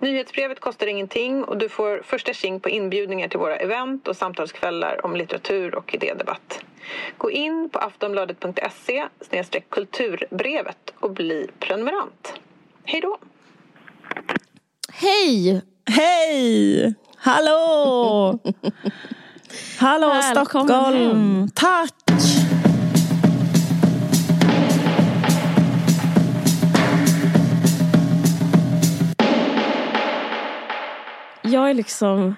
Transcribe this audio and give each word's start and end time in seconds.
Nyhetsbrevet 0.00 0.60
kostar 0.60 0.86
ingenting 0.86 1.44
och 1.44 1.58
du 1.58 1.68
får 1.68 2.02
första 2.04 2.32
tjing 2.32 2.60
på 2.60 2.68
inbjudningar 2.68 3.28
till 3.28 3.38
våra 3.38 3.56
event 3.56 4.08
och 4.08 4.16
samtalskvällar 4.16 5.06
om 5.06 5.16
litteratur 5.16 5.74
och 5.74 5.94
idédebatt. 5.94 6.60
Gå 7.18 7.30
in 7.30 7.70
på 7.72 7.78
aftonbladet.se 7.78 9.08
kulturbrevet 9.68 10.92
och 11.00 11.10
bli 11.10 11.46
prenumerant. 11.58 12.32
Hej 12.84 13.00
då! 13.00 13.18
Hej! 14.92 15.62
Hej! 15.86 16.94
Hallå! 17.16 18.38
Hallå 19.78 20.08
Välkommen 20.08 20.46
Stockholm! 20.46 20.96
hem. 20.96 21.50
Tack! 21.54 21.94
Jag 31.50 31.70
är 31.70 31.74
liksom, 31.74 32.34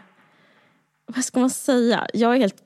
vad 1.07 1.25
ska 1.25 1.41
man 1.41 1.51
säga? 1.51 2.07
Jag 2.15 2.35
är 2.35 2.39
helt 2.39 2.63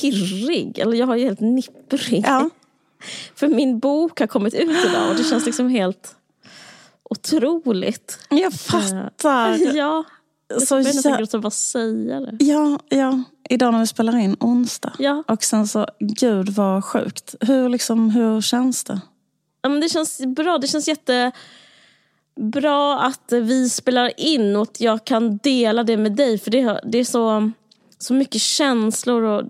pirrig, 0.00 0.78
eller 0.78 0.96
jag 0.96 1.18
är 1.20 1.24
helt 1.24 1.40
nipprig. 1.40 2.24
Ja. 2.26 2.50
För 3.34 3.48
min 3.48 3.78
bok 3.78 4.20
har 4.20 4.26
kommit 4.26 4.54
ut 4.54 4.86
idag 4.86 5.10
och 5.10 5.16
det 5.16 5.24
känns 5.24 5.46
liksom 5.46 5.68
helt 5.68 6.16
otroligt. 7.10 8.18
Jag 8.28 8.52
fattar. 8.52 9.58
Ja, 9.58 10.04
jag 10.48 10.62
Så 10.62 10.74
jag 10.76 10.84
nästan 10.84 11.18
gråta 11.18 11.38
bara 11.38 11.50
säga 11.50 12.20
det. 12.20 12.44
Ja, 12.44 12.78
ja, 12.88 13.22
idag 13.48 13.72
när 13.72 13.80
vi 13.80 13.86
spelar 13.86 14.16
in 14.16 14.36
onsdag. 14.40 14.92
Ja. 14.98 15.24
Och 15.28 15.44
sen 15.44 15.68
så, 15.68 15.86
gud 15.98 16.48
vad 16.48 16.84
sjukt. 16.84 17.34
Hur, 17.40 17.68
liksom, 17.68 18.10
hur 18.10 18.40
känns 18.40 18.84
det? 18.84 19.00
Ja, 19.62 19.68
men 19.68 19.80
det 19.80 19.88
känns 19.88 20.20
bra. 20.26 20.58
Det 20.58 20.66
känns 20.66 20.88
jättebra 22.36 22.98
att 23.00 23.32
vi 23.32 23.68
spelar 23.68 24.12
in 24.16 24.56
och 24.56 24.62
att 24.62 24.80
jag 24.80 25.04
kan 25.04 25.36
dela 25.36 25.84
det 25.84 25.96
med 25.96 26.12
dig. 26.12 26.38
För 26.38 26.50
det, 26.50 26.80
det 26.84 26.98
är 26.98 27.04
så, 27.04 27.50
så 27.98 28.14
mycket 28.14 28.40
känslor 28.40 29.22
och 29.22 29.42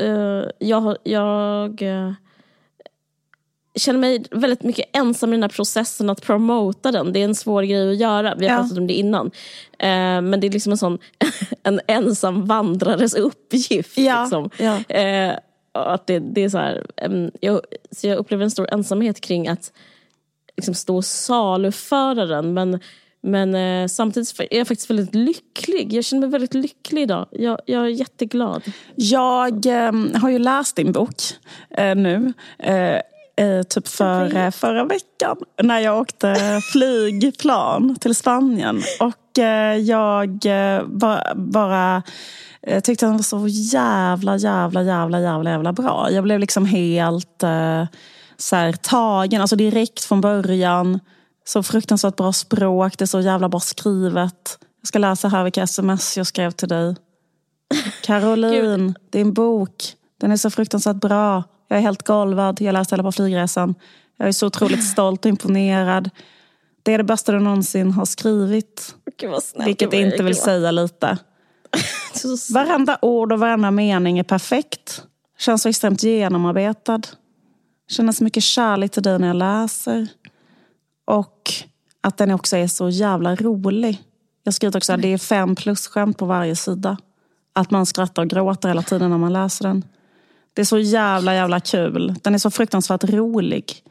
eh, 0.00 0.44
jag, 0.58 0.96
jag 1.02 1.82
eh, 1.82 2.12
känner 3.74 3.98
mig 3.98 4.24
väldigt 4.30 4.62
mycket 4.62 4.96
ensam 4.96 5.30
i 5.32 5.36
den 5.36 5.42
här 5.42 5.48
processen 5.48 6.10
att 6.10 6.22
promota 6.22 6.92
den. 6.92 7.12
Det 7.12 7.20
är 7.20 7.24
en 7.24 7.34
svår 7.34 7.62
grej 7.62 7.90
att 7.90 7.96
göra. 7.96 8.34
Vi 8.34 8.46
har 8.48 8.54
Ja. 8.56 8.60
pratat 8.62 8.78
om 8.78 8.86
det 8.86 8.94
innan. 8.94 9.26
Eh, 9.78 10.20
men 10.20 10.40
det 10.40 10.46
är 10.46 10.50
liksom 10.50 10.72
en 10.72 10.78
sån 10.78 10.98
en 11.62 11.80
ensam 11.86 12.44
vandrares 12.46 13.14
uppgift. 13.14 13.98
Ja, 13.98 14.22
Liksom. 14.22 14.50
ja. 14.58 14.94
Eh, 14.96 15.36
att 15.74 16.06
det, 16.06 16.18
det 16.18 16.44
är 16.44 16.48
så 16.48 16.58
här, 16.58 16.86
em, 16.96 17.30
jag, 17.40 17.60
så 17.90 18.06
jag 18.06 18.18
upplever 18.18 18.44
en 18.44 18.50
stor 18.50 18.72
ensamhet 18.72 19.20
kring 19.20 19.48
att 19.48 19.72
liksom 20.56 20.74
stå 20.74 20.96
och 20.96 21.04
saluföra 21.04 22.26
den. 22.26 22.54
Men, 22.54 22.80
men 23.22 23.54
eh, 23.54 23.88
samtidigt 23.88 24.40
är 24.40 24.58
jag 24.58 24.68
faktiskt 24.68 24.90
väldigt 24.90 25.14
lycklig. 25.14 25.92
Jag 25.92 26.04
känner 26.04 26.20
mig 26.20 26.30
väldigt 26.30 26.54
lycklig 26.54 27.02
idag. 27.02 27.26
Jag, 27.30 27.58
jag 27.66 27.82
är 27.84 27.88
jätteglad. 27.88 28.62
Jag 28.94 29.66
eh, 29.66 29.92
har 30.14 30.30
ju 30.30 30.38
läst 30.38 30.76
din 30.76 30.92
bok 30.92 31.14
eh, 31.70 31.94
nu. 31.94 32.32
Eh, 33.36 33.62
typ 33.62 33.88
för, 33.88 34.36
eh, 34.36 34.50
förra 34.50 34.84
veckan 34.84 35.36
när 35.62 35.78
jag 35.78 36.00
åkte 36.00 36.60
flygplan 36.72 37.96
till 38.00 38.14
Spanien. 38.14 38.82
Och 39.00 39.38
eh, 39.38 39.76
jag 39.76 40.38
bara, 40.86 41.34
bara 41.34 42.02
tyckte 42.82 43.06
den 43.06 43.16
var 43.16 43.22
så 43.22 43.48
jävla, 43.48 44.36
jävla, 44.36 44.82
jävla, 44.82 45.20
jävla, 45.20 45.50
jävla 45.50 45.72
bra. 45.72 46.08
Jag 46.10 46.24
blev 46.24 46.40
liksom 46.40 46.66
helt 46.66 47.44
så 48.42 48.56
här, 48.56 48.72
tagen, 48.72 49.40
alltså 49.40 49.56
direkt 49.56 50.04
från 50.04 50.20
början. 50.20 51.00
Så 51.44 51.62
fruktansvärt 51.62 52.16
bra 52.16 52.32
språk, 52.32 52.98
det 52.98 53.04
är 53.04 53.06
så 53.06 53.20
jävla 53.20 53.48
bra 53.48 53.60
skrivet. 53.60 54.58
Jag 54.80 54.88
ska 54.88 54.98
läsa 54.98 55.28
här 55.28 55.44
vilka 55.44 55.62
sms 55.62 56.16
jag 56.16 56.26
skrev 56.26 56.50
till 56.50 56.68
dig. 56.68 56.96
Caroline, 58.02 58.94
din 59.10 59.32
bok. 59.32 59.94
Den 60.20 60.32
är 60.32 60.36
så 60.36 60.50
fruktansvärt 60.50 60.96
bra. 60.96 61.44
Jag 61.68 61.78
är 61.78 61.82
helt 61.82 62.06
golvad. 62.06 62.60
Jag 62.60 62.72
läste 62.72 62.94
hela 62.94 63.02
på 63.02 63.12
flygresan. 63.12 63.74
Jag 64.18 64.28
är 64.28 64.32
så 64.32 64.46
otroligt 64.46 64.84
stolt 64.84 65.24
och 65.24 65.28
imponerad. 65.28 66.10
Det 66.82 66.94
är 66.94 66.98
det 66.98 67.04
bästa 67.04 67.32
du 67.32 67.40
någonsin 67.40 67.90
har 67.90 68.04
skrivit. 68.04 68.94
Snällt 69.42 69.68
Vilket 69.68 69.92
inte 69.92 70.22
vill 70.22 70.36
säga 70.36 70.70
lite. 70.70 71.18
Varenda 72.54 72.98
ord 73.02 73.32
och 73.32 73.38
varenda 73.38 73.70
mening 73.70 74.18
är 74.18 74.22
perfekt. 74.22 75.02
Känns 75.38 75.62
så 75.62 75.68
extremt 75.68 76.02
genomarbetad. 76.02 77.00
Känner 77.90 78.12
så 78.12 78.24
mycket 78.24 78.42
kärlek 78.42 78.92
till 78.92 79.02
dig 79.02 79.18
när 79.18 79.26
jag 79.26 79.36
läser. 79.36 80.08
Och 81.04 81.52
att 82.00 82.16
den 82.16 82.30
också 82.30 82.56
är 82.56 82.66
så 82.66 82.88
jävla 82.88 83.36
rolig. 83.36 84.02
Jag 84.44 84.54
skriver 84.54 84.70
skrivit 84.70 84.76
också 84.76 84.92
att 84.92 85.02
det 85.02 85.12
är 85.12 85.18
fem 85.18 85.54
plus-skämt 85.54 86.18
på 86.18 86.26
varje 86.26 86.56
sida. 86.56 86.96
Att 87.52 87.70
man 87.70 87.86
skrattar 87.86 88.22
och 88.22 88.28
gråter 88.28 88.68
hela 88.68 88.82
tiden 88.82 89.10
när 89.10 89.18
man 89.18 89.32
läser 89.32 89.64
den. 89.68 89.84
Det 90.52 90.60
är 90.60 90.66
så 90.66 90.78
jävla, 90.78 91.34
jävla 91.34 91.60
kul. 91.60 92.14
Den 92.22 92.34
är 92.34 92.38
så 92.38 92.50
fruktansvärt 92.50 93.04
rolig. 93.04 93.82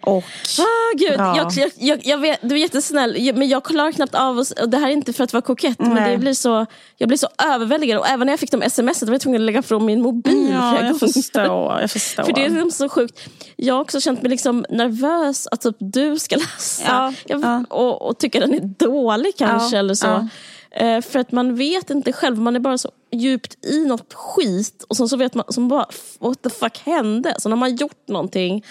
Och 0.00 0.24
Ah, 0.58 0.96
gud, 0.96 1.16
Bra. 1.16 1.36
jag, 1.36 1.52
jag, 1.56 1.70
jag, 1.76 2.06
jag 2.06 2.18
vet, 2.18 2.38
du 2.42 2.54
är 2.54 2.58
jättesnäll, 2.58 3.32
men 3.34 3.48
jag 3.48 3.64
klarar 3.64 3.92
knappt 3.92 4.14
av 4.14 4.38
oss. 4.38 4.50
och 4.50 4.68
Det 4.68 4.78
här 4.78 4.88
är 4.88 4.92
inte 4.92 5.12
för 5.12 5.24
att 5.24 5.32
vara 5.32 5.42
kokett, 5.42 5.78
men 5.78 5.94
Nej. 5.94 6.10
det 6.10 6.18
blir 6.18 6.34
så, 6.34 6.66
jag 6.96 7.08
blir 7.08 7.18
så 7.18 7.28
överväldigad. 7.52 7.98
Och 7.98 8.06
även 8.08 8.26
när 8.26 8.32
jag 8.32 8.40
fick 8.40 8.50
de 8.50 8.62
sms 8.62 9.02
var 9.02 9.12
jag 9.12 9.20
tvungen 9.20 9.42
att 9.42 9.46
lägga 9.46 9.62
från 9.62 9.84
min 9.84 10.02
mobil 10.02 10.48
ja, 10.52 10.84
jag 10.84 10.98
förstår. 11.00 11.80
Jag 11.80 11.90
förstår. 11.90 12.22
För 12.24 12.32
det 12.32 12.44
är 12.44 12.48
liksom 12.48 12.70
så 12.70 12.88
sjukt. 12.88 13.20
Jag 13.56 13.74
har 13.74 13.80
också 13.80 14.00
känt 14.00 14.22
mig 14.22 14.30
liksom 14.30 14.66
nervös 14.70 15.46
att 15.50 15.60
typ 15.60 15.76
du 15.78 16.18
ska 16.18 16.36
läsa 16.36 16.82
Ja, 16.86 17.12
ja. 17.26 17.64
Och, 17.70 18.02
och 18.08 18.18
tycka 18.18 18.40
den 18.40 18.54
är 18.54 18.60
dålig 18.60 19.36
kanske. 19.38 19.76
Ja, 19.76 19.80
eller 19.80 19.94
så. 19.94 20.06
ja. 20.06 20.28
Eh, 20.70 21.00
för 21.00 21.18
att 21.18 21.32
man 21.32 21.54
vet 21.56 21.90
inte 21.90 22.12
själv, 22.12 22.38
man 22.38 22.56
är 22.56 22.60
bara 22.60 22.78
så 22.78 22.90
djupt 23.12 23.66
i 23.66 23.84
något 23.84 24.14
skit. 24.14 24.84
Och 24.88 24.96
sen 24.96 25.08
så 25.08 25.16
vet 25.16 25.34
man, 25.34 25.44
som 25.48 25.68
bara, 25.68 25.86
what 26.18 26.42
the 26.42 26.50
fuck 26.50 26.78
hände? 26.78 27.34
Så 27.38 27.48
när 27.48 27.56
man 27.56 27.76
gjort 27.76 28.08
någonting 28.08 28.64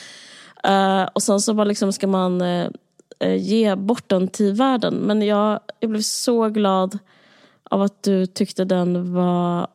eh, 0.64 1.04
och 1.14 1.24
sen 1.24 1.42
så 1.42 1.54
bara 1.54 1.64
liksom 1.64 1.94
ska 1.94 2.08
man 2.08 2.42
eh, 2.42 2.70
ge 3.38 3.76
bort 3.76 4.10
den 4.10 4.28
till 4.28 4.54
världen. 4.54 4.96
Men 4.96 5.22
jag, 5.22 5.60
jag 5.80 5.90
blev 5.90 6.02
så 6.02 6.50
glad 6.50 7.00
av 7.70 7.82
att 7.82 8.04
du 8.04 8.26
tyckte 8.26 8.66
den 8.66 9.14
var 9.14 9.68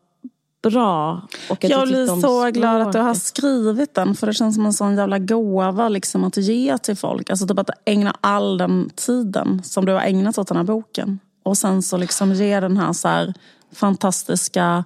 bra. 0.62 1.28
Och 1.50 1.65
att 1.65 1.71
Jag 1.71 1.88
blir 1.88 2.21
så 2.21 2.50
glad 2.50 2.82
att 2.82 2.92
du 2.92 2.98
har 2.98 3.15
skrivit 3.15 3.94
den. 3.94 4.15
För 4.15 4.26
det 4.26 4.34
känns 4.34 4.54
som 4.54 4.66
en 4.66 4.72
sån 4.72 4.97
jävla 4.97 5.19
gåva 5.19 5.88
liksom, 5.88 6.25
att 6.25 6.37
ge 6.37 6.78
till 6.78 6.97
folk. 6.97 7.31
Alltså 7.31 7.47
typ 7.47 7.59
att 7.59 7.71
ägna 7.84 8.16
all 8.21 8.59
den 8.59 8.91
tiden 8.94 9.62
som 9.65 9.84
du 9.84 9.92
har 9.92 10.00
ägnat 10.00 10.38
åt 10.38 10.48
den 10.48 10.56
här 10.56 10.65
boken. 10.65 11.19
Och 11.42 11.59
sen 11.59 11.82
så 11.82 11.97
liksom 11.97 12.32
ge 12.32 12.60
den 12.60 12.76
här, 12.76 12.92
så 12.92 13.09
här 13.09 13.34
fantastiska 13.72 14.84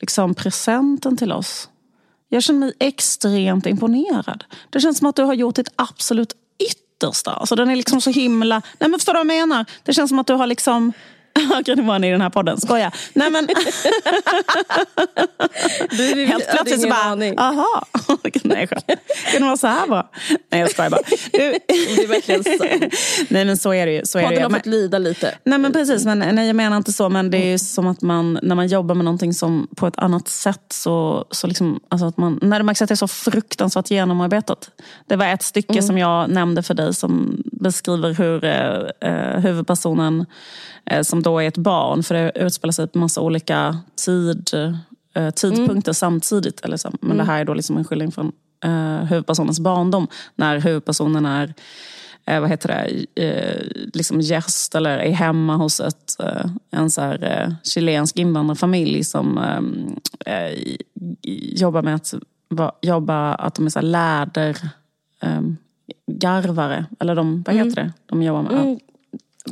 liksom, 0.00 0.34
presenten 0.34 1.16
till 1.16 1.32
oss. 1.32 1.68
Jag 2.28 2.42
känner 2.42 2.60
mig 2.60 2.72
extremt 2.80 3.66
imponerad. 3.66 4.44
Det 4.70 4.80
känns 4.80 4.98
som 4.98 5.06
att 5.06 5.16
du 5.16 5.22
har 5.22 5.34
gjort 5.34 5.54
ditt 5.56 5.68
absolut 5.76 6.32
yttersta. 6.58 7.30
Alltså 7.30 7.56
den 7.56 7.70
är 7.70 7.76
liksom 7.76 8.00
så 8.00 8.10
himla... 8.10 8.62
Nej 8.78 8.90
men 8.90 8.98
förstår 8.98 9.12
du 9.12 9.18
vad 9.18 9.26
jag 9.36 9.48
menar? 9.48 9.64
Det 9.82 9.92
känns 9.92 10.08
som 10.08 10.18
att 10.18 10.26
du 10.26 10.34
har 10.34 10.46
liksom... 10.46 10.92
Okej, 11.60 11.76
nu 11.76 11.82
var 11.82 11.98
ni 11.98 12.08
i 12.08 12.10
den 12.10 12.20
här 12.20 12.30
podden. 12.30 12.60
Skoja. 12.60 12.92
Nej 13.12 13.30
men... 13.30 13.48
Du, 15.90 16.24
Helt 16.24 16.50
plötsligt 16.50 16.80
så 16.80 16.88
bara, 16.88 17.34
aha. 17.38 17.86
Nej. 18.44 18.66
Kan 18.66 19.40
det 19.40 19.46
vara 19.46 19.56
så 19.56 19.66
här 19.66 19.86
bra? 19.86 20.10
Nej, 20.50 20.60
jag 20.60 20.70
skojar 20.70 20.90
bara. 20.90 21.00
Du, 21.32 21.38
Det 21.66 22.02
är 22.02 22.08
verkligen 22.08 22.44
så. 22.44 22.64
nej, 23.28 23.44
men 23.44 23.56
så 23.56 23.74
är 23.74 23.86
det 23.86 23.92
ju. 23.92 24.02
Så 24.04 24.18
är 24.18 24.28
det 24.28 24.34
ju. 24.34 24.42
har 24.42 24.50
fått 24.50 24.66
lida 24.66 24.98
lite. 24.98 25.34
nej, 25.44 25.58
men 25.58 25.72
precis. 25.72 26.04
Men, 26.04 26.18
nej, 26.18 26.46
jag 26.46 26.56
menar 26.56 26.76
inte 26.76 26.92
så. 26.92 27.08
Men 27.08 27.30
det 27.30 27.38
är 27.38 27.50
ju 27.50 27.58
som 27.58 27.86
att 27.86 28.02
man, 28.02 28.38
när 28.42 28.54
man 28.54 28.66
jobbar 28.66 28.94
med 28.94 29.04
någonting 29.04 29.34
som 29.34 29.68
på 29.76 29.86
ett 29.86 29.98
annat 29.98 30.28
sätt, 30.28 30.64
så, 30.68 31.24
så 31.30 31.46
liksom, 31.46 31.80
alltså 31.88 32.06
att 32.06 32.16
man, 32.16 32.38
när 32.42 32.58
det 32.58 32.64
märks 32.64 32.82
att 32.82 32.88
det 32.88 32.94
är 32.94 32.96
så 32.96 33.08
fruktansvärt 33.08 33.90
genomarbetat. 33.90 34.70
Det 35.06 35.16
var 35.16 35.26
ett 35.26 35.42
stycke 35.42 35.82
som 35.82 35.98
jag 35.98 36.30
nämnde 36.30 36.62
för 36.62 36.74
dig 36.74 36.94
som 36.94 37.42
beskriver 37.52 38.12
hur 38.14 38.44
eh, 38.44 39.10
eh, 39.10 39.40
huvudpersonen, 39.40 40.26
eh, 40.90 41.02
som 41.02 41.22
då 41.22 41.38
är 41.38 41.48
ett 41.48 41.56
barn, 41.56 42.02
för 42.02 42.14
det 42.14 42.32
utspelar 42.34 42.72
sig 42.72 42.88
på 42.88 42.98
massa 42.98 43.20
olika 43.20 43.78
tid, 44.04 44.50
eh, 45.14 45.30
tidpunkter 45.30 45.92
samtidigt. 45.92 46.60
Eller 46.60 46.76
så. 46.76 46.92
Men 47.00 47.16
det 47.16 47.24
här 47.24 47.40
är 47.40 47.44
då 47.44 47.54
liksom 47.54 47.76
en 47.76 47.84
skildring 47.84 48.12
från 48.12 48.32
eh, 48.64 49.04
huvudpersonens 49.04 49.60
barndom. 49.60 50.08
När 50.34 50.58
huvudpersonen 50.58 51.26
är 51.26 51.54
eh, 52.26 52.40
vad 52.40 52.50
heter 52.50 52.68
det, 52.68 53.22
eh, 53.24 53.66
liksom 53.94 54.20
gäst 54.20 54.74
eller 54.74 54.98
är 54.98 55.12
hemma 55.12 55.56
hos 55.56 55.80
ett, 55.80 56.20
eh, 56.20 56.46
en 56.70 56.90
så 56.90 57.00
här, 57.00 57.24
eh, 57.24 57.54
chilensk 57.62 58.18
invandrarfamilj 58.18 59.04
som 59.04 59.38
eh, 59.38 60.34
eh, 60.34 60.76
jobbar 61.56 61.82
med 61.82 61.94
att 61.94 62.14
va, 62.48 62.72
jobba, 62.82 63.34
att 63.34 63.54
de 63.54 63.66
är 63.66 63.70
så 63.70 63.80
läder, 63.80 64.58
eh, 65.22 65.40
garvare. 66.06 66.86
Eller 67.00 67.14
de, 67.14 67.42
vad 67.46 67.56
heter 67.56 67.76
det? 67.82 67.92
De 68.06 68.22
jobbar 68.22 68.42
med. 68.42 68.52
Mm, 68.52 68.78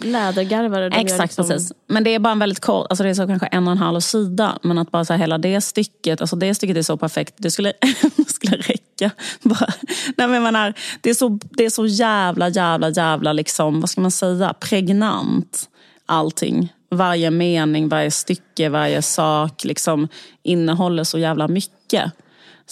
lädergarvare. 0.01 0.87
Exakt, 0.87 1.23
liksom- 1.23 1.49
precis. 1.49 1.73
Men 1.87 2.05
det 2.05 2.15
är 2.15 2.19
bara 2.19 2.33
en 2.33 2.39
väldigt 2.39 2.61
kort, 2.61 2.87
alltså 2.91 3.05
det 3.05 3.11
är 3.11 3.15
så 3.15 3.27
kanske 3.27 3.47
en 3.47 3.67
och 3.69 3.73
en 3.73 3.79
halv 3.79 4.01
sida. 4.01 4.59
Men 4.63 4.79
att 4.79 4.91
bara 4.91 5.05
så 5.05 5.13
här, 5.13 5.21
hela 5.21 5.39
det 5.39 5.61
stycket, 5.61 6.21
alltså 6.21 6.37
det 6.37 6.55
stycket 6.55 6.77
är 6.77 6.83
så 6.83 6.97
perfekt. 6.97 7.35
Det 7.37 7.51
skulle, 7.51 7.73
det 8.17 8.29
skulle 8.29 8.57
räcka. 8.57 9.11
Bara, 9.43 9.73
nej 10.17 10.29
men 10.29 10.43
menar, 10.43 10.75
det, 11.01 11.11
är 11.11 11.15
så, 11.15 11.39
det 11.51 11.65
är 11.65 11.71
så 11.71 11.87
jävla, 11.87 12.49
jävla, 12.49 12.91
jävla, 12.91 13.33
liksom, 13.33 13.81
vad 13.81 13.91
ska 13.91 14.01
man 14.01 14.11
säga, 14.11 14.55
pregnant 14.61 15.69
allting. 16.07 16.73
Varje 16.91 17.31
mening, 17.31 17.89
varje 17.89 18.11
stycke, 18.11 18.69
varje 18.69 19.03
sak 19.03 19.65
liksom 19.65 20.09
innehåller 20.43 21.05
så 21.05 21.19
jävla 21.19 21.49
mycket. 21.49 22.13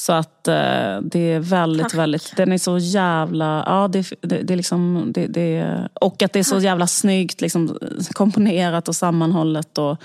Så 0.00 0.12
att 0.12 0.48
eh, 0.48 1.00
det 1.02 1.18
är 1.18 1.40
väldigt, 1.40 1.82
Tack. 1.82 1.94
väldigt, 1.94 2.36
den 2.36 2.52
är 2.52 2.58
så 2.58 2.78
jävla, 2.78 3.64
ja 3.66 3.88
det, 3.88 4.10
det, 4.20 4.42
det 4.42 4.54
är 4.54 4.56
liksom, 4.56 5.10
det, 5.14 5.26
det, 5.26 5.88
och 5.94 6.22
att 6.22 6.32
det 6.32 6.38
är 6.38 6.42
så 6.42 6.58
jävla 6.58 6.86
snyggt 6.86 7.40
liksom, 7.40 7.78
komponerat 8.12 8.88
och 8.88 8.96
sammanhållet 8.96 9.78
och 9.78 10.02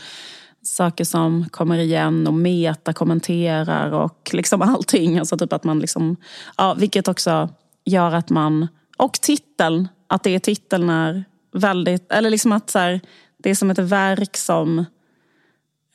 saker 0.63 1.03
som 1.03 1.49
kommer 1.49 1.77
igen 1.77 2.27
och 2.27 2.33
meta 2.33 2.93
kommenterar 2.93 3.91
och 3.91 4.29
liksom 4.33 4.61
allting. 4.75 5.19
Alltså 5.19 5.37
typ 5.37 5.53
att 5.53 5.63
man 5.63 5.79
liksom, 5.79 6.15
ja, 6.57 6.73
vilket 6.73 7.07
också 7.07 7.49
gör 7.85 8.11
att 8.11 8.29
man, 8.29 8.67
och 8.97 9.13
titeln, 9.13 9.87
att 10.07 10.23
det 10.23 10.35
är 10.35 10.39
titeln 10.39 10.89
är 10.89 11.23
väldigt, 11.53 12.11
eller 12.11 12.29
liksom 12.29 12.51
att 12.51 12.69
så 12.69 12.79
här, 12.79 13.01
det 13.37 13.49
är 13.49 13.55
som 13.55 13.71
ett 13.71 13.79
verk 13.79 14.37
som 14.37 14.85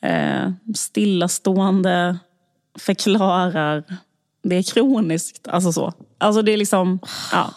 eh, 0.01 0.51
stillastående 0.75 2.17
förklarar 2.79 3.83
det 4.43 4.55
är 4.55 4.63
kroniskt. 4.63 5.47
Alltså 5.47 5.71
så. 5.71 5.93
Alltså 6.17 6.41
det 6.41 6.51
är 6.53 6.57
liksom, 6.57 6.99
ja. 7.31 7.53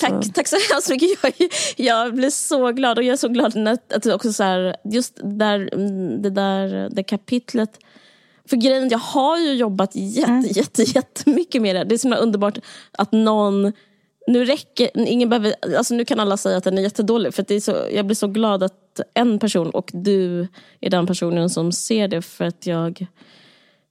Tack, 0.00 0.34
tack 0.34 0.48
så 0.48 0.56
hemskt 0.72 0.90
mycket. 0.90 1.18
Jag, 1.22 1.32
jag 1.76 2.14
blir 2.14 2.30
så 2.30 2.72
glad 2.72 2.98
och 2.98 3.04
jag 3.04 3.12
är 3.12 3.16
så 3.16 3.28
glad 3.28 3.56
när, 3.56 3.78
att 3.94 4.02
det 4.02 4.14
också 4.14 4.32
så 4.32 4.42
här, 4.42 4.76
just 4.84 5.20
där, 5.22 5.74
mm, 5.74 6.22
det 6.22 6.30
där 6.30 6.88
det 6.92 7.02
kapitlet. 7.02 7.78
För 8.50 8.56
grejen, 8.56 8.88
jag 8.88 8.98
har 8.98 9.38
ju 9.38 9.52
jobbat 9.52 9.90
jätte, 9.94 10.30
Mm. 10.30 10.44
jätte, 10.50 10.82
jättemycket 10.82 11.62
med 11.62 11.76
det. 11.76 11.84
Det 11.84 11.94
är 11.94 11.98
så 11.98 12.14
underbart 12.14 12.58
att 12.92 13.12
någon 13.12 13.72
nu 14.26 14.44
räcker, 14.44 14.90
ingen 14.94 15.28
behöver, 15.28 15.54
alltså 15.76 15.94
nu 15.94 16.04
kan 16.04 16.20
alla 16.20 16.36
säga 16.36 16.56
att 16.56 16.64
den 16.64 16.78
är 16.78 16.82
jättedålig. 16.82 17.34
För 17.34 17.42
att 17.42 17.48
det 17.48 17.54
är 17.54 17.60
så, 17.60 17.76
jag 17.92 18.06
blir 18.06 18.16
så 18.16 18.26
glad 18.26 18.62
att 18.62 19.00
en 19.14 19.38
person, 19.38 19.70
och 19.70 19.90
du 19.92 20.48
är 20.80 20.90
den 20.90 21.06
personen 21.06 21.50
som 21.50 21.72
ser 21.72 22.08
det. 22.08 22.22
För 22.22 22.44
att 22.44 22.66
jag 22.66 23.06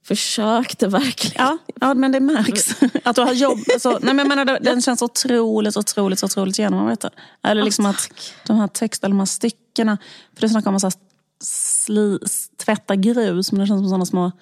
försökte 0.04 0.88
verkligen. 0.88 1.46
Ja, 1.46 1.58
ja, 1.80 1.94
men 1.94 2.12
det 2.12 2.20
märks. 2.20 2.76
Att 3.04 3.16
du 3.16 3.22
har 3.22 3.32
jobb, 3.32 3.58
alltså, 3.72 3.98
nej, 4.02 4.14
men 4.14 4.28
menar, 4.28 4.58
den 4.60 4.82
känns 4.82 5.02
otroligt, 5.02 5.76
otroligt, 5.76 6.24
otroligt 6.24 6.58
genomarbetad. 6.58 7.10
Eller 7.42 7.62
liksom 7.62 7.86
att 7.86 8.10
de 8.46 8.56
här 8.56 8.68
texterna, 8.68 9.08
de 9.08 9.18
här 9.18 9.26
styckena. 9.26 9.98
För 10.34 10.40
du 10.40 10.48
snackar 10.48 10.70
om 10.70 10.76
att 10.76 10.98
sli, 11.42 12.18
tvätta 12.64 12.96
grus, 12.96 13.52
men 13.52 13.60
det 13.60 13.66
känns 13.66 13.80
som 13.80 13.88
sådana 13.88 14.06
små 14.06 14.32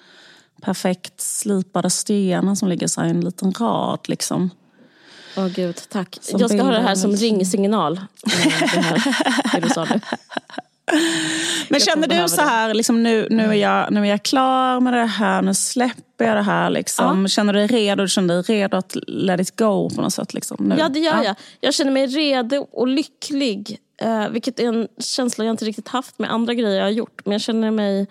perfekt 0.61 1.21
slipade 1.21 1.89
stenar 1.89 2.55
som 2.55 2.69
ligger 2.69 2.87
så 2.87 3.01
här 3.01 3.07
i 3.07 3.11
en 3.11 3.21
liten 3.21 3.51
rad. 3.51 3.99
Liksom. 4.05 4.49
Åh 5.37 5.47
gud, 5.47 5.81
tack. 5.89 6.17
Som 6.21 6.39
jag 6.39 6.49
ska 6.49 6.63
ha 6.63 6.71
det 6.71 6.81
här 6.81 6.95
som 6.95 7.11
liksom. 7.11 7.25
ringsignal. 7.25 8.01
Det 8.23 8.79
här, 8.79 9.51
det 9.53 9.67
du 9.67 9.69
sa 9.69 9.85
nu. 9.85 10.01
Men 11.69 11.79
känner 11.79 12.07
du 12.07 12.29
så 12.29 12.41
här, 12.41 12.73
liksom, 12.73 13.03
nu, 13.03 13.27
nu, 13.29 13.43
är 13.43 13.53
jag, 13.53 13.91
nu 13.93 14.01
är 14.01 14.05
jag 14.05 14.23
klar 14.23 14.79
med 14.79 14.93
det 14.93 15.05
här, 15.05 15.41
nu 15.41 15.53
släpper 15.53 16.25
jag 16.25 16.35
det 16.35 16.41
här. 16.41 16.69
Liksom. 16.69 17.27
Känner 17.27 17.53
du 17.53 17.59
dig 17.59 17.67
redo? 17.67 18.03
Du 18.03 18.09
känner 18.09 18.33
dig 18.33 18.43
redo 18.43 18.77
att 18.77 18.97
let 19.07 19.39
it 19.39 19.55
go 19.59 19.89
på 19.89 20.01
något 20.01 20.13
sätt? 20.13 20.33
Liksom, 20.33 20.57
nu? 20.59 20.75
Ja, 20.79 20.89
det 20.89 20.99
gör 20.99 21.23
jag. 21.23 21.35
Jag 21.59 21.73
känner 21.73 21.91
mig 21.91 22.07
redo 22.07 22.67
och 22.71 22.87
lycklig. 22.87 23.79
Eh, 24.01 24.29
vilket 24.29 24.59
är 24.59 24.67
en 24.67 24.87
känsla 24.97 25.45
jag 25.45 25.53
inte 25.53 25.65
riktigt 25.65 25.87
haft 25.87 26.19
med 26.19 26.31
andra 26.31 26.53
grejer 26.53 26.75
jag 26.77 26.83
har 26.83 26.89
gjort. 26.89 27.21
Men 27.25 27.31
jag 27.31 27.41
känner 27.41 27.71
mig... 27.71 28.07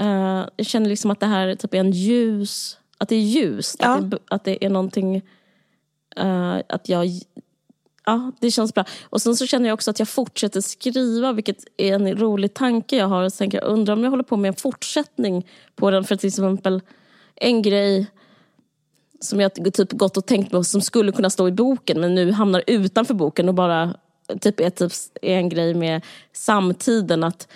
eh, 0.00 0.44
jag 0.56 0.66
känner 0.66 0.88
liksom 0.88 1.10
att 1.10 1.20
det 1.20 1.26
här 1.26 1.54
typ 1.54 1.74
är 1.74 1.78
en 1.78 1.90
ljus... 1.90 2.78
Att 2.98 3.08
det 3.08 3.16
är 3.16 3.20
ljust. 3.20 3.76
Ja. 3.78 3.88
Att, 3.88 4.10
det, 4.10 4.18
att 4.28 4.44
det 4.44 4.64
är 4.64 4.70
någonting... 4.70 5.16
eh, 6.16 6.56
att 6.68 6.88
jag... 6.88 7.06
Ja, 8.08 8.32
det 8.40 8.50
känns 8.50 8.74
bra. 8.74 8.84
Och 9.02 9.22
sen 9.22 9.36
så 9.36 9.46
känner 9.46 9.68
jag 9.68 9.74
också 9.74 9.90
att 9.90 9.98
jag 9.98 10.08
fortsätter 10.08 10.60
skriva, 10.60 11.32
vilket 11.32 11.64
är 11.76 11.94
en 11.94 12.16
rolig 12.16 12.54
tanke 12.54 12.96
jag 12.96 13.06
har. 13.06 13.30
Tänker 13.30 13.58
jag, 13.58 13.68
undrar 13.68 13.94
om 13.94 14.04
jag 14.04 14.10
håller 14.10 14.22
på 14.22 14.36
med 14.36 14.48
en 14.48 14.54
fortsättning 14.54 15.46
på 15.76 15.90
den. 15.90 16.04
För 16.04 16.16
till 16.16 16.28
exempel 16.28 16.80
en 17.34 17.62
grej 17.62 18.06
som 19.20 19.40
jag 19.40 19.54
typ 19.54 19.92
gått 19.92 20.16
och 20.16 20.26
tänkt 20.26 20.50
på 20.50 20.64
som 20.64 20.80
skulle 20.80 21.12
kunna 21.12 21.30
stå 21.30 21.48
i 21.48 21.52
boken 21.52 22.00
men 22.00 22.14
nu 22.14 22.32
hamnar 22.32 22.62
utanför 22.66 23.14
boken 23.14 23.48
och 23.48 23.54
bara 23.54 23.94
typ 24.40 24.60
är, 24.60 24.70
typ, 24.70 24.92
är 25.22 25.36
en 25.36 25.48
grej 25.48 25.74
med 25.74 26.04
samtiden 26.32 27.24
att 27.24 27.48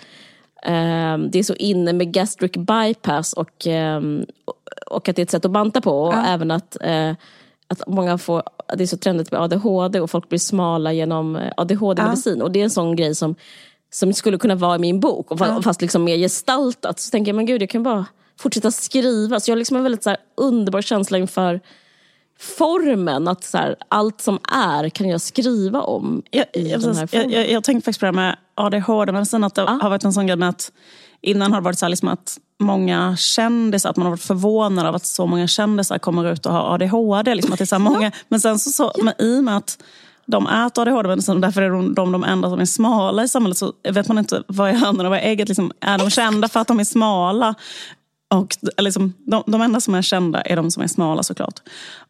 eh, 0.63 1.17
det 1.17 1.39
är 1.39 1.43
så 1.43 1.55
inne 1.55 1.93
med 1.93 2.13
gastric 2.13 2.51
bypass 2.51 3.33
och, 3.33 3.67
eh, 3.67 4.01
och 4.87 5.09
att 5.09 5.15
det 5.15 5.21
är 5.21 5.23
ett 5.23 5.31
sätt 5.31 5.45
att 5.45 5.51
banta 5.51 5.81
på 5.81 6.01
och 6.01 6.13
även 6.13 6.51
att, 6.51 6.77
eh, 6.81 7.11
att 7.67 7.87
många 7.87 8.17
får, 8.17 8.43
det 8.77 8.83
är 8.83 8.87
så 8.87 8.97
trendigt 8.97 9.31
med 9.31 9.41
ADHD 9.41 9.99
och 9.99 10.11
folk 10.11 10.29
blir 10.29 10.39
smala 10.39 10.93
genom 10.93 11.35
eh, 11.35 11.51
ADHD-medicin 11.57 12.41
och 12.41 12.51
det 12.51 12.59
är 12.59 12.63
en 12.63 12.69
sån 12.69 12.95
grej 12.95 13.15
som, 13.15 13.35
som 13.91 14.13
skulle 14.13 14.37
kunna 14.37 14.55
vara 14.55 14.75
i 14.75 14.79
min 14.79 14.99
bok. 14.99 15.31
Och 15.31 15.39
fa- 15.39 15.61
fast 15.61 15.81
liksom 15.81 16.03
mer 16.03 16.17
gestaltat 16.17 16.99
så 16.99 17.11
tänker 17.11 17.29
jag 17.29 17.35
men 17.35 17.45
gud 17.45 17.61
jag 17.61 17.69
kan 17.69 17.83
bara 17.83 18.05
fortsätta 18.39 18.71
skriva. 18.71 19.39
Så 19.39 19.51
jag 19.51 19.55
har 19.55 19.59
liksom 19.59 19.77
en 19.77 19.83
väldigt 19.83 20.03
så 20.03 20.09
här, 20.09 20.19
underbar 20.37 20.81
känsla 20.81 21.17
inför 21.17 21.61
formen. 22.39 23.27
Att 23.27 23.43
så 23.43 23.57
här, 23.57 23.75
allt 23.87 24.21
som 24.21 24.39
är 24.51 24.89
kan 24.89 25.09
jag 25.09 25.21
skriva 25.21 25.81
om 25.81 26.23
Jag, 26.31 26.45
jag, 26.53 27.31
jag, 27.31 27.51
jag, 27.51 27.63
tänkte 27.63 27.85
faktiskt 27.85 27.99
på 27.99 28.05
det 28.05 28.11
här 28.11 28.13
med 28.13 28.37
ADHD, 28.55 29.11
men 29.11 29.25
sen 29.25 29.43
att 29.43 29.55
det 29.55 29.61
har 29.61 29.89
varit 29.89 30.03
en 30.03 30.13
sån 30.13 30.27
grej 30.27 30.37
med 30.37 30.49
att 30.49 30.71
innan 31.23 31.51
har 31.51 31.61
det 31.61 31.65
varit 31.65 31.79
så 31.79 31.87
liksom 31.87 32.07
att 32.07 32.37
många 32.59 33.17
kändisar, 33.17 33.89
att 33.89 33.97
man 33.97 34.05
har 34.05 34.11
varit 34.11 34.23
förvånad 34.23 34.85
av 34.85 34.95
att 34.95 35.05
så 35.05 35.25
många 35.25 35.47
kändisar 35.47 35.97
kommer 35.97 36.31
ut 36.31 36.45
och 36.45 36.53
har 36.53 36.73
ADHD. 36.73 37.35
Liksom 37.35 37.53
att 37.53 37.59
det 37.59 37.63
är 37.63 37.65
så 37.65 37.79
många, 37.79 38.11
Men 38.27 38.39
sen 38.39 38.59
så, 38.59 38.69
så 38.69 38.91
men 39.03 39.13
i 39.17 39.39
och 39.39 39.43
med 39.43 39.57
att 39.57 39.83
de 40.25 40.47
äter 40.47 40.81
ADHD-medicin 40.81 41.35
och 41.35 41.41
därför 41.41 41.61
är 41.61 41.69
de, 41.69 41.93
de 41.93 42.11
de 42.11 42.23
enda 42.23 42.49
som 42.49 42.59
är 42.59 42.65
smala 42.65 43.23
i 43.23 43.27
samhället 43.27 43.57
så 43.57 43.73
vet 43.89 44.07
man 44.07 44.17
inte 44.17 44.43
vad 44.47 44.69
är 44.69 44.73
hönan 44.73 45.05
och 45.05 45.11
vad 45.11 45.19
är 45.19 45.23
ägget. 45.23 45.47
Liksom, 45.47 45.71
är 45.79 45.97
de 45.97 46.09
kända 46.09 46.47
för 46.47 46.59
att 46.59 46.67
de 46.67 46.79
är 46.79 46.83
smala? 46.83 47.55
Och 48.33 48.57
liksom, 48.77 49.13
de, 49.17 49.43
de 49.47 49.61
enda 49.61 49.79
som 49.79 49.95
är 49.95 50.01
kända 50.01 50.41
är 50.41 50.55
de 50.55 50.71
som 50.71 50.83
är 50.83 50.87
smala 50.87 51.23
såklart. 51.23 51.59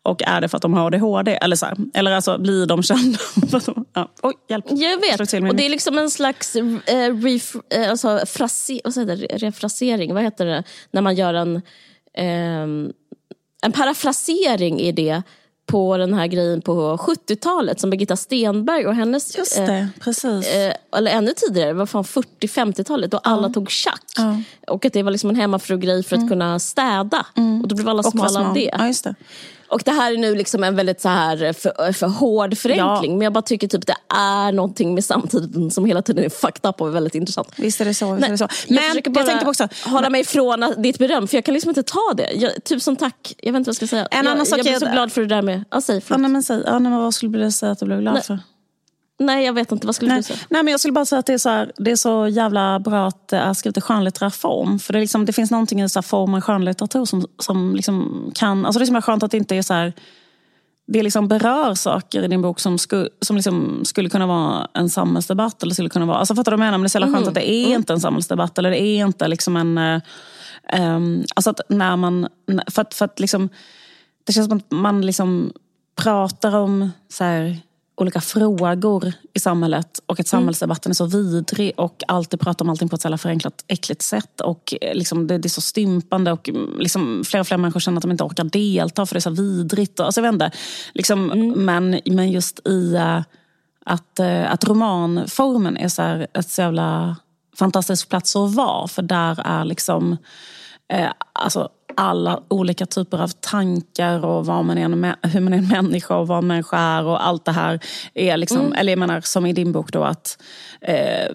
Och 0.03 0.21
är 0.21 0.41
det 0.41 0.47
för 0.47 0.57
att 0.57 0.61
de 0.61 0.73
har 0.73 0.87
ADHD? 0.87 1.37
Eller, 1.41 1.55
så 1.55 1.65
här, 1.65 1.77
eller 1.93 2.11
alltså, 2.11 2.37
blir 2.37 2.65
de 2.65 2.83
kända 2.83 3.17
för 3.49 3.57
att 3.57 3.65
de... 3.65 3.85
Ja. 3.93 4.11
Oj, 4.21 4.33
hjälp. 4.49 4.65
Jag 4.69 5.01
vet. 5.01 5.33
min 5.33 5.49
Och 5.49 5.55
det 5.55 5.65
är 5.65 5.69
liksom 5.69 5.97
en 5.97 6.09
slags 6.09 6.55
eh, 6.55 7.15
ref, 7.15 7.55
eh, 7.69 7.89
alltså, 7.89 8.19
frase, 8.25 8.79
vad 8.83 8.93
säger 8.93 9.07
det? 9.07 9.37
refrasering. 9.37 10.13
Vad 10.13 10.23
heter 10.23 10.45
det? 10.45 10.63
När 10.91 11.01
man 11.01 11.15
gör 11.15 11.33
en, 11.33 11.61
ehm, 12.17 12.91
en 13.61 13.71
parafrasering 13.71 14.79
i 14.79 14.91
det 14.91 15.21
på 15.65 15.97
den 15.97 16.13
här 16.13 16.27
grejen 16.27 16.61
på 16.61 16.97
70-talet 16.97 17.79
som 17.79 17.89
Birgitta 17.89 18.15
Stenberg 18.15 18.87
och 18.87 18.95
hennes... 18.95 19.37
Just 19.37 19.59
eh, 19.59 19.65
det, 19.65 19.89
precis. 19.99 20.47
eh, 20.47 20.73
eller 20.97 21.11
ännu 21.11 21.33
tidigare, 21.37 21.73
vad 21.73 21.89
fan 21.89 22.03
40-50-talet 22.03 23.11
då 23.11 23.17
alla 23.17 23.49
tog 23.49 23.71
tjack. 23.71 24.03
Och 24.67 24.85
att 24.85 24.93
det 24.93 25.03
var 25.03 25.11
liksom 25.11 25.29
en 25.29 25.35
hemmafru-grej 25.35 26.03
för 26.03 26.15
att 26.15 26.29
kunna 26.29 26.59
städa. 26.59 27.25
Och 27.61 27.67
då 27.67 27.75
blev 27.75 27.89
alla 27.89 27.99
Och 27.99 28.11
smala 28.11 28.47
av 28.47 28.53
det. 28.53 28.69
Ja, 28.77 28.87
just 28.87 29.03
det. 29.03 29.15
Och 29.73 29.81
det 29.85 29.91
här 29.91 30.13
är 30.13 30.17
nu 30.17 30.35
liksom 30.35 30.63
en 30.63 30.75
väldigt 30.75 31.01
så 31.01 31.09
här 31.09 31.53
för, 31.53 31.91
för 31.91 32.07
hård 32.07 32.57
förenkling. 32.57 33.11
Ja. 33.11 33.17
Men 33.17 33.21
jag 33.21 33.33
bara 33.33 33.41
tycker 33.41 33.67
typ 33.67 33.87
det 33.87 33.95
är 34.15 34.51
någonting 34.51 34.93
med 34.93 35.05
samtiden 35.05 35.71
som 35.71 35.85
hela 35.85 36.01
tiden 36.01 36.25
är 36.25 36.29
fucked 36.29 36.69
up 36.69 36.81
och 36.81 36.95
väldigt 36.95 37.15
intressant. 37.15 37.49
Visst 37.55 37.81
är 37.81 37.85
det 37.85 37.93
så. 37.93 38.13
Visst 38.13 38.27
är 38.27 38.31
det 38.31 38.37
så. 38.37 38.47
jag 38.67 38.75
Men 38.75 38.83
försöker 38.83 39.09
jag, 39.09 39.13
bara 39.13 39.25
tänkte 39.25 39.47
också... 39.47 39.67
hålla 39.85 40.09
mig 40.09 40.21
ifrån 40.21 40.73
ditt 40.77 40.97
beröm, 40.97 41.27
för 41.27 41.37
jag 41.37 41.45
kan 41.45 41.53
liksom 41.53 41.69
inte 41.69 41.83
ta 41.83 42.13
det. 42.17 42.31
Jag, 42.33 42.63
tusen 42.63 42.95
tack. 42.95 43.35
Jag 43.37 43.53
vet 43.53 43.59
inte 43.59 43.67
vad 43.67 43.71
jag 43.71 43.75
ska 43.75 43.87
säga. 43.87 44.07
En 44.11 44.25
jag, 44.25 44.31
annan 44.31 44.45
sak 44.45 44.59
jag 44.59 44.65
blir 44.65 44.75
är 44.75 44.79
så 44.79 44.91
glad 44.91 45.11
för 45.11 45.21
det 45.21 45.27
där 45.27 45.41
med... 45.41 45.63
Ja, 45.69 45.81
säg, 45.81 46.01
Ja, 46.07 46.17
nej, 46.17 46.31
men 46.31 46.43
säg, 46.43 46.63
ja, 46.65 46.79
nej, 46.79 46.91
men 46.91 46.99
vad 46.99 47.13
skulle 47.13 47.37
du 47.37 47.51
säga 47.51 47.71
att 47.71 47.79
du 47.79 47.85
blev 47.85 48.01
glad 48.01 48.13
Nej. 48.13 48.23
för? 48.23 48.39
Nej, 49.19 49.45
jag 49.45 49.53
vet 49.53 49.71
inte. 49.71 49.87
Vad 49.87 49.95
skulle 49.95 50.09
Nej, 50.09 50.19
du 50.19 50.23
säga? 50.23 50.39
nej, 50.49 50.63
men 50.63 50.71
jag 50.71 50.79
skulle 50.79 50.91
bara 50.91 51.05
säga 51.05 51.19
att 51.19 51.25
det 51.25 51.33
är, 51.33 51.37
så 51.37 51.49
här, 51.49 51.71
det 51.77 51.91
är 51.91 51.95
så 51.95 52.27
jävla 52.27 52.79
bra 52.79 53.07
att 53.07 53.27
det 53.27 53.37
är 53.37 53.53
skrivet 53.53 53.77
i 53.77 53.81
skönlitterär 53.81 54.29
form. 54.29 54.79
För 54.79 54.93
det, 54.93 54.99
är 54.99 55.01
liksom, 55.01 55.25
det 55.25 55.33
finns 55.33 55.51
någonting 55.51 55.81
i 55.81 55.89
så 55.89 55.99
här 55.99 56.03
formen 56.03 56.41
skönlitteratur 56.41 57.05
som, 57.05 57.25
som 57.39 57.75
liksom 57.75 58.25
kan... 58.35 58.65
Alltså 58.65 58.79
det 58.79 58.83
är 58.83 58.85
så 58.85 59.01
skönt 59.01 59.23
att 59.23 59.31
det 59.31 59.37
inte 59.37 59.55
är 59.55 59.61
så 59.61 59.73
här... 59.73 59.93
Det 60.87 61.03
liksom 61.03 61.27
berör 61.27 61.73
saker 61.73 62.23
i 62.23 62.27
din 62.27 62.41
bok 62.41 62.59
som, 62.59 62.77
sku, 62.77 63.07
som 63.21 63.35
liksom 63.35 63.85
skulle 63.85 64.09
kunna 64.09 64.27
vara 64.27 64.67
en 64.73 64.89
samhällsdebatt. 64.89 65.63
Eller 65.63 65.73
skulle 65.73 65.89
kunna 65.89 66.05
vara, 66.05 66.17
alltså 66.17 66.35
fattar 66.35 66.51
du 66.51 66.57
vad 66.57 66.65
jag 66.65 66.67
menar? 66.67 66.77
Men 66.77 66.83
det 66.83 66.87
är 66.87 66.89
så 66.89 66.99
jävla 66.99 67.17
skönt 67.17 67.27
att 67.27 67.33
det 67.33 67.51
är 67.51 67.75
inte 67.75 67.93
en 67.93 67.99
samhällsdebatt. 67.99 68.57
Eller 68.57 68.69
det 68.69 68.81
är 68.81 69.05
inte 69.05 69.27
liksom 69.27 69.57
en... 69.57 69.77
eh, 69.77 70.01
ehm, 70.69 71.23
alltså 71.35 71.49
att 71.49 71.61
när 71.69 71.95
man... 71.95 72.27
För 72.67 72.81
att, 72.81 72.93
för 72.93 73.05
att 73.05 73.19
liksom, 73.19 73.49
det 74.23 74.33
känns 74.33 74.47
som 74.47 74.57
att 74.57 74.71
man 74.71 75.05
liksom 75.05 75.53
pratar 75.95 76.55
om 76.55 76.91
så 77.09 77.23
här, 77.23 77.57
olika 78.03 78.21
frågor 78.21 79.13
i 79.33 79.39
samhället 79.39 79.99
och 80.05 80.19
att 80.19 80.27
samhällsdebatten 80.27 80.89
är 80.89 80.93
så 80.93 81.05
vidrig 81.05 81.73
och 81.77 82.03
alltid 82.07 82.39
pratar 82.39 82.65
om 82.65 82.69
allting 82.69 82.89
på 82.89 82.95
ett 82.95 83.01
så 83.01 83.17
förenklat, 83.17 83.63
äckligt 83.67 84.01
sätt. 84.01 84.41
Och 84.41 84.73
eh, 84.81 84.95
liksom, 84.95 85.27
det, 85.27 85.37
det 85.37 85.47
är 85.47 85.49
så 85.49 85.61
stympande 85.61 86.31
och 86.31 86.49
mm, 86.49 86.79
liksom, 86.79 87.23
fler 87.25 87.39
och 87.39 87.47
fler 87.47 87.57
människor 87.57 87.79
känner 87.79 87.97
att 87.97 88.01
de 88.01 88.11
inte 88.11 88.23
orkar 88.23 88.43
delta 88.43 89.05
för 89.05 89.15
det 89.15 89.19
är 89.19 89.21
så 89.21 89.29
vidrigt. 89.29 89.99
Alltså, 89.99 90.21
jag 90.21 90.23
vet 90.23 90.33
inte. 90.33 90.51
Liksom, 90.93 91.27
men, 91.55 91.99
men 92.05 92.31
just 92.31 92.67
i 92.67 92.95
uh, 92.95 93.21
att, 93.85 94.19
uh, 94.19 94.51
att 94.51 94.67
romanformen 94.67 95.77
är 95.77 95.87
så 95.87 96.01
här, 96.01 96.27
ett 96.33 96.49
så 96.49 96.61
jävla 96.61 97.15
fantastisk 97.57 98.09
plats 98.09 98.35
att 98.35 98.55
vara. 98.55 98.87
För 98.87 99.01
där 99.01 99.39
är 99.45 99.65
liksom 99.65 100.17
eh, 100.93 101.11
alltså 101.33 101.69
alla 101.97 102.41
olika 102.47 102.85
typer 102.85 103.21
av 103.21 103.27
tankar 103.27 104.25
och 104.25 104.45
vad 104.45 104.65
man 104.65 104.77
är 104.77 105.27
hur 105.27 105.39
man 105.39 105.53
är 105.53 105.57
en 105.57 105.67
människa 105.67 106.15
och 106.15 106.27
vad 106.27 106.37
en 106.37 106.47
människa 106.47 106.77
är 106.77 107.03
och 107.03 107.27
allt 107.27 107.45
det 107.45 107.51
här. 107.51 107.79
är 108.13 108.37
liksom, 108.37 108.59
mm. 108.59 108.73
Eller 108.73 108.91
jag 108.91 108.99
menar 108.99 109.21
som 109.21 109.45
i 109.45 109.53
din 109.53 109.71
bok 109.71 109.91
då 109.91 110.03
att 110.03 110.41
eh, 110.81 111.31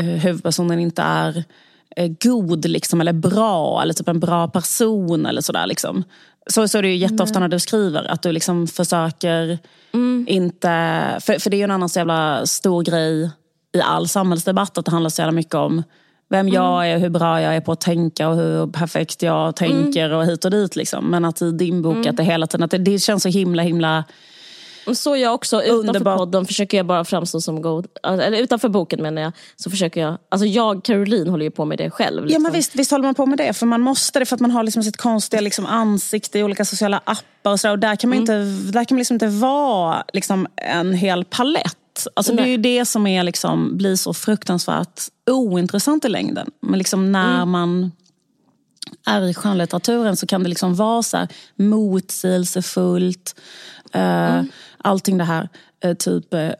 huvudpersonen 0.00 0.78
inte 0.78 1.02
är 1.02 1.44
eh, 1.96 2.12
god 2.20 2.64
liksom, 2.64 3.00
eller 3.00 3.12
bra 3.12 3.82
eller 3.82 3.94
typ 3.94 4.08
en 4.08 4.20
bra 4.20 4.48
person 4.48 5.26
eller 5.26 5.40
sådär. 5.40 5.66
Liksom. 5.66 6.04
Så, 6.46 6.68
så 6.68 6.78
är 6.78 6.82
det 6.82 6.88
ju 6.88 6.96
jätteofta 6.96 7.38
mm. 7.38 7.40
när 7.40 7.48
du 7.48 7.60
skriver, 7.60 8.04
att 8.04 8.22
du 8.22 8.32
liksom 8.32 8.66
försöker 8.66 9.58
mm. 9.94 10.26
inte... 10.28 10.68
För, 11.20 11.38
för 11.38 11.50
det 11.50 11.56
är 11.56 11.58
ju 11.58 11.64
en 11.64 11.70
annan 11.70 11.88
så 11.88 11.98
jävla 11.98 12.46
stor 12.46 12.82
grej 12.82 13.30
i 13.74 13.80
all 13.80 14.08
samhällsdebatt, 14.08 14.78
att 14.78 14.84
det 14.84 14.90
handlar 14.90 15.10
så 15.10 15.22
jävla 15.22 15.32
mycket 15.32 15.54
om 15.54 15.82
vem 16.28 16.48
jag 16.48 16.84
mm. 16.86 16.96
är, 16.96 16.98
hur 16.98 17.10
bra 17.10 17.42
jag 17.42 17.56
är 17.56 17.60
på 17.60 17.72
att 17.72 17.80
tänka 17.80 18.28
och 18.28 18.36
hur 18.36 18.66
perfekt 18.66 19.22
jag 19.22 19.56
tänker 19.56 20.04
mm. 20.04 20.18
och 20.18 20.26
hit 20.26 20.44
och 20.44 20.50
dit. 20.50 20.76
Liksom. 20.76 21.10
Men 21.10 21.24
att 21.24 21.42
i 21.42 21.52
din 21.52 21.82
bok, 21.82 21.96
mm. 21.96 22.10
att 22.10 22.16
det 22.16 22.22
hela 22.22 22.46
tiden, 22.46 22.64
att 22.64 22.70
det, 22.70 22.78
det 22.78 22.98
känns 22.98 23.22
så 23.22 23.28
himla 23.28 23.62
himla 23.62 24.04
så 24.94 25.16
jag 25.16 25.34
också, 25.34 25.62
utanför 25.62 25.88
Underbar. 25.88 26.16
podden 26.16 26.46
försöker 26.46 26.76
jag 26.76 26.86
bara 26.86 27.04
framstå 27.04 27.40
som 27.40 27.62
god. 27.62 27.86
Eller 28.02 28.38
utanför 28.38 28.68
boken 28.68 29.02
menar 29.02 29.22
jag. 29.22 29.32
Så 29.56 29.70
försöker 29.70 30.00
jag, 30.00 30.18
alltså 30.28 30.46
jag, 30.46 30.84
Caroline, 30.84 31.28
håller 31.28 31.44
ju 31.44 31.50
på 31.50 31.64
med 31.64 31.78
det 31.78 31.90
själv. 31.90 32.24
Liksom. 32.24 32.34
Ja 32.34 32.38
men 32.38 32.52
visst, 32.52 32.76
visst 32.76 32.90
håller 32.90 33.04
man 33.04 33.14
på 33.14 33.26
med 33.26 33.38
det. 33.38 33.52
För 33.52 33.66
man 33.66 33.80
måste 33.80 34.18
det 34.18 34.26
för 34.26 34.34
att 34.34 34.40
man 34.40 34.50
har 34.50 34.62
liksom 34.62 34.82
sitt 34.82 34.96
konstiga 34.96 35.40
liksom, 35.40 35.66
ansikte 35.66 36.38
i 36.38 36.42
olika 36.42 36.64
sociala 36.64 37.00
appar 37.04 37.52
och 37.52 37.60
så. 37.60 37.70
Och 37.70 37.78
där 37.78 37.96
kan 37.96 38.10
man, 38.10 38.18
mm. 38.18 38.22
inte, 38.22 38.72
där 38.72 38.84
kan 38.84 38.94
man 38.94 38.98
liksom 38.98 39.14
inte 39.14 39.26
vara 39.26 40.04
liksom, 40.12 40.46
en 40.56 40.94
hel 40.94 41.24
palett. 41.24 41.76
Alltså, 42.14 42.32
det 42.32 42.42
är 42.42 42.46
ju 42.46 42.56
det 42.56 42.84
som 42.84 43.06
är 43.06 43.22
liksom, 43.22 43.76
blir 43.76 43.96
så 43.96 44.14
fruktansvärt 44.14 45.00
ointressant 45.30 46.04
i 46.04 46.08
längden. 46.08 46.50
Men 46.60 46.78
liksom 46.78 47.12
när 47.12 47.36
mm. 47.36 47.50
man 47.50 47.92
är 49.06 49.22
i 49.22 49.34
skönlitteraturen 49.34 50.16
så 50.16 50.26
kan 50.26 50.42
det 50.42 50.48
liksom 50.48 50.74
vara 50.74 51.02
så 51.02 51.16
här 51.16 51.28
motsägelsefullt. 51.56 53.40
Uh, 53.94 54.00
mm. 54.00 54.48
Allting 54.78 55.18
det 55.18 55.24
här, 55.24 55.48
uh, 55.84 55.94
typ 55.94 56.34
uh, 56.34 56.50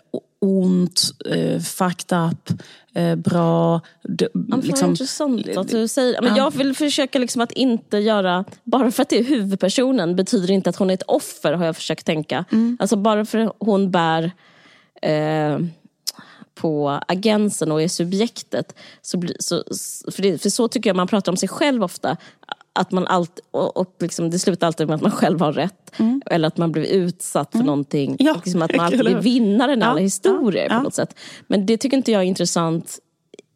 ont, 0.40 1.02
uh, 1.36 1.60
fucked 1.60 2.18
up, 2.18 2.50
uh, 2.98 3.14
bra. 3.14 3.80
D- 4.02 4.28
liksom, 4.62 4.90
intressant 4.90 5.56
att 5.56 5.68
du 5.68 5.88
säger 5.88 6.22
men 6.22 6.36
Jag 6.36 6.50
vill 6.50 6.76
försöka 6.76 7.18
liksom 7.18 7.42
att 7.42 7.52
inte 7.52 7.98
göra, 7.98 8.44
bara 8.64 8.90
för 8.90 9.02
att 9.02 9.08
det 9.08 9.18
är 9.18 9.24
huvudpersonen 9.24 10.16
betyder 10.16 10.50
inte 10.50 10.70
att 10.70 10.76
hon 10.76 10.90
är 10.90 10.94
ett 10.94 11.02
offer 11.06 11.52
har 11.52 11.64
jag 11.64 11.76
försökt 11.76 12.06
tänka. 12.06 12.44
Mm. 12.52 12.76
Alltså 12.80 12.96
bara 12.96 13.24
för 13.24 13.38
att 13.38 13.56
hon 13.58 13.90
bär 13.90 14.32
eh, 15.02 15.58
på 16.54 17.00
agensen 17.08 17.72
och 17.72 17.82
är 17.82 17.88
subjektet. 17.88 18.74
Så, 19.02 19.22
så, 19.38 19.62
för, 20.12 20.22
det, 20.22 20.42
för 20.42 20.50
så 20.50 20.68
tycker 20.68 20.90
jag 20.90 20.96
man 20.96 21.08
pratar 21.08 21.32
om 21.32 21.36
sig 21.36 21.48
själv 21.48 21.84
ofta. 21.84 22.16
Att 22.72 22.90
man 22.92 23.06
allt, 23.06 23.40
och, 23.50 23.76
och 23.76 23.94
liksom, 23.98 24.30
det 24.30 24.38
slutar 24.38 24.66
alltid 24.66 24.86
med 24.86 24.94
att 24.94 25.02
man 25.02 25.10
själv 25.10 25.40
har 25.40 25.52
rätt. 25.52 25.98
Mm. 25.98 26.22
Eller 26.26 26.48
att 26.48 26.56
man 26.56 26.72
blir 26.72 26.84
utsatt 26.84 27.50
för 27.50 27.58
mm. 27.58 27.66
någonting. 27.66 28.16
Ja, 28.18 28.34
liksom 28.44 28.62
att 28.62 28.76
man 28.76 28.80
alltid 28.86 29.00
blir 29.00 29.20
vinnaren 29.20 29.78
i 29.78 29.82
ja, 29.82 29.88
alla 29.88 30.00
historier 30.00 30.68
ja, 30.70 30.76
på 30.76 30.82
något 30.82 30.94
sätt. 30.94 31.18
Men 31.46 31.66
det 31.66 31.76
tycker 31.76 31.96
inte 31.96 32.12
jag 32.12 32.22
är 32.22 32.26
intressant 32.26 32.98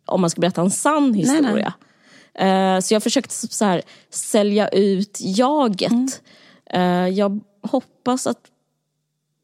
om 0.06 0.20
man 0.20 0.30
ska 0.30 0.40
berätta 0.40 0.60
en 0.60 0.70
sann 0.70 1.14
historia. 1.14 1.72
Nej, 2.34 2.48
nej. 2.48 2.76
Uh, 2.76 2.80
så 2.80 2.94
jag 2.94 2.96
har 2.96 3.00
försökt 3.00 3.32
så 3.32 3.64
här, 3.64 3.82
sälja 4.10 4.68
ut 4.68 5.18
jaget. 5.20 5.92
Mm. 5.92 7.06
Uh, 7.06 7.08
jag 7.08 7.40
hoppas 7.62 8.26
att 8.26 8.40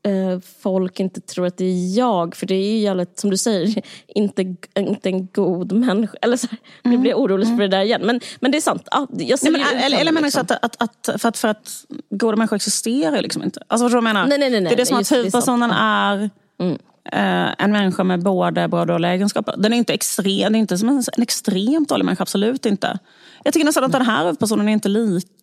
eh, 0.06 0.40
folk 0.62 1.00
inte 1.00 1.20
tror 1.20 1.46
att 1.46 1.56
det 1.56 1.64
är 1.64 1.98
jag. 1.98 2.36
För 2.36 2.46
det 2.46 2.54
är 2.54 2.70
ju 2.72 2.78
jävligt, 2.78 3.18
som 3.18 3.30
du 3.30 3.36
säger, 3.36 3.82
inte, 4.06 4.42
inte 4.74 5.08
en 5.08 5.26
god 5.26 5.72
människa. 5.72 6.18
Eller 6.22 6.36
så 6.36 6.46
här, 6.50 6.58
mm. 6.84 6.96
Nu 6.96 7.00
blir 7.00 7.10
jag 7.10 7.20
orolig 7.20 7.46
mm. 7.46 7.56
för 7.56 7.62
det 7.62 7.76
där 7.76 7.84
igen. 7.84 8.00
Men, 8.04 8.20
men 8.40 8.50
det 8.50 8.58
är 8.58 8.62
sant. 8.62 8.88
Ja, 8.90 9.06
jag 9.10 9.38
nej, 9.42 9.52
men, 9.52 9.60
eller 9.60 10.00
eller 10.00 10.12
menar 10.12 10.26
liksom. 10.26 10.46
att, 10.50 10.64
att, 10.64 10.82
att, 10.82 11.20
för 11.20 11.28
att, 11.28 11.38
för 11.38 11.48
att 11.48 11.84
goda 12.10 12.36
människor 12.36 12.56
existerar 12.56 13.16
ju 13.16 13.22
liksom 13.22 13.42
inte. 13.42 13.60
Alltså 13.68 13.84
vad 13.84 13.92
jag 13.92 14.04
menar? 14.04 14.26
Nej, 14.26 14.38
nej, 14.38 14.50
nej, 14.50 14.60
det 14.60 14.72
är 14.72 14.76
det 14.76 14.86
som 14.86 14.98
att 14.98 15.12
huvudpersonen 15.12 15.70
är... 15.70 16.30
Mm. 16.60 16.78
Uh, 17.14 17.54
en 17.58 17.72
människa 17.72 18.04
med 18.04 18.22
både 18.22 18.68
bra 18.68 18.80
och 18.80 18.86
dåliga 18.86 19.12
egenskaper. 19.12 19.54
Den 19.58 19.72
är 19.72 19.76
inte 19.76 19.94
extrem, 19.94 20.52
det 20.52 20.58
är 20.58 20.60
inte 20.60 20.78
som 20.78 20.88
en, 20.88 21.02
en 21.16 21.22
extremt 21.22 21.88
dålig 21.88 22.04
människa, 22.04 22.22
absolut 22.22 22.66
inte. 22.66 22.98
Jag 23.44 23.54
tycker 23.54 23.64
nästan 23.64 23.84
att 23.84 23.92
den 23.92 24.06
här 24.06 24.24
huvudpersonen 24.24 24.68
är 24.68 24.72
inte 24.72 24.88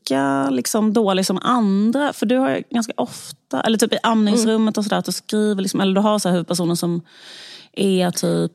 lika 0.04 0.50
liksom, 0.50 0.94
dålig 0.94 1.26
som 1.26 1.40
andra. 1.42 2.14
För 2.14 2.26
du 2.26 2.38
har 2.38 2.64
ganska 2.70 2.94
ofta, 2.98 3.62
eller 3.62 3.78
typ 3.78 3.94
i 3.94 3.98
amningsrummet 4.04 4.78
och 4.78 4.84
sådär, 4.84 4.98
att 4.98 5.06
du 5.06 5.12
skriver, 5.12 5.62
liksom, 5.62 5.82
eller 5.82 5.96
du 5.96 6.02
har 6.02 6.20
så 6.20 6.30
här 6.30 6.34
huvudpersoner 6.34 6.76
som 6.76 7.02
är 7.74 8.12
typ 8.12 8.52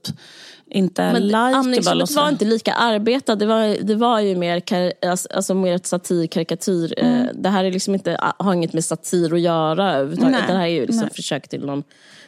inte 0.70 1.12
Men 1.12 1.34
Amningsrummet 1.34 2.10
var 2.10 2.28
inte 2.28 2.44
lika 2.44 2.72
arbetad. 2.72 3.36
Det 3.36 3.46
var, 3.46 3.82
det 3.82 3.94
var 3.94 4.20
ju 4.20 4.36
mer, 4.36 4.62
alltså, 5.06 5.28
alltså 5.34 5.54
mer 5.54 5.74
ett 5.74 5.86
satir, 5.86 6.26
karikatyr. 6.26 6.94
Eh, 6.96 7.20
mm. 7.20 7.42
Det 7.42 7.48
här 7.48 7.64
är 7.64 7.72
liksom 7.72 7.94
inte, 7.94 8.32
har 8.38 8.54
inget 8.54 8.72
med 8.72 8.84
satir 8.84 9.34
att 9.34 9.40
göra. 9.40 10.04
Det 10.04 10.26
här 10.26 10.60
är 10.60 10.66
ju 10.66 10.86
liksom 10.86 11.10
försök 11.10 11.48
till 11.48 11.66
någon 11.66 11.82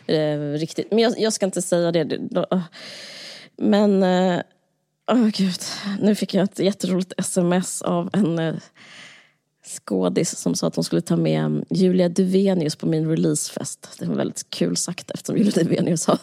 eh, 0.06 0.58
riktigt... 0.58 0.90
Men 0.90 0.98
jag, 0.98 1.14
jag, 1.18 1.32
ska 1.32 1.46
inte 1.46 1.62
säga 1.62 1.92
det. 1.92 2.18
Men 3.56 4.02
eh, 4.02 4.40
oh, 5.12 5.28
gud, 5.28 5.60
nu 6.00 6.14
fick 6.14 6.34
jag 6.34 6.44
ett 6.44 6.58
jätteroligt 6.58 7.12
sms 7.16 7.82
av 7.82 8.10
en 8.12 8.38
eh, 8.38 8.54
skådis 9.70 10.38
som 10.38 10.54
sa 10.54 10.66
att 10.66 10.76
hon 10.76 10.84
skulle 10.84 11.00
ta 11.00 11.16
med 11.16 11.64
Julia 11.70 12.08
Duvenius 12.08 12.76
på 12.76 12.86
min 12.86 13.10
releasefest. 13.10 13.88
Det 13.98 14.06
var 14.06 14.14
väldigt 14.14 14.50
kul 14.50 14.76
sagt 14.76 15.10
eftersom 15.10 15.36
Julia 15.36 15.64
Duvenius 15.64 16.06
har 16.06 16.18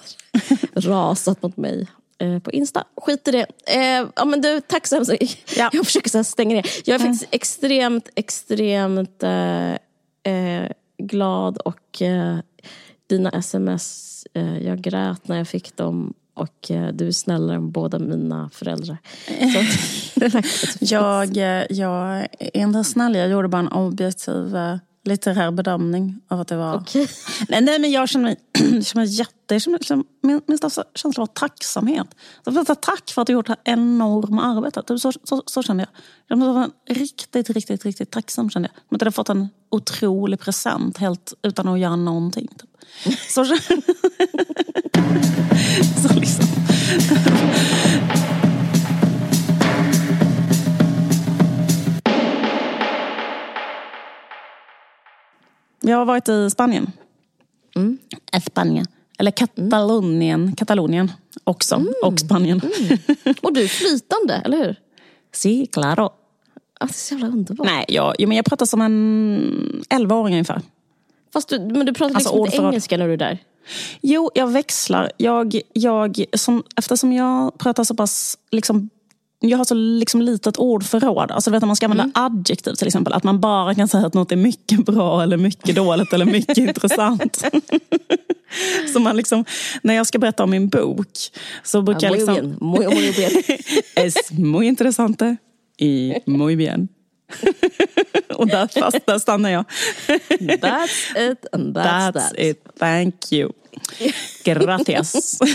rasat 0.73 1.41
mot 1.41 1.57
mig 1.57 1.87
eh, 2.19 2.39
på 2.39 2.51
Insta. 2.51 2.83
Skit 2.97 3.27
i 3.27 3.31
det. 3.31 3.45
Eh, 3.65 4.07
ja, 4.15 4.25
men 4.25 4.41
du, 4.41 4.61
tack 4.61 4.87
så 4.87 4.95
hemskt 4.95 5.11
mycket. 5.11 5.57
Ja. 5.57 5.69
Jag 5.73 5.85
försöker 5.85 6.09
så 6.09 6.23
stänga 6.23 6.55
ner. 6.55 6.65
Jag 6.85 6.95
är 6.95 6.99
faktiskt 6.99 7.23
mm. 7.23 7.29
extremt, 7.31 8.09
extremt 8.15 9.23
eh, 9.23 9.71
eh, 10.33 10.71
glad 10.97 11.57
och 11.57 12.01
eh, 12.01 12.37
dina 13.07 13.29
sms, 13.29 14.03
jag 14.61 14.81
grät 14.81 15.27
när 15.27 15.37
jag 15.37 15.47
fick 15.47 15.75
dem 15.75 16.13
och 16.37 16.71
eh, 16.71 16.87
du 16.93 17.07
är 17.07 17.11
snällare 17.11 17.55
än 17.55 17.71
båda 17.71 17.99
mina 17.99 18.49
föräldrar. 18.53 18.97
jag, 20.79 21.37
eh, 21.37 21.65
jag 21.69 22.27
är 22.39 22.57
inte 22.57 22.83
snäll, 22.83 23.15
jag 23.15 23.29
gjorde 23.29 23.47
bara 23.47 23.59
en 23.59 23.71
objektiv 23.71 24.55
eh, 24.55 24.77
litterär 25.07 25.51
bedömning 25.51 26.21
av 26.27 26.41
att 26.41 26.47
det 26.47 26.57
var... 26.57 26.75
Okay. 26.75 27.07
Nej, 27.49 27.61
nej, 27.61 27.79
men 27.79 27.91
jag 27.91 28.09
känner 28.09 28.25
mig, 28.25 28.37
känner 28.83 28.95
mig 28.95 29.05
jätte... 29.05 29.59
Känner, 29.59 29.77
liksom, 29.77 30.05
min, 30.21 30.41
min 30.47 30.57
största 30.57 30.83
känsla 30.95 31.21
var 31.21 31.27
tacksamhet. 31.27 32.07
Så 32.45 32.75
tack 32.75 33.11
för 33.11 33.21
att 33.21 33.27
du 33.27 33.33
gjort 33.33 33.47
det 33.47 33.55
här 33.65 33.73
enorma 33.73 34.43
arbetet. 34.43 35.01
Så, 35.01 35.11
så, 35.23 35.43
så 35.45 35.63
kände 35.63 35.83
jag. 35.83 35.89
Jag 36.27 36.45
var 36.45 36.69
riktigt, 36.89 37.49
riktigt, 37.49 37.85
riktigt 37.85 38.11
tacksam 38.11 38.49
kände 38.49 38.69
jag. 38.73 38.81
Som 38.87 38.95
att 38.95 39.01
jag 39.01 39.05
hade 39.05 39.15
fått 39.15 39.29
en 39.29 39.49
otrolig 39.69 40.39
present 40.39 40.97
helt 40.97 41.33
utan 41.43 41.67
att 41.67 41.79
göra 41.79 41.95
någonting. 41.95 42.47
Typ. 42.47 42.69
Så, 43.27 43.45
så 46.01 46.13
liksom. 46.13 46.45
Jag 55.81 55.97
har 55.97 56.05
varit 56.05 56.29
i 56.29 56.49
Spanien. 56.49 56.91
Mm. 57.75 57.97
Spanien. 58.41 58.85
Eller 59.19 59.31
Katalonien, 59.31 60.41
mm. 60.41 60.55
Katalonien 60.55 61.11
också. 61.43 61.75
Mm. 61.75 61.93
Och 62.03 62.19
Spanien. 62.19 62.61
Mm. 62.61 62.97
Och 63.41 63.53
du 63.53 63.63
är 63.63 63.67
flytande, 63.67 64.41
eller 64.45 64.57
hur? 64.57 64.75
Si, 65.31 65.65
claro. 65.65 66.09
Är 66.79 66.87
så 66.87 67.13
jävla 67.13 67.27
underbart. 67.27 67.67
Nej, 67.67 67.85
jag, 67.87 68.15
men 68.19 68.37
jag 68.37 68.45
pratar 68.45 68.65
som 68.65 68.81
en 68.81 69.83
11-åring 69.89 70.33
ungefär. 70.33 70.61
Fast 71.33 71.49
du, 71.49 71.59
men 71.59 71.85
du 71.85 71.93
pratar 71.93 72.15
alltså, 72.15 72.43
liksom 72.43 72.45
inte 72.45 72.67
engelska 72.67 72.97
när 72.97 73.07
du 73.07 73.13
är 73.13 73.17
där? 73.17 73.39
Jo, 74.01 74.31
jag 74.33 74.47
växlar. 74.47 75.11
Jag, 75.17 75.61
jag, 75.73 76.25
som, 76.33 76.63
eftersom 76.75 77.13
jag 77.13 77.57
pratar 77.57 77.83
så 77.83 77.95
pass 77.95 78.37
liksom, 78.51 78.89
jag 79.39 79.57
har 79.57 79.65
så 79.65 79.73
liksom 79.73 80.21
litet 80.21 80.57
ordförråd. 80.57 81.31
Alltså 81.31 81.51
vet, 81.51 81.65
man 81.65 81.75
ska 81.75 81.85
använda 81.85 82.03
mm. 82.03 82.13
adjektiv 82.15 82.73
till 82.73 82.87
exempel. 82.87 83.13
Att 83.13 83.23
man 83.23 83.39
bara 83.39 83.75
kan 83.75 83.87
säga 83.87 84.07
att 84.07 84.13
något 84.13 84.31
är 84.31 84.35
mycket 84.35 84.85
bra 84.85 85.23
eller 85.23 85.37
mycket 85.37 85.75
dåligt 85.75 86.13
eller 86.13 86.25
mycket 86.25 86.57
intressant. 86.57 87.43
så 88.93 88.99
man 88.99 89.17
liksom, 89.17 89.45
när 89.81 89.93
jag 89.93 90.07
ska 90.07 90.19
berätta 90.19 90.43
om 90.43 90.49
min 90.49 90.69
bok 90.69 91.11
så 91.63 91.81
brukar 91.81 92.07
jag 92.07 92.17
liksom... 92.17 92.35
Muy 92.35 92.79
bien. 92.79 92.89
Muy, 92.89 92.95
muy 92.95 93.11
bien. 93.11 93.31
es 93.95 94.31
muy 94.31 94.67
interesante 94.67 95.37
y 95.77 96.13
muy 96.25 96.55
bien. 96.55 96.87
och 98.35 98.47
där, 98.47 98.79
fast, 98.79 99.05
där 99.05 99.19
stannar 99.19 99.49
jag. 99.49 99.65
That's 100.39 101.31
it 101.31 101.45
and 101.51 101.77
that's, 101.77 101.83
That's 101.83 102.13
that. 102.13 102.39
it, 102.39 102.67
thank 102.79 103.31
you. 103.31 103.51
Gracias. 104.43 105.39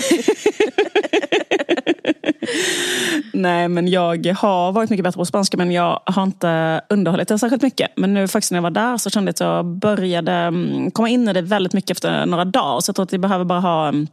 Nej 3.33 3.69
men 3.69 3.88
jag 3.88 4.26
har 4.26 4.73
varit 4.73 4.91
mycket 4.91 5.05
bättre 5.05 5.19
på 5.19 5.25
spanska 5.25 5.57
men 5.57 5.73
jag 5.73 6.00
har 6.07 6.23
inte 6.23 6.81
underhållit 6.88 7.29
det 7.29 7.38
särskilt 7.38 7.62
mycket. 7.62 7.91
Men 7.97 8.14
nu 8.14 8.29
faktiskt 8.29 8.52
när 8.52 8.57
jag 8.57 8.62
var 8.62 8.71
där 8.71 8.97
så 8.97 9.11
kände 9.11 9.29
jag 9.29 9.33
att 9.33 9.41
jag 9.41 9.67
började 9.67 10.33
mm, 10.33 10.91
komma 10.91 11.09
in 11.09 11.29
i 11.29 11.33
det 11.33 11.43
väldigt 11.43 11.73
mycket 11.73 11.91
efter 11.91 12.26
några 12.26 12.45
dagar. 12.45 12.81
Så 12.81 12.91
jag 12.91 12.97
tror 12.97 13.05
att 13.05 13.12
vi 13.12 13.19
behöver 13.19 13.45
bara 13.45 13.61
ha 13.61 13.88
mm, 13.88 14.07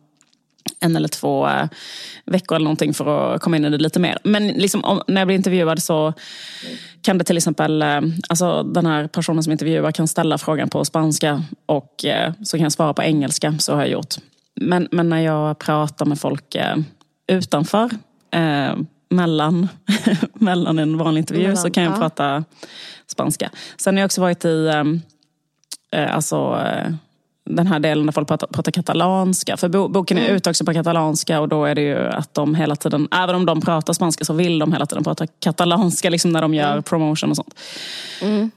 en 0.79 0.95
eller 0.95 1.07
två 1.07 1.47
eh, 1.47 1.67
veckor 2.25 2.55
eller 2.55 2.63
någonting 2.63 2.93
för 2.93 3.35
att 3.35 3.41
komma 3.41 3.57
in 3.57 3.65
i 3.65 3.69
det 3.69 3.77
lite 3.77 3.99
mer. 3.99 4.17
Men 4.23 4.47
liksom, 4.47 4.83
om, 4.83 5.01
när 5.07 5.21
jag 5.21 5.27
blir 5.27 5.35
intervjuad 5.35 5.83
så 5.83 6.13
kan 7.01 7.17
det 7.17 7.23
till 7.23 7.37
exempel, 7.37 7.81
eh, 7.81 8.01
alltså 8.29 8.63
den 8.63 8.85
här 8.85 9.07
personen 9.07 9.43
som 9.43 9.51
intervjuar 9.51 9.91
kan 9.91 10.07
ställa 10.07 10.37
frågan 10.37 10.69
på 10.69 10.85
spanska 10.85 11.43
och 11.65 12.05
eh, 12.05 12.33
så 12.43 12.57
kan 12.57 12.63
jag 12.63 12.71
svara 12.71 12.93
på 12.93 13.03
engelska, 13.03 13.55
så 13.59 13.73
har 13.73 13.81
jag 13.81 13.89
gjort. 13.89 14.15
Men, 14.55 14.87
men 14.91 15.09
när 15.09 15.19
jag 15.19 15.59
pratar 15.59 16.05
med 16.05 16.19
folk 16.19 16.55
utanför, 17.27 17.89
eh, 18.31 18.75
mellan, 19.09 19.67
mellan 20.33 20.79
en 20.79 20.97
vanlig 20.97 21.19
intervju, 21.19 21.41
Mellan, 21.41 21.57
så 21.57 21.71
kan 21.71 21.83
jag 21.83 21.93
ja. 21.93 21.97
prata 21.97 22.43
spanska. 23.07 23.49
Sen 23.77 23.95
har 23.95 23.99
jag 23.99 24.05
också 24.05 24.21
varit 24.21 24.45
i, 24.45 24.67
eh, 25.91 26.15
alltså 26.15 26.65
den 27.49 27.67
här 27.67 27.79
delen 27.79 28.05
där 28.05 28.13
folk 28.13 28.27
pratar, 28.27 28.47
pratar 28.47 28.71
katalanska. 28.71 29.57
För 29.57 29.69
bo, 29.69 29.87
boken 29.87 30.17
är 30.17 30.29
ut 30.29 30.47
också 30.47 30.65
på 30.65 30.73
katalanska 30.73 31.41
och 31.41 31.49
då 31.49 31.65
är 31.65 31.75
det 31.75 31.81
ju 31.81 31.97
att 31.97 32.33
de 32.33 32.55
hela 32.55 32.75
tiden, 32.75 33.07
även 33.11 33.35
om 33.35 33.45
de 33.45 33.61
pratar 33.61 33.93
spanska 33.93 34.25
så 34.25 34.33
vill 34.33 34.59
de 34.59 34.73
hela 34.73 34.85
tiden 34.85 35.03
prata 35.03 35.27
katalanska 35.27 36.09
liksom 36.09 36.31
när 36.31 36.41
de 36.41 36.53
gör 36.53 36.81
promotion 36.81 37.29
och 37.29 37.35
sånt. 37.35 37.55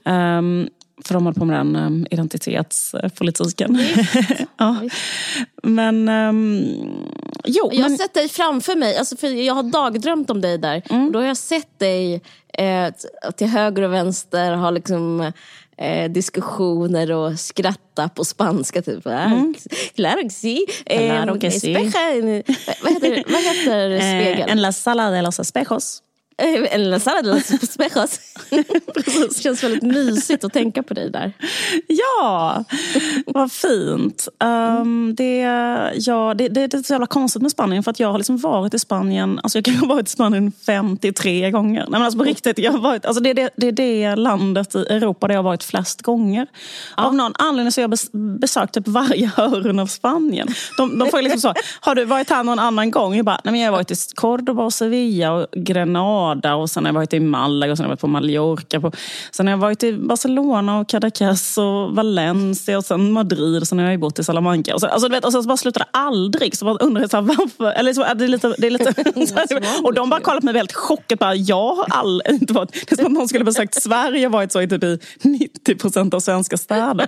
Ehm, 0.04 0.68
för 1.04 1.14
de 1.14 1.24
håller 1.24 1.38
på 1.38 1.44
med 1.44 1.56
den 1.56 1.76
um, 1.76 2.06
identitetspolitiken. 2.10 3.78
ja. 4.56 4.76
Men, 5.62 6.08
ehm, 6.08 6.64
jo. 7.44 7.70
Jag 7.72 7.82
har 7.82 7.88
men, 7.88 7.98
sett 7.98 8.14
dig 8.14 8.28
framför 8.28 8.76
mig, 8.76 8.96
alltså 8.96 9.16
för 9.16 9.28
jag 9.28 9.54
har 9.54 9.62
dagdrömt 9.62 10.30
om 10.30 10.40
dig 10.40 10.58
där. 10.58 10.82
Och 10.90 11.12
då 11.12 11.18
har 11.18 11.26
jag 11.26 11.36
sett 11.36 11.78
dig 11.78 12.22
eh, 12.58 12.92
till 13.36 13.46
höger 13.46 13.82
och 13.82 13.92
vänster 13.92 14.52
ha 14.52 14.70
liksom 14.70 15.32
eh, 15.82 16.10
diskussioner 16.10 17.12
och 17.12 17.38
skratta 17.40 18.08
på 18.08 18.24
spanska. 18.24 18.82
Typ. 18.82 19.06
Mm. 19.06 19.54
Claro 19.94 20.22
que 20.22 20.30
sí. 20.30 20.66
Claro 20.86 21.38
que 21.38 21.46
Eh, 21.46 21.50
sí. 21.52 21.72
espeja- 21.74 22.42
vad 22.82 22.92
heter, 22.92 23.24
vad 23.32 23.42
heter 23.42 23.90
eh, 23.96 23.98
spegeln? 24.00 24.48
en 24.50 24.62
la 24.62 24.72
sala 24.72 25.10
de 25.10 25.22
los 25.22 25.38
espejos. 25.38 26.02
Eh, 26.38 26.74
En 26.74 27.00
sallad 27.00 27.24
de 27.24 27.30
los 27.30 27.50
espejos. 27.50 28.20
Det 28.94 29.42
känns 29.42 29.64
väldigt 29.64 29.82
mysigt 29.82 30.44
att 30.44 30.52
tänka 30.52 30.82
på 30.82 30.94
dig 30.94 31.10
där. 31.10 31.32
Ja, 31.86 32.64
vad 33.26 33.52
fint. 33.52 34.28
Um, 34.80 35.14
det, 35.14 35.38
ja, 35.94 36.34
det, 36.34 36.48
det, 36.48 36.66
det 36.66 36.76
är 36.76 36.82
så 36.82 36.92
jävla 36.92 37.06
konstigt 37.06 37.42
med 37.42 37.50
Spanien 37.50 37.82
för 37.82 37.90
att 37.90 38.00
jag 38.00 38.10
har 38.10 38.18
liksom 38.18 38.36
varit 38.36 38.74
i 38.74 38.78
Spanien, 38.78 39.40
alltså 39.42 39.58
jag 39.58 39.64
kan 39.64 39.74
ha 39.74 39.86
varit 39.86 40.08
i 40.08 40.10
Spanien 40.10 40.52
53 40.66 41.50
gånger. 41.50 41.80
Nej, 41.80 41.90
men 41.90 42.02
alltså 42.02 42.18
på 42.18 42.24
riktigt, 42.24 42.58
jag 42.58 42.72
har 42.72 42.78
varit, 42.78 43.06
alltså 43.06 43.22
det, 43.22 43.30
är 43.30 43.34
det, 43.34 43.50
det 43.56 43.66
är 43.66 43.72
det 43.72 44.16
landet 44.16 44.74
i 44.74 44.78
Europa 44.78 45.26
där 45.26 45.34
jag 45.34 45.38
har 45.38 45.44
varit 45.50 45.64
flest 45.64 46.02
gånger. 46.02 46.46
Av 46.96 47.14
någon 47.14 47.32
anledning 47.38 47.72
så 47.72 47.80
har 47.80 47.82
jag 47.82 47.90
bes, 47.90 48.12
besökt 48.40 48.74
typ 48.74 48.88
varje 48.88 49.26
hörn 49.36 49.78
av 49.78 49.86
Spanien. 49.86 50.48
De, 50.76 50.98
de 50.98 51.08
frågar 51.10 51.22
liksom 51.22 51.40
så, 51.40 51.54
har 51.80 51.94
du 51.94 52.04
varit 52.04 52.30
här 52.30 52.44
någon 52.44 52.58
annan 52.58 52.90
gång? 52.90 53.16
Jag 53.16 53.24
bara, 53.24 53.40
nej 53.44 53.52
men 53.52 53.60
jag 53.60 53.66
har 53.66 53.72
varit 53.72 53.90
i 53.90 53.94
Cordoba 54.14 54.64
och 54.64 54.72
Sevilla 54.72 55.32
och 55.32 55.46
Grenada 55.56 56.21
och 56.30 56.70
sen 56.70 56.84
har 56.84 56.88
jag 56.88 56.94
varit 56.94 57.12
i 57.12 57.20
Malaga 57.20 57.72
och 57.72 57.78
sen 57.78 57.84
har 57.84 57.88
jag 57.88 57.92
varit 57.92 58.00
på 58.00 58.06
Mallorca. 58.06 58.80
På, 58.80 58.92
sen 59.30 59.46
har 59.46 59.52
jag 59.52 59.58
varit 59.58 59.82
i 59.82 59.92
Barcelona 59.92 60.78
och 60.78 60.88
Caracas 60.88 61.58
och 61.58 61.94
Valencia 61.96 62.78
och 62.78 62.84
sen 62.84 63.12
Madrid 63.12 63.60
och 63.62 63.68
sen 63.68 63.78
har 63.78 63.90
jag 63.90 64.00
bott 64.00 64.18
i 64.18 64.24
Salamanca. 64.24 64.74
Och 64.74 64.80
så, 64.80 64.86
alltså, 64.86 65.08
du 65.08 65.14
vet, 65.14 65.24
och 65.24 65.32
sen 65.32 65.42
så 65.42 65.48
bara 65.48 65.56
slutade 65.56 65.84
det 65.92 65.98
aldrig. 65.98 66.56
Så 66.56 66.64
man 66.64 66.78
undrar 66.78 67.08
så 67.08 67.16
här, 67.16 67.22
varför? 67.22 67.72
Eller 67.72 67.92
så, 67.92 68.02
är 68.02 68.14
det 68.14 68.28
lite, 68.28 68.54
det 68.58 68.66
är 68.66 68.70
lite, 68.70 68.94
här, 69.36 69.84
och 69.84 69.94
de 69.94 70.10
bara 70.10 70.20
kollat 70.20 70.40
på 70.40 70.44
mig 70.44 70.54
väldigt 70.54 70.76
chockat. 70.76 71.18
Bara, 71.18 71.34
jag 71.34 71.74
har 71.74 71.86
all, 71.90 72.22
inte 72.28 72.52
varit, 72.52 72.72
det 72.72 72.92
är 72.92 72.96
som 72.96 73.06
att 73.06 73.12
någon 73.12 73.28
skulle 73.28 73.44
besökt 73.44 73.82
Sverige 73.82 74.26
och 74.26 74.32
varit 74.32 74.52
så 74.52 74.60
i 74.60 74.68
typ 74.68 74.84
i 74.84 74.98
90 75.22 75.74
procent 75.76 76.14
av 76.14 76.20
svenska 76.20 76.56
städer. 76.56 77.06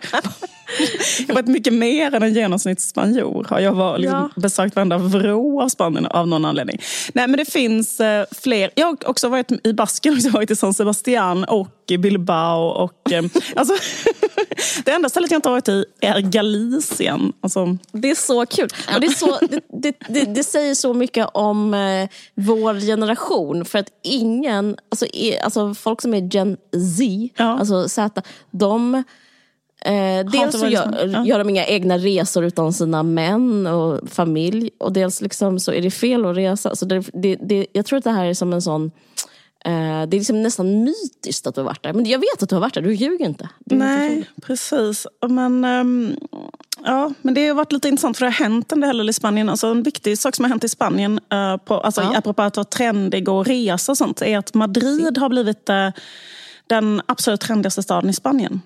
Jag 1.18 1.26
har 1.28 1.35
varit 1.35 1.47
mycket 1.47 1.73
mer 1.73 2.14
än 2.14 2.23
en 2.23 2.35
genomsnittsspanjor. 2.35 3.47
Har 3.50 3.61
jag 3.61 3.73
var, 3.73 3.98
liksom, 3.98 4.31
Ja. 4.35 4.40
besökt 4.42 4.77
varenda 4.77 4.98
vrå 4.98 5.62
av 5.62 5.68
Spanien 5.68 6.07
av 6.07 6.29
någon 6.29 6.44
anledning. 6.44 6.79
Nej, 7.12 7.29
men 7.29 7.38
det 7.38 7.44
finns 7.44 8.00
eh, 8.00 8.24
fler. 8.42 8.70
Jag 8.74 9.03
har 9.04 9.10
också 9.10 9.28
varit 9.28 9.66
i 9.66 9.72
Basken, 9.72 10.14
har 10.14 10.30
varit 10.30 10.50
i 10.50 10.56
San 10.56 10.74
Sebastian 10.74 11.44
och 11.44 11.68
Bilbao. 11.98 12.68
Och, 12.68 13.12
eh, 13.12 13.24
alltså, 13.56 13.74
det 14.84 14.90
enda 14.90 15.08
stället 15.08 15.30
jag 15.30 15.38
inte 15.38 15.48
har 15.48 15.54
varit 15.54 15.68
i 15.68 15.84
är 16.00 16.20
Galicien. 16.20 17.32
Alltså, 17.40 17.78
Det 17.92 18.10
är 18.10 18.14
så 18.14 18.46
kul. 18.46 18.68
Och 18.94 19.00
det, 19.00 19.06
är 19.06 19.10
så, 19.10 19.38
det, 19.68 19.96
det, 20.08 20.24
det, 20.34 20.44
säger 20.44 20.74
så 20.74 20.94
mycket 20.94 21.28
om 21.34 21.74
eh, 21.74 22.08
vår 22.34 22.80
generation. 22.80 23.64
För 23.64 23.78
att 23.78 23.88
ingen, 24.02 24.76
alltså, 24.88 25.06
alltså 25.44 25.74
folk 25.74 26.02
som 26.02 26.14
är 26.14 26.34
Gen 26.34 26.56
Z, 26.96 27.28
Ja. 27.36 27.58
alltså 27.58 27.88
Z, 27.88 28.22
de 28.50 29.02
Eh, 29.85 30.27
dels 30.33 30.61
så 30.61 30.68
gör. 30.68 31.11
Ja. 31.12 31.25
gör 31.25 31.38
de 31.38 31.49
inga 31.49 31.66
egna 31.66 31.99
resor 31.99 32.44
utan 32.44 32.73
sina 32.73 33.03
män 33.03 33.66
och 33.66 34.09
familj. 34.09 34.70
Och 34.79 34.92
dels 34.92 35.20
liksom 35.20 35.61
så 35.61 35.73
är 35.73 35.83
det 35.83 35.90
fel 35.90 36.25
att 36.27 36.37
resa. 36.37 36.77
Så 36.77 36.85
det, 36.85 37.05
det, 37.12 37.37
det, 37.37 37.66
jag 37.73 37.87
tror 37.87 37.99
att 37.99 38.05
det 38.05 38.11
här 38.11 38.25
är 38.25 38.35
som 38.35 38.53
en 38.53 38.62
sån... 38.62 38.90
Eh, 39.64 40.07
det 40.07 40.16
är 40.16 40.18
liksom 40.18 40.42
nästan 40.42 40.85
mytiskt 40.85 41.47
att 41.47 41.55
du 41.55 41.61
har 41.61 41.66
varit 41.66 41.83
där. 41.83 41.92
Men 41.92 42.07
jag 42.07 42.18
vet 42.18 42.42
att 42.42 42.49
du 42.49 42.55
har 42.55 42.61
varit 42.61 42.75
där, 42.75 42.83
du 42.83 42.94
ljuger 42.94 43.27
inte. 43.27 43.44
Är 43.44 43.75
inte. 43.75 43.87
Nej, 43.87 44.25
precis. 44.42 45.07
Men, 45.29 45.64
ehm, 45.64 46.16
ja, 46.85 47.12
men 47.23 47.35
det 47.35 47.49
har 47.49 47.55
varit 47.55 47.73
lite 47.73 47.88
intressant 47.88 48.18
för 48.18 48.25
det 48.25 48.31
har 48.31 48.44
hänt 48.44 48.73
en 48.73 48.81
del 48.81 49.09
i 49.09 49.12
Spanien. 49.12 49.49
Alltså, 49.49 49.66
en 49.66 49.83
viktig 49.83 50.18
sak 50.18 50.35
som 50.35 50.44
har 50.44 50.51
hänt 50.51 50.64
i 50.64 50.68
Spanien, 50.68 51.20
uh, 51.35 51.57
på, 51.57 51.75
alltså, 51.75 52.03
Ja. 52.03 52.18
apropå 52.18 52.42
att 52.42 52.57
vara 52.57 52.64
trendig 52.64 53.29
och 53.29 53.47
resa 53.47 53.92
och 53.92 53.99
sånt, 53.99 54.23
är 54.23 54.38
att 54.38 54.55
Madrid 54.55 55.18
har 55.18 55.29
blivit 55.29 55.68
eh, 55.68 55.90
den 56.66 57.03
absolut 57.07 57.40
trendigaste 57.40 57.83
staden 57.83 58.11
i 58.11 58.12
Spanien. 58.12 58.61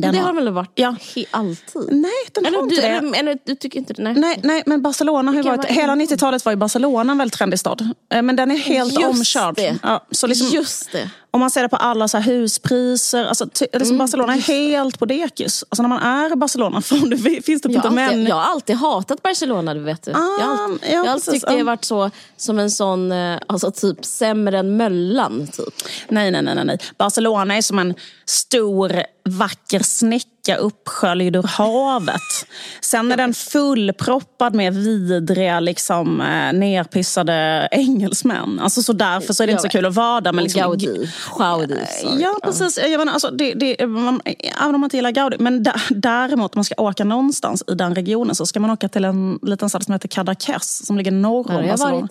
Den 0.00 0.12
det 0.14 0.18
har- 0.20 0.26
har 0.26 0.34
väl 0.34 0.48
varit 0.52 0.72
Ja. 0.74 0.96
alltid? 1.30 1.88
Nej, 1.90 2.10
den 2.32 2.44
har 2.44 2.52
Eller 2.52 2.62
inte 2.62 2.74
du, 2.74 2.80
det. 2.80 2.88
eller, 2.88 3.18
eller 3.20 3.38
du 3.44 3.54
tycker 3.54 3.78
inte 3.78 3.92
det? 3.92 4.02
Nej. 4.02 4.14
Nej, 4.16 4.40
nej, 4.42 4.62
men 4.66 4.82
Barcelona 4.82 5.32
har 5.32 5.42
varit, 5.42 5.58
var 5.58 5.64
hela 5.64 5.92
en- 5.92 5.98
90-talet 6.00 6.44
var 6.44 6.52
ju 6.52 6.56
Barcelona 6.56 7.12
en 7.12 7.18
väldigt 7.18 7.34
trendig 7.38 7.58
stad. 7.58 7.88
Eh, 8.14 8.22
Men 8.22 8.36
den 8.36 8.50
är 8.50 8.56
helt 8.56 9.00
Just 9.00 9.36
omkörd. 9.36 9.54
det. 9.56 9.78
Ja, 9.82 10.06
så 10.10 10.26
liksom, 10.26 10.46
Just 10.48 10.92
det. 10.92 11.10
Om 11.38 11.40
man 11.40 11.50
ser 11.50 11.62
det 11.62 11.68
på 11.68 11.76
alla 11.76 12.08
så 12.08 12.18
huspriser. 12.18 13.24
Alltså, 13.24 13.44
liksom 13.60 13.82
Mm, 13.82 13.98
Barcelona 13.98 14.34
är 14.34 14.40
helt 14.40 14.98
på 14.98 15.04
dekis. 15.06 15.64
Alltså 15.68 15.82
när 15.82 15.88
man 15.88 16.02
är 16.02 16.32
i 16.32 16.36
Barcelona 16.36 16.80
får 16.82 17.10
det, 17.10 17.42
finns 17.42 17.62
det 17.62 17.72
inte 17.72 17.90
män... 17.90 18.26
jag 18.26 18.36
har 18.36 18.42
alltid 18.42 18.76
hatat 18.76 19.22
Barcelona, 19.22 19.74
du 19.74 19.80
vet. 19.80 20.02
du. 20.02 20.10
jag 20.10 20.18
har 20.18 20.54
Ah, 20.54 20.64
alltid, 20.64 20.90
ja, 20.92 21.10
alltid 21.10 21.32
tyckt 21.34 21.46
det 21.46 21.52
har 21.52 21.58
ja. 21.58 21.64
varit 21.64 21.84
så, 21.84 22.10
som 22.36 22.58
en 22.58 22.70
sån, 22.70 23.12
eh, 23.12 23.38
alltså 23.46 23.70
typ 23.70 24.04
sämre 24.04 24.58
än 24.58 24.76
Möllan. 24.76 25.46
Typ. 25.46 25.74
Nej, 26.08 26.30
nej, 26.30 26.42
nej, 26.42 26.54
nej, 26.54 26.64
nej. 26.64 26.78
Barcelona 26.98 27.56
är 27.56 27.62
som 27.62 27.78
en 27.78 27.94
stor 28.26 29.02
vacker 29.24 29.80
snäcka 29.82 30.26
uppsköljd 30.56 31.36
ur 31.36 31.42
havet. 31.42 32.46
Sen 32.80 33.12
är 33.12 33.16
den 33.16 33.34
fullproppad 33.34 34.54
med 34.54 34.74
vidriga, 34.74 35.60
liksom, 35.60 36.20
eh, 36.20 36.52
nerpissade 36.52 37.68
engelsmän. 37.70 38.60
Alltså, 38.60 38.82
så 38.82 38.92
därför 38.92 39.34
så 39.34 39.42
är 39.42 39.46
det 39.46 39.50
inte 39.50 39.62
så 39.62 39.68
kul 39.68 39.86
att 39.86 39.94
vara 39.94 40.20
där. 40.20 40.32
Men 40.32 40.44
liksom, 40.44 40.62
Gaudi. 40.62 41.10
Gaudi. 41.38 41.80
sorry. 42.00 42.22
Ja, 42.22 42.38
precis. 42.42 42.78
Jag 42.78 42.98
menar, 42.98 43.12
alltså, 43.12 43.30
det, 43.30 43.54
det, 43.54 43.86
man, 43.86 44.20
även 44.60 44.74
om 44.74 44.80
man 44.80 44.84
inte 44.84 44.96
gillar 44.96 45.10
Gaudi. 45.10 45.36
Men 45.38 45.66
däremot, 45.88 46.54
om 46.54 46.58
man 46.58 46.64
ska 46.64 46.74
åka 46.78 47.04
någonstans 47.04 47.62
i 47.66 47.74
den 47.74 47.94
regionen 47.94 48.34
så 48.34 48.46
ska 48.46 48.60
man 48.60 48.70
åka 48.70 48.88
till 48.88 49.04
en 49.04 49.38
liten 49.42 49.68
stad 49.68 49.84
som 49.84 49.92
heter 49.92 50.08
Cadaqués 50.08 50.86
som 50.86 50.98
ligger 50.98 51.12
norr 51.12 51.50
om 51.50 51.66
Barcelona. 51.68 52.08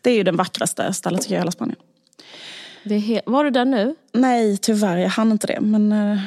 Det 0.00 0.10
är 0.10 0.14
ju 0.14 0.22
det 0.22 0.32
vackraste 0.32 0.92
stället 0.92 1.22
tycker 1.22 1.34
jag, 1.34 1.38
i 1.38 1.42
hela 1.42 1.50
Spanien. 1.50 1.78
Var 3.26 3.44
du 3.44 3.50
där 3.50 3.64
nu? 3.64 3.94
Nej, 4.12 4.56
tyvärr. 4.56 4.96
Jag 4.96 5.08
hann 5.08 5.32
inte 5.32 5.46
det. 5.46 5.60
Men, 5.60 5.92
eh, 5.92 6.18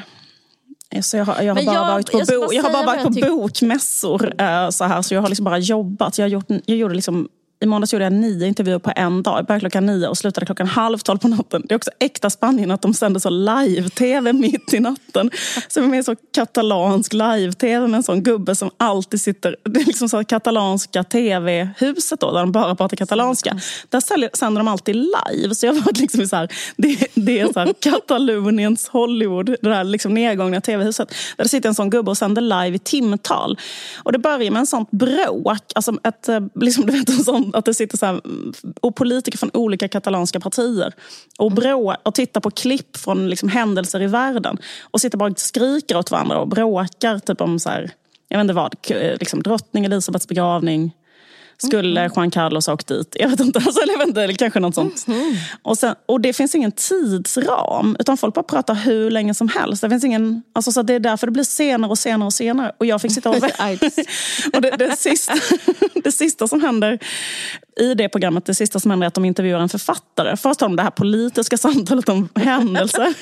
så 1.02 1.18
jag 1.18 1.26
har, 1.26 1.42
jag 1.42 1.56
har 1.56 1.64
bara 1.66 1.76
jag- 1.76 1.88
varit 1.88 2.12
på, 2.12 2.20
jag 2.20 2.28
bo, 2.28 2.34
har 2.64 2.74
bara 2.74 2.86
varit 2.86 3.04
på 3.04 3.36
bokmässor. 3.38 4.42
Eh, 4.42 4.70
så, 4.70 4.84
här, 4.84 5.02
så 5.02 5.14
jag 5.14 5.22
har 5.22 5.30
liksom 5.30 5.44
bara 5.44 5.58
jobbat. 5.58 6.18
Jag, 6.18 6.26
har 6.26 6.30
gjort, 6.30 6.46
jag 6.66 6.78
gjorde 6.78 6.94
liksom, 6.96 7.28
I 7.66 7.68
måndags 7.68 7.94
gjorde 7.94 8.06
jag 8.06 8.14
nio 8.14 8.48
intervjuer 8.48 8.80
på 8.80 8.92
en 8.96 9.24
dag. 9.24 9.38
Jag 9.38 9.46
började 9.46 9.60
klockan 9.60 9.86
nio 9.86 10.08
och 10.08 10.18
slutade 10.18 10.46
klockan 10.46 10.68
halv 10.68 10.98
tolv 10.98 11.18
på 11.18 11.28
natten. 11.28 11.64
Det 11.70 11.74
är 11.74 11.76
också 11.76 11.92
äkta 12.00 12.30
Spanien 12.30 12.72
att 12.72 12.82
de 12.82 12.94
sänder 12.94 13.20
så 13.20 13.30
live-tv 13.30 14.34
mitt 14.34 14.74
i 14.74 14.80
natten. 14.80 15.32
Jag 15.76 15.96
är 15.96 16.04
så 16.04 16.16
katalansk 16.36 17.14
live-tv 17.14 17.88
med 17.88 17.98
en 17.98 18.04
sån 18.04 18.24
gubbe 18.24 18.56
som 18.56 18.70
alltid 18.78 19.22
sitter... 19.22 19.56
Det 19.64 19.80
är 19.80 19.86
liksom 19.86 20.10
så 20.10 20.24
katalanska 20.24 21.04
tv-huset 21.04 22.20
då, 22.20 22.32
där 22.32 22.40
de 22.40 22.52
bara 22.52 22.76
pratar 22.76 22.98
katalanska. 22.98 23.60
Där 23.90 24.00
säljer, 24.00 24.30
sänder 24.34 24.60
de 24.60 24.68
alltid 24.68 24.96
live. 24.96 25.56
Så 25.56 25.66
jag 25.66 25.74
varit 25.74 26.00
liksom 26.00 26.28
så 26.28 26.36
här, 26.36 26.50
det, 26.78 27.08
det 27.14 27.40
är 27.40 27.54
så 27.54 27.60
här 27.60 27.74
Kataloniens 27.80 28.88
Hollywood, 28.88 29.46
det 29.46 29.58
där 29.62 29.84
liksom 29.84 30.14
nedgångna 30.14 30.62
tv-huset. 30.62 31.14
Där 31.38 31.46
sitter 31.46 31.70
en 31.70 31.76
sån 31.76 31.90
gubbe 31.90 32.12
och 32.12 32.18
sänder 32.18 32.42
live 32.42 32.76
i 32.76 32.80
timtal. 32.80 33.60
Och 34.04 34.12
det 34.12 34.20
börjar 34.20 34.52
med 34.52 34.60
en 34.60 34.68
sån 34.68 34.86
bråk, 34.92 35.72
alltså 35.76 35.98
ett, 36.04 36.30
eh, 36.30 36.40
liksom, 36.56 36.86
du 36.86 36.92
vet, 36.92 37.10
en 37.10 37.24
sån 37.24 37.55
att 37.56 37.66
det 37.66 37.74
sitter 37.74 37.98
så 37.98 38.06
här, 38.06 38.22
och 38.82 38.96
politiker 38.96 39.38
från 39.38 39.52
olika 39.54 39.88
katalanska 39.88 40.40
partier 40.40 40.94
och, 41.38 41.52
brå, 41.52 41.96
och 42.04 42.16
tittar 42.16 42.42
på 42.42 42.52
klipp 42.52 42.98
från 42.98 43.30
liksom, 43.30 43.50
händelser 43.50 44.02
i 44.02 44.08
världen 44.08 44.58
och 44.82 45.02
sitter 45.02 45.18
bara 45.18 45.32
och 45.32 45.40
skriker 45.40 45.98
åt 45.98 46.12
varandra 46.12 46.40
och 46.40 46.48
bråkar 46.48 47.20
typ 47.20 47.42
om 47.42 47.60
så 47.60 47.70
här, 47.70 47.92
jag 48.28 48.38
vet 48.38 48.44
inte 48.44 48.54
vad, 48.54 48.76
liksom, 49.20 49.44
drottning 49.44 49.86
Elisabeths 49.86 50.28
begravning 50.28 50.92
skulle 51.58 52.02
mm. 52.02 52.12
Juan 52.16 52.32
Carlos 52.32 52.68
ha 52.68 52.74
åkt 52.74 52.88
dit? 52.88 53.16
Jag 53.20 53.30
vet 53.30 53.40
inte. 53.40 53.60
Alltså, 53.66 54.04
inte 54.08 54.24
eller 54.24 54.34
kanske 54.34 54.60
något 54.60 54.76
sånt. 54.76 55.08
Mm. 55.08 55.36
Och, 55.62 55.78
sen, 55.78 55.96
och 56.06 56.22
det 56.22 56.34
finns 56.34 56.56
ingen 56.56 56.72
tidsram. 56.72 57.96
Utan 58.00 58.18
folk 58.18 58.36
bara 58.36 58.44
pratar 58.44 58.74
hur 58.74 59.12
länge 59.12 59.34
som 59.34 59.48
helst. 59.48 59.82
Det, 59.82 59.90
finns 59.90 60.04
ingen, 60.04 60.44
alltså, 60.54 60.72
så 60.72 60.82
det 60.82 60.94
är 60.94 61.00
därför 61.00 61.28
det 61.28 61.32
blir 61.32 61.44
senare 61.44 61.92
och 61.92 61.98
senare 61.98 62.26
och 62.26 62.34
senare. 62.34 62.72
Och 62.78 62.86
jag 62.86 63.02
fick 63.02 63.12
sitta 63.12 63.30
och... 63.30 63.36
och 64.54 64.62
det, 64.62 64.76
det, 64.78 64.96
sista, 64.98 65.34
det 66.04 66.12
sista 66.12 66.48
som 66.48 66.62
händer 66.62 67.00
i 67.80 67.94
det 67.94 68.10
programmet, 68.10 68.46
det 68.46 68.56
sista 68.56 68.80
som 68.80 68.92
händer 68.92 69.06
är 69.06 69.08
att 69.08 69.14
de 69.14 69.26
intervjuar 69.26 69.60
en 69.60 69.70
författare. 69.70 70.38
Först 70.38 70.62
har 70.62 70.70
de 70.70 70.76
det 70.76 70.84
här 70.84 70.92
politiska 70.92 71.58
samtalet 71.66 72.10
om 72.10 72.30
händelser. 72.36 73.14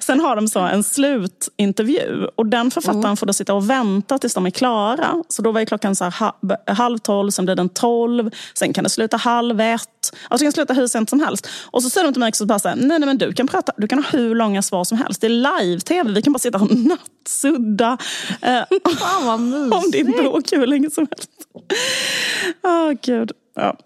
Sen 0.00 0.20
har 0.20 0.36
de 0.36 0.48
så 0.48 0.58
en 0.58 0.82
slutintervju. 0.82 2.26
Och 2.36 2.46
den 2.46 2.70
författaren 2.70 3.04
mm. 3.04 3.16
får 3.16 3.26
då 3.26 3.32
sitta 3.32 3.54
och 3.54 3.70
vänta 3.70 4.18
tills 4.18 4.34
de 4.34 4.46
är 4.46 4.50
klara. 4.50 5.24
Så 5.28 5.42
då 5.42 5.52
var 5.52 5.64
klockan 5.64 5.96
så 5.96 6.04
här, 6.04 6.72
halv 6.72 6.98
tolv, 6.98 7.30
sen 7.30 7.44
blir 7.44 7.56
den 7.56 7.68
tolv. 7.68 8.30
Sen 8.54 8.72
kan 8.72 8.84
det 8.84 8.90
sluta 8.90 9.16
halv 9.16 9.60
ett. 9.60 10.16
Alltså 10.28 10.44
det 10.44 10.44
kan 10.44 10.52
sluta 10.52 10.74
hur 10.74 10.86
sent 10.86 11.10
som 11.10 11.20
helst. 11.20 11.48
Och 11.64 11.82
så 11.82 11.90
säger 11.90 12.06
de 12.06 12.12
till 12.12 12.20
mig 12.20 12.28
också 12.28 12.46
bara 12.46 12.58
så 12.58 12.68
här, 12.68 12.76
nej, 12.76 12.98
nej 12.98 13.06
men 13.06 13.18
du 13.18 13.32
kan, 13.32 13.46
prata, 13.46 13.72
du 13.76 13.88
kan 13.88 14.04
ha 14.04 14.10
hur 14.10 14.34
långa 14.34 14.62
svar 14.62 14.84
som 14.84 14.98
helst. 14.98 15.20
Det 15.20 15.26
är 15.26 15.60
live-tv, 15.60 16.12
vi 16.12 16.22
kan 16.22 16.32
bara 16.32 16.38
sitta 16.38 16.58
och 16.58 16.70
nattsudda. 16.76 17.98
Eh, 18.42 18.62
Fan 18.98 19.26
vad 19.26 19.40
mysigt. 19.40 19.74
om 19.74 19.90
din 19.90 20.12
bok 20.12 20.52
hur 20.52 20.66
länge 20.66 20.90
som 20.90 21.06
helst. 21.10 21.30
Åh 22.62 22.70
oh, 22.70 22.92
gud. 23.02 23.32
Ja. 23.54 23.76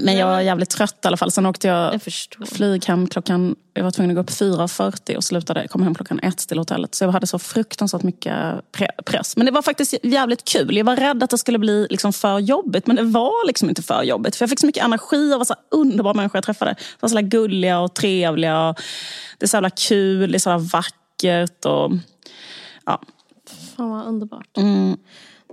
Men 0.00 0.16
jag 0.16 0.26
var 0.26 0.40
jävligt 0.40 0.70
trött 0.70 1.00
i 1.04 1.06
alla 1.06 1.16
fall. 1.16 1.30
Sen 1.30 1.46
åkte 1.46 1.68
jag, 1.68 1.94
jag 1.94 2.48
flyg 2.48 2.84
hem 2.84 3.06
klockan... 3.06 3.56
Jag 3.74 3.84
var 3.84 3.90
tvungen 3.90 4.10
att 4.10 4.14
gå 4.14 4.20
upp 4.20 4.40
4.40 4.40 5.16
och 5.16 5.24
slutade, 5.24 5.68
kom 5.68 5.82
hem 5.82 5.94
klockan 5.94 6.20
ett 6.20 6.38
till 6.48 6.58
hotellet. 6.58 6.94
Så 6.94 7.04
jag 7.04 7.12
hade 7.12 7.26
så 7.26 7.38
fruktansvärt 7.38 8.02
mycket 8.02 8.34
pre 8.72 8.88
press. 9.04 9.36
Men 9.36 9.46
det 9.46 9.52
var 9.52 9.62
faktiskt 9.62 9.94
jävligt 10.02 10.44
kul. 10.44 10.76
Jag 10.76 10.84
var 10.84 10.96
rädd 10.96 11.22
att 11.22 11.30
det 11.30 11.38
skulle 11.38 11.58
bli 11.58 11.86
liksom 11.90 12.12
för 12.12 12.38
jobbigt. 12.38 12.86
Men 12.86 12.96
det 12.96 13.02
var 13.02 13.46
liksom 13.46 13.68
inte 13.68 13.82
för 13.82 14.02
jobbigt. 14.02 14.36
För 14.36 14.42
jag 14.42 14.50
fick 14.50 14.60
så 14.60 14.66
mycket 14.66 14.84
energi 14.84 15.32
av 15.32 15.44
så 15.44 15.54
underbara 15.70 16.14
människor 16.14 16.36
jag 16.36 16.44
träffade. 16.44 16.70
De 16.70 16.96
var 17.00 17.08
så 17.08 17.20
gulliga 17.20 17.80
och 17.80 17.94
trevliga. 17.94 18.68
Och 18.68 18.80
det 19.38 19.44
är 19.44 19.48
så 19.48 19.56
jävla 19.56 19.70
kul, 19.70 20.32
det 20.32 20.36
är 20.36 20.38
så 20.38 20.58
vackert. 20.58 21.64
Och, 21.64 21.92
ja. 22.86 23.00
Fan 23.76 23.90
vad 23.90 24.06
underbart. 24.06 24.56
Mm. 24.56 24.96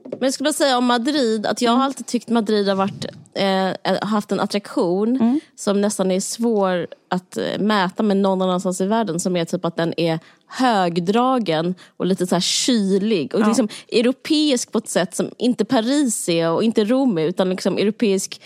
Men 0.03 0.19
jag 0.19 0.33
skulle 0.33 0.47
bara 0.47 0.53
säga 0.53 0.77
om 0.77 0.85
Madrid, 0.85 1.45
att 1.45 1.61
jag 1.61 1.71
har 1.71 1.83
alltid 1.83 2.05
tyckt 2.05 2.29
Madrid 2.29 2.67
har 2.67 2.75
varit, 2.75 3.05
eh, 3.33 4.07
haft 4.07 4.31
en 4.31 4.39
attraktion 4.39 5.15
mm. 5.15 5.39
som 5.55 5.81
nästan 5.81 6.11
är 6.11 6.19
svår 6.19 6.87
att 7.09 7.37
eh, 7.37 7.59
mäta 7.59 8.03
med 8.03 8.17
någon 8.17 8.41
annanstans 8.41 8.81
i 8.81 8.85
världen. 8.85 9.19
Som 9.19 9.35
är 9.35 9.45
typ 9.45 9.65
att 9.65 9.75
den 9.75 9.93
är 9.99 10.19
högdragen 10.47 11.75
och 11.97 12.05
lite 12.05 12.27
så 12.27 12.35
här 12.35 12.41
kylig. 12.41 13.35
Och 13.35 13.41
ja. 13.41 13.47
liksom 13.47 13.67
europeisk 13.91 14.71
på 14.71 14.77
ett 14.77 14.89
sätt 14.89 15.15
som 15.15 15.29
inte 15.37 15.65
Paris 15.65 16.29
är 16.29 16.49
och 16.49 16.63
inte 16.63 16.85
Rom 16.85 17.17
är. 17.17 17.25
Utan 17.25 17.49
liksom 17.49 17.77
europeisk, 17.77 18.41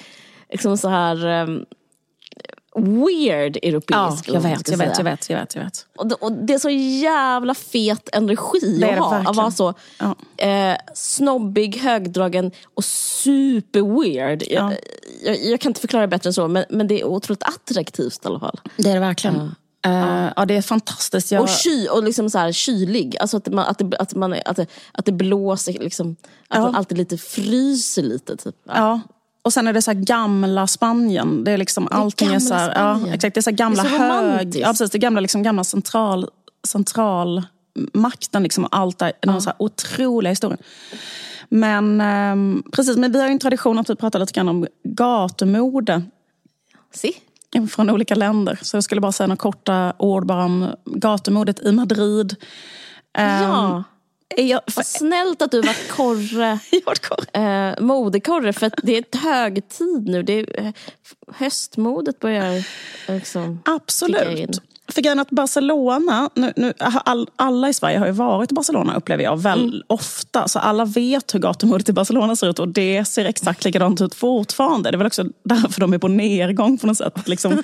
liksom 0.50 0.78
så 0.78 0.89
här... 0.89 1.44
Um, 1.44 1.65
weird 2.76 3.58
europeisk 3.58 4.30
ja, 4.30 4.34
jag 4.34 4.42
vet, 4.42 4.70
jag 4.70 4.78
vet, 4.78 4.98
jag 4.98 5.04
vet, 5.04 5.30
jag 5.30 5.40
vet, 5.40 5.56
jag 5.56 5.64
vet. 5.64 5.86
Och, 5.98 6.08
det, 6.08 6.16
och 6.16 6.32
det 6.32 6.54
är 6.54 6.60
så 6.60 6.70
jävla 6.70 7.54
fet 7.54 8.10
energi 8.16 8.78
det 8.80 8.92
att 8.92 9.00
ha. 9.00 9.30
Att 9.30 9.36
vara 9.36 9.52
så 9.52 9.74
ja. 10.00 10.16
eh, 10.38 10.78
snobbig, 10.94 11.78
högdragen 11.78 12.52
och 12.74 12.86
super 12.86 14.02
weird. 14.02 14.44
Ja. 14.48 14.72
Jag, 15.24 15.36
jag, 15.36 15.46
jag, 15.46 15.60
kan 15.60 15.70
inte 15.70 15.82
förklara 15.82 16.02
det 16.02 16.08
bättre 16.08 16.28
än 16.30 16.34
så, 16.34 16.48
men, 16.48 16.66
men 16.70 16.88
det 16.88 17.02
är 17.02 17.06
otroligt 17.06 17.44
attraktivt 17.44 18.26
i 18.26 18.28
alla 18.28 18.40
fall. 18.40 18.60
Det 18.78 18.90
är 18.90 18.94
det 18.94 19.00
verkligen. 19.00 19.36
Uh. 19.36 19.50
Uh, 19.88 20.32
ja, 20.36 20.46
det 20.46 20.56
är 20.56 20.62
fantastiskt. 20.62 21.32
Jag... 21.32 21.44
Och, 21.44 21.50
ky, 21.50 21.88
och 21.88 22.04
liksom 22.04 22.30
så 22.30 22.38
här 22.38 22.52
kylig. 22.52 23.18
Alltså 23.20 23.38
att, 23.38 23.48
man, 23.48 23.66
att, 23.66 23.78
det, 23.80 23.98
att, 23.98 24.16
man, 24.16 24.36
att, 24.46 24.56
det, 24.56 24.68
att 24.92 25.06
det 25.06 25.12
blåser, 25.12 25.74
liksom, 25.74 26.16
att 26.48 26.58
ja. 26.58 26.62
man 26.62 26.76
alltid 26.76 26.98
lite 26.98 27.18
fryser 27.18 28.04
lite. 28.04 28.38
Typ. 28.38 28.56
Ja. 28.64 29.02
Och 29.46 29.54
sen 29.54 29.68
är 29.68 29.74
det 29.74 29.82
så 29.82 29.94
gamla 29.96 30.68
Spanien. 30.68 31.44
Det 31.44 31.52
är 31.52 31.58
liksom 31.58 31.86
det 31.86 31.96
är 31.96 32.00
allting 32.00 32.34
är 32.34 32.40
så 32.40 32.54
här, 32.54 32.74
ja, 32.76 33.14
exakt, 33.14 33.36
det 33.36 33.40
är 33.40 33.42
så 33.42 33.52
gamla 33.52 33.84
det 33.84 33.90
är 33.90 33.98
så 33.98 34.04
hög, 34.04 34.56
ja, 34.56 34.68
precis, 34.68 34.92
det 34.92 34.98
är 34.98 35.00
gamla, 35.00 35.22
liksom, 35.22 35.44
gamla 35.44 35.64
central, 35.64 36.30
centralmakten. 36.68 38.44
Liksom, 38.44 38.68
allt 38.72 39.00
där, 39.00 39.14
ja. 39.22 39.42
så 39.42 39.50
här 39.50 39.56
otroliga 39.60 40.30
historier. 40.30 40.60
Men 41.50 42.02
eh, 42.02 42.62
precis, 42.72 42.98
men 42.98 43.12
vi 43.12 43.20
har 43.20 43.28
ju 43.28 43.32
en 43.32 43.40
tradition 43.40 43.80
att 43.80 43.90
vi 43.90 43.96
pratar 43.96 44.20
lite 44.20 44.34
grann 44.34 44.50
om 44.50 44.68
gatumode. 44.84 46.04
Si. 46.94 47.14
Från 47.72 47.90
olika 47.90 48.16
länder. 48.16 48.60
Så 48.62 48.78
jag 48.78 48.84
skulle 48.84 49.02
bara 49.02 49.12
säga 49.12 49.28
några 49.28 49.38
korta 49.38 49.94
ord 49.98 50.26
bara 50.26 50.46
om 50.46 50.76
gatumodet 50.86 51.60
i 51.60 51.72
Madrid. 51.72 52.36
Ja. 53.14 53.84
Jag, 54.36 54.62
Vad 54.76 54.86
snällt 54.86 55.42
att 55.42 55.52
du 55.52 55.62
varit 55.62 55.88
korre, 55.90 56.60
eh, 57.34 57.82
modekorre 57.82 58.54
för 58.54 58.72
det 58.84 58.98
är 58.98 59.00
ett 59.00 59.16
högtid 59.16 60.08
nu. 60.08 60.24
Det 60.24 60.34
är, 60.34 60.66
eh, 60.66 60.72
höstmodet 61.28 62.20
börjar 62.20 62.68
liksom 63.08 63.62
Absolut. 63.66 64.62
För 64.88 65.02
grejen 65.02 65.19
att 65.19 65.30
Barcelona, 65.30 66.30
nu, 66.34 66.54
nu, 66.56 66.74
all, 66.80 67.30
alla 67.36 67.69
i 67.69 67.74
Sverige 67.74 68.00
har 68.00 68.06
ju 68.06 68.12
varit 68.12 68.52
i 68.52 68.56
Barcelona 68.56 68.95
upplever 68.95 69.24
jag 69.24 69.41
väl 69.41 69.63
mm. 69.63 69.82
ofta. 69.88 70.48
Så 70.48 70.60
alla 70.60 70.86
vet 70.86 71.36
hur 71.36 71.39
gatumodet 71.39 71.89
i 71.89 71.93
Barcelona 71.93 72.36
ser 72.36 72.50
ut 72.50 72.60
och 72.60 72.67
det 72.67 73.06
ser 73.06 73.26
exakt 73.26 73.65
likadant 73.65 74.02
ut 74.02 74.15
fortfarande. 74.15 74.91
Det 74.91 74.95
är 74.95 74.98
väl 74.98 75.08
också 75.08 75.26
därför 75.43 75.82
de 75.82 75.93
är 75.93 75.98
på 75.98 76.08
nedgång 76.08 76.78
på 76.78 76.88
något 76.88 76.98
sätt. 76.98 77.28
Liksom, 77.28 77.63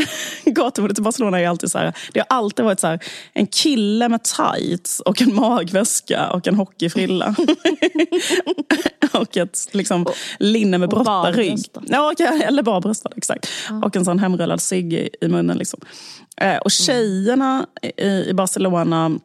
gatumodet 0.44 0.98
i 0.98 1.02
Barcelona 1.02 1.40
är 1.40 1.48
alltid 1.48 1.70
så 1.70 1.78
här, 1.78 1.92
det 2.12 2.20
har 2.20 2.36
alltid 2.36 2.64
varit 2.64 2.80
så 2.80 2.86
här, 2.86 3.04
en 3.32 3.46
kille 3.46 4.08
med 4.08 4.20
tights 4.22 5.00
och 5.00 5.22
en 5.22 5.34
magväska 5.34 6.30
och 6.30 6.48
en 6.48 6.54
hockeyfrilla. 6.54 7.34
och 9.12 9.36
ett 9.36 9.68
liksom, 9.72 10.06
linne 10.38 10.78
med 10.78 10.88
brottarrygg. 10.88 11.58
Ja, 11.86 12.12
eller 12.44 12.62
bara 12.62 12.80
bröstad, 12.80 13.10
exakt. 13.16 13.48
Ja. 13.68 13.86
Och 13.86 13.96
en 13.96 14.04
sån 14.04 14.18
hemrullad 14.18 14.62
cigg 14.62 14.92
i, 14.92 15.08
i 15.20 15.28
munnen. 15.28 15.58
Liksom. 15.58 15.80
Eh, 16.40 16.56
och 16.56 16.70
tjejerna 16.70 17.66
i, 17.98 18.32
Barcelona 18.32 19.18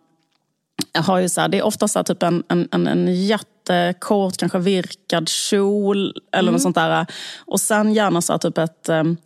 har 0.94 1.20
ju 1.20 1.30
så 1.30 1.42
här, 1.42 1.48
det 1.48 1.58
är 1.58 1.64
ofta 1.64 1.88
så 1.88 2.04
typ 2.04 2.24
en, 2.24 2.44
en, 2.50 2.88
en 2.88 3.26
jättekort, 3.26 4.38
kanske 4.38 4.60
virkad 4.60 5.30
kjol 5.30 6.14
eller 6.32 6.44
mm. 6.44 6.54
något 6.54 6.62
sånt 6.62 6.76
där. 6.76 7.06
Och 7.38 7.62
sen 7.62 7.94
gärna 7.94 8.22
så 8.22 8.38
typ 8.38 8.58
ett 8.58 8.90
um, 8.90 9.18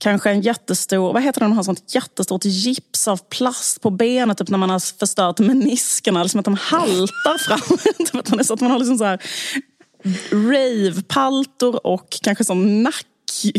Kanske 0.00 0.30
en 0.30 0.40
jättestor, 0.40 1.12
vad 1.12 1.22
heter 1.22 1.40
det, 1.40 1.44
de 1.44 1.52
har 1.52 1.62
sånt 1.62 1.94
jättestort 1.94 2.44
gips 2.44 3.08
av 3.08 3.16
plast 3.16 3.80
på 3.80 3.90
benet 3.90 4.38
typ 4.38 4.48
när 4.48 4.58
man 4.58 4.70
har 4.70 4.98
förstört 4.98 5.38
meniskerna, 5.38 6.22
liksom 6.22 6.40
att 6.40 6.44
de 6.44 6.54
haltar 6.54 7.38
fram. 7.38 7.78
typ 8.38 8.46
så 8.46 8.54
att 8.54 8.60
man 8.60 8.70
har 8.70 8.78
liksom 8.78 8.98
så 8.98 9.04
här 9.04 9.20
rave-paltor 10.30 11.86
och 11.86 12.18
kanske 12.22 12.44
sån 12.44 12.82
nack 12.82 13.06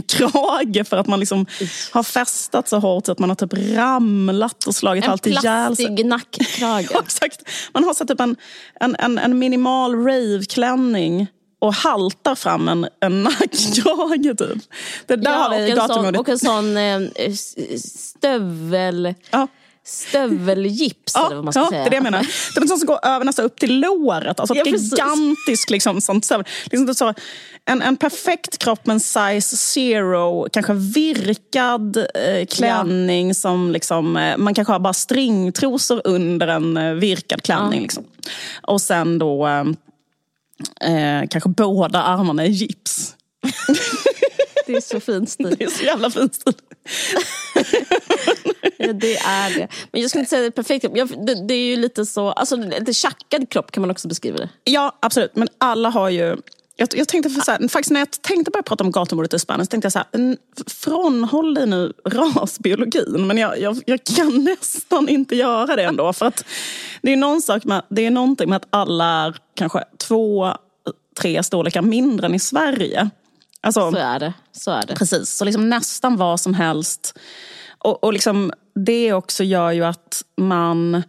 krage 0.08 0.88
för 0.88 0.98
att 0.98 1.08
man 1.08 1.20
liksom 1.20 1.46
har 1.92 2.04
festat 2.04 2.70
så 2.70 2.80
hårt 2.80 3.06
så 3.06 3.12
att 3.12 3.20
man 3.20 3.30
har 3.30 3.36
typ 3.36 3.54
ramlat 3.54 4.68
och 4.68 4.76
slagit 4.76 5.06
en 5.06 5.12
allt 5.12 5.28
ihjäl 5.28 5.76
sig. 5.76 5.86
En 5.86 5.96
plastig 5.96 6.06
nackkrage. 6.06 6.90
ja, 6.94 7.02
exakt. 7.02 7.42
Man 7.74 7.84
har 7.84 7.94
så 7.94 8.06
typ 8.06 8.20
en, 8.20 8.36
en, 8.80 8.96
en, 9.00 9.18
en 9.18 9.40
minimal 9.40 9.96
raveklänning 9.96 11.28
och 11.60 11.74
haltar 11.74 12.36
fram 12.36 12.68
en, 12.68 12.88
en 13.00 13.24
nackkrage. 13.24 14.38
Typ. 14.38 14.64
Det 15.06 15.16
där 15.16 15.32
ja, 15.32 15.38
har 15.38 15.60
vi 15.60 15.72
gatumodet. 15.72 16.20
Och 16.20 16.30
en 16.30 16.40
sån 16.40 16.78
eh, 16.78 17.00
stövel... 17.78 19.14
Ja 19.32 19.48
stövelgips. 19.84 21.14
ja, 21.16 21.26
eller 21.26 21.36
vad 21.36 21.44
man 21.44 21.54
ska 21.54 21.62
ja, 21.62 21.70
säga. 21.70 21.82
det 21.82 21.88
är 21.88 21.90
det 21.90 21.96
jag 21.96 22.04
menar. 22.04 22.20
Det 22.54 22.60
är 22.60 22.62
något 22.62 22.80
som 22.80 22.88
går 22.88 23.06
över 23.06 23.26
nästan 23.26 23.46
upp 23.46 23.60
till 23.60 23.80
låret. 23.80 24.40
Alltså 24.40 24.56
ja, 24.56 24.66
gigantisk 24.66 25.70
liksom, 25.70 26.02
sånt 26.02 26.26
stövel. 26.26 26.46
Liksom 26.72 26.96
så, 26.96 27.14
en, 27.66 27.82
en 27.82 27.98
perfekt 27.98 28.58
kropp 28.58 28.86
med 28.86 28.94
en 28.94 29.00
size 29.00 29.58
zero, 29.58 30.48
kanske 30.52 30.74
virkad 30.74 31.98
eh, 31.98 32.46
klänning 32.46 33.28
ja. 33.28 33.34
som 33.34 33.72
liksom, 33.72 34.18
eh, 34.18 34.38
man 34.38 34.54
kanske 34.54 34.74
har 34.74 34.80
bara 34.80 34.94
stringtrosor 34.94 36.02
under 36.04 36.48
en 36.48 36.78
eh, 36.78 36.94
virkad 36.94 37.44
klänning. 37.44 37.80
Ja. 37.80 37.84
Liksom. 37.84 38.04
Och 38.62 38.82
sen 38.82 39.20
då 39.20 39.48
eh, 39.48 39.66
eh 40.92 41.28
kanske 41.30 41.50
båda 41.50 42.04
armarna 42.04 42.46
i 42.46 42.50
gips. 42.50 43.16
Det 44.72 44.74
är 44.74 44.82
så 44.82 45.00
fin 45.00 45.28
stil. 45.28 45.56
Det 45.60 45.64
är 45.64 45.70
så 45.70 45.84
jävla 45.84 46.10
fin 46.10 46.30
stil. 46.34 46.54
det 48.94 49.18
är 49.18 49.58
det. 49.58 49.68
Men 49.92 50.02
jag 50.02 50.10
skulle 50.10 50.20
inte 50.20 50.30
säga 50.30 50.42
det 50.42 50.48
är 50.48 50.52
perfekt 50.52 50.82
kropp. 50.82 51.10
Det, 51.28 51.48
det, 51.48 51.54
är 51.54 51.66
ju 51.66 51.76
lite 51.76 52.06
så, 52.06 52.32
alltså 52.32 52.56
lite 52.56 52.94
tjackad 52.94 53.50
kropp 53.50 53.72
kan 53.72 53.82
man 53.82 53.92
också 53.92 54.08
beskriva 54.08 54.38
det. 54.38 54.50
Ja, 54.64 54.98
absolut. 55.00 55.36
Men 55.36 55.48
alla 55.58 55.90
har 55.90 56.10
ju 56.10 56.38
jag, 56.82 56.90
jag 56.94 57.08
tänkte 57.08 57.30
för 57.30 57.42
så 57.42 57.52
här, 57.52 57.68
faktiskt 57.68 57.92
när 57.92 58.00
jag 58.00 58.12
tänkte 58.12 58.52
börja 58.52 58.64
prata 58.64 58.84
om 58.84 58.92
gatumordet 58.92 59.34
i 59.34 59.40
Spanien 59.40 59.66
så 59.66 59.70
tänkte 59.70 59.86
jag 59.86 59.94
så 59.94 60.00
här, 60.00 60.38
frånhåll 60.70 61.54
dig 61.54 61.68
nu 61.68 61.94
rasbiologin. 62.06 63.28
Men 63.28 63.38
jag, 63.38 63.60
jag, 63.60 63.82
jag, 63.86 64.04
kan 64.04 64.44
nästan 64.44 65.10
inte 65.10 65.36
göra 65.36 65.76
det 65.76 65.84
ändå. 65.84 66.14
För 66.14 66.26
att 66.26 66.46
det 67.02 67.14
är, 67.14 67.18
någon 67.18 67.42
sak 67.42 67.64
med, 67.64 67.82
det 67.90 68.06
är 68.06 68.12
någonting 68.12 68.50
med 68.50 68.56
att 68.56 68.68
alla 68.70 69.06
är 69.06 69.36
kanske 69.54 69.84
två, 69.98 70.54
tre 71.20 71.44
storlekar 71.44 71.82
mindre 71.82 72.26
än 72.26 72.36
i 72.36 72.40
Sverige. 72.40 73.10
Alltså, 73.62 73.92
Så 73.92 73.98
är 73.98 74.20
det. 74.20 74.34
Så 74.52 74.72
är 74.72 74.86
det. 74.86 74.96
Precis, 74.96 75.30
så 75.30 75.46
liksom 75.46 75.70
nästan 75.70 76.18
vad 76.18 76.40
som 76.40 76.54
helst. 76.54 77.20
Och, 77.84 78.04
och 78.04 78.14
liksom 78.14 78.52
det 78.86 79.14
också 79.14 79.44
gör 79.44 79.72
ju 79.72 79.84
att 79.86 80.24
man... 80.38 81.04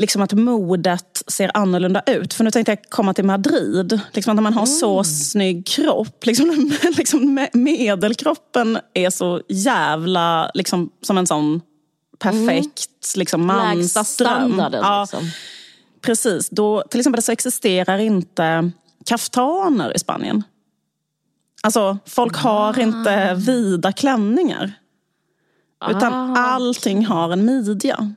Liksom 0.00 0.22
att 0.22 0.32
modet 0.32 1.22
ser 1.26 1.50
annorlunda 1.54 2.02
ut. 2.06 2.34
För 2.34 2.44
nu 2.44 2.50
tänkte 2.50 2.72
jag 2.72 2.82
komma 2.90 3.14
till 3.14 3.24
Madrid. 3.24 4.00
Liksom 4.12 4.30
att 4.30 4.34
när 4.34 4.42
man 4.42 4.52
har 4.54 4.66
så 4.66 5.04
snygg 5.04 5.66
kropp. 5.66 6.26
Liksom, 6.26 6.72
liksom 6.96 7.38
me- 7.38 7.56
medelkroppen 7.56 8.78
är 8.94 9.10
så 9.10 9.42
jävla 9.48 10.50
liksom, 10.54 10.90
som 11.02 11.18
en 11.18 11.26
sån 11.26 11.60
perfekt 12.18 13.16
liksom, 13.16 13.46
Lägsta 13.46 13.64
mansdröm. 13.64 14.04
standarden. 14.04 14.80
Ja, 14.82 15.00
Liksom. 15.00 15.30
Precis. 16.02 16.48
Då, 16.48 16.82
till 16.90 17.00
exempel 17.00 17.22
så 17.22 17.32
existerar 17.32 17.98
inte 17.98 18.70
kaftaner 19.06 19.96
i 19.96 19.98
Spanien. 19.98 20.42
Alltså, 21.62 21.98
folk 22.06 22.36
har 22.36 22.78
inte 22.78 23.34
vida 23.34 23.92
klänningar. 23.92 24.72
Utan 25.90 26.12
Ah. 26.12 26.36
allting 26.36 27.06
har 27.06 27.32
en 27.32 27.44
midja. 27.44 28.14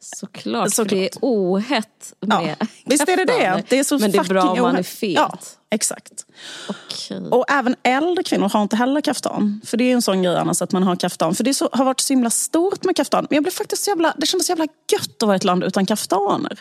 Såklart, 0.00 0.72
Såklart. 0.72 0.88
för 0.90 0.96
det 0.96 1.04
är 1.04 1.10
ohett 1.22 2.14
Ja. 2.20 2.40
med 2.40 2.56
Visst 2.84 3.08
är 3.08 3.16
det 3.16 3.24
det? 3.24 3.64
det 3.68 3.78
är 3.78 3.84
så 3.84 3.98
Men 3.98 4.10
det 4.10 4.18
är 4.18 4.24
bra 4.24 4.42
om 4.50 4.58
man 4.60 4.76
är 4.76 4.82
fet. 4.82 5.12
Ja, 5.14 5.38
exakt. 5.70 6.26
Okej. 6.68 7.20
Och 7.30 7.44
även 7.48 7.76
äldre 7.82 8.24
kvinnor 8.24 8.48
har 8.48 8.62
inte 8.62 8.76
heller 8.76 9.00
kaftan. 9.00 9.60
För 9.64 9.76
det 9.76 9.84
är 9.84 9.92
en 9.92 10.02
sån 10.02 10.22
grej 10.22 10.36
annars 10.36 10.62
att 10.62 10.72
man 10.72 10.82
har 10.82 10.96
kaftan. 10.96 11.34
För 11.34 11.44
det 11.44 11.54
så, 11.54 11.68
har 11.72 11.84
varit 11.84 12.00
så 12.00 12.12
himla 12.12 12.30
stort 12.30 12.84
med 12.84 12.96
kaftan. 12.96 13.26
Men 13.30 13.36
jag 13.36 13.42
blev 13.42 13.52
faktiskt 13.52 13.84
så 13.84 13.90
jävla, 13.90 14.14
det 14.16 14.26
kändes 14.26 14.46
så 14.46 14.50
jävla 14.50 14.66
gött 14.92 15.22
att 15.22 15.26
vara 15.26 15.34
i 15.34 15.36
ett 15.36 15.44
land 15.44 15.64
utan 15.64 15.86
kaftaner. 15.86 16.60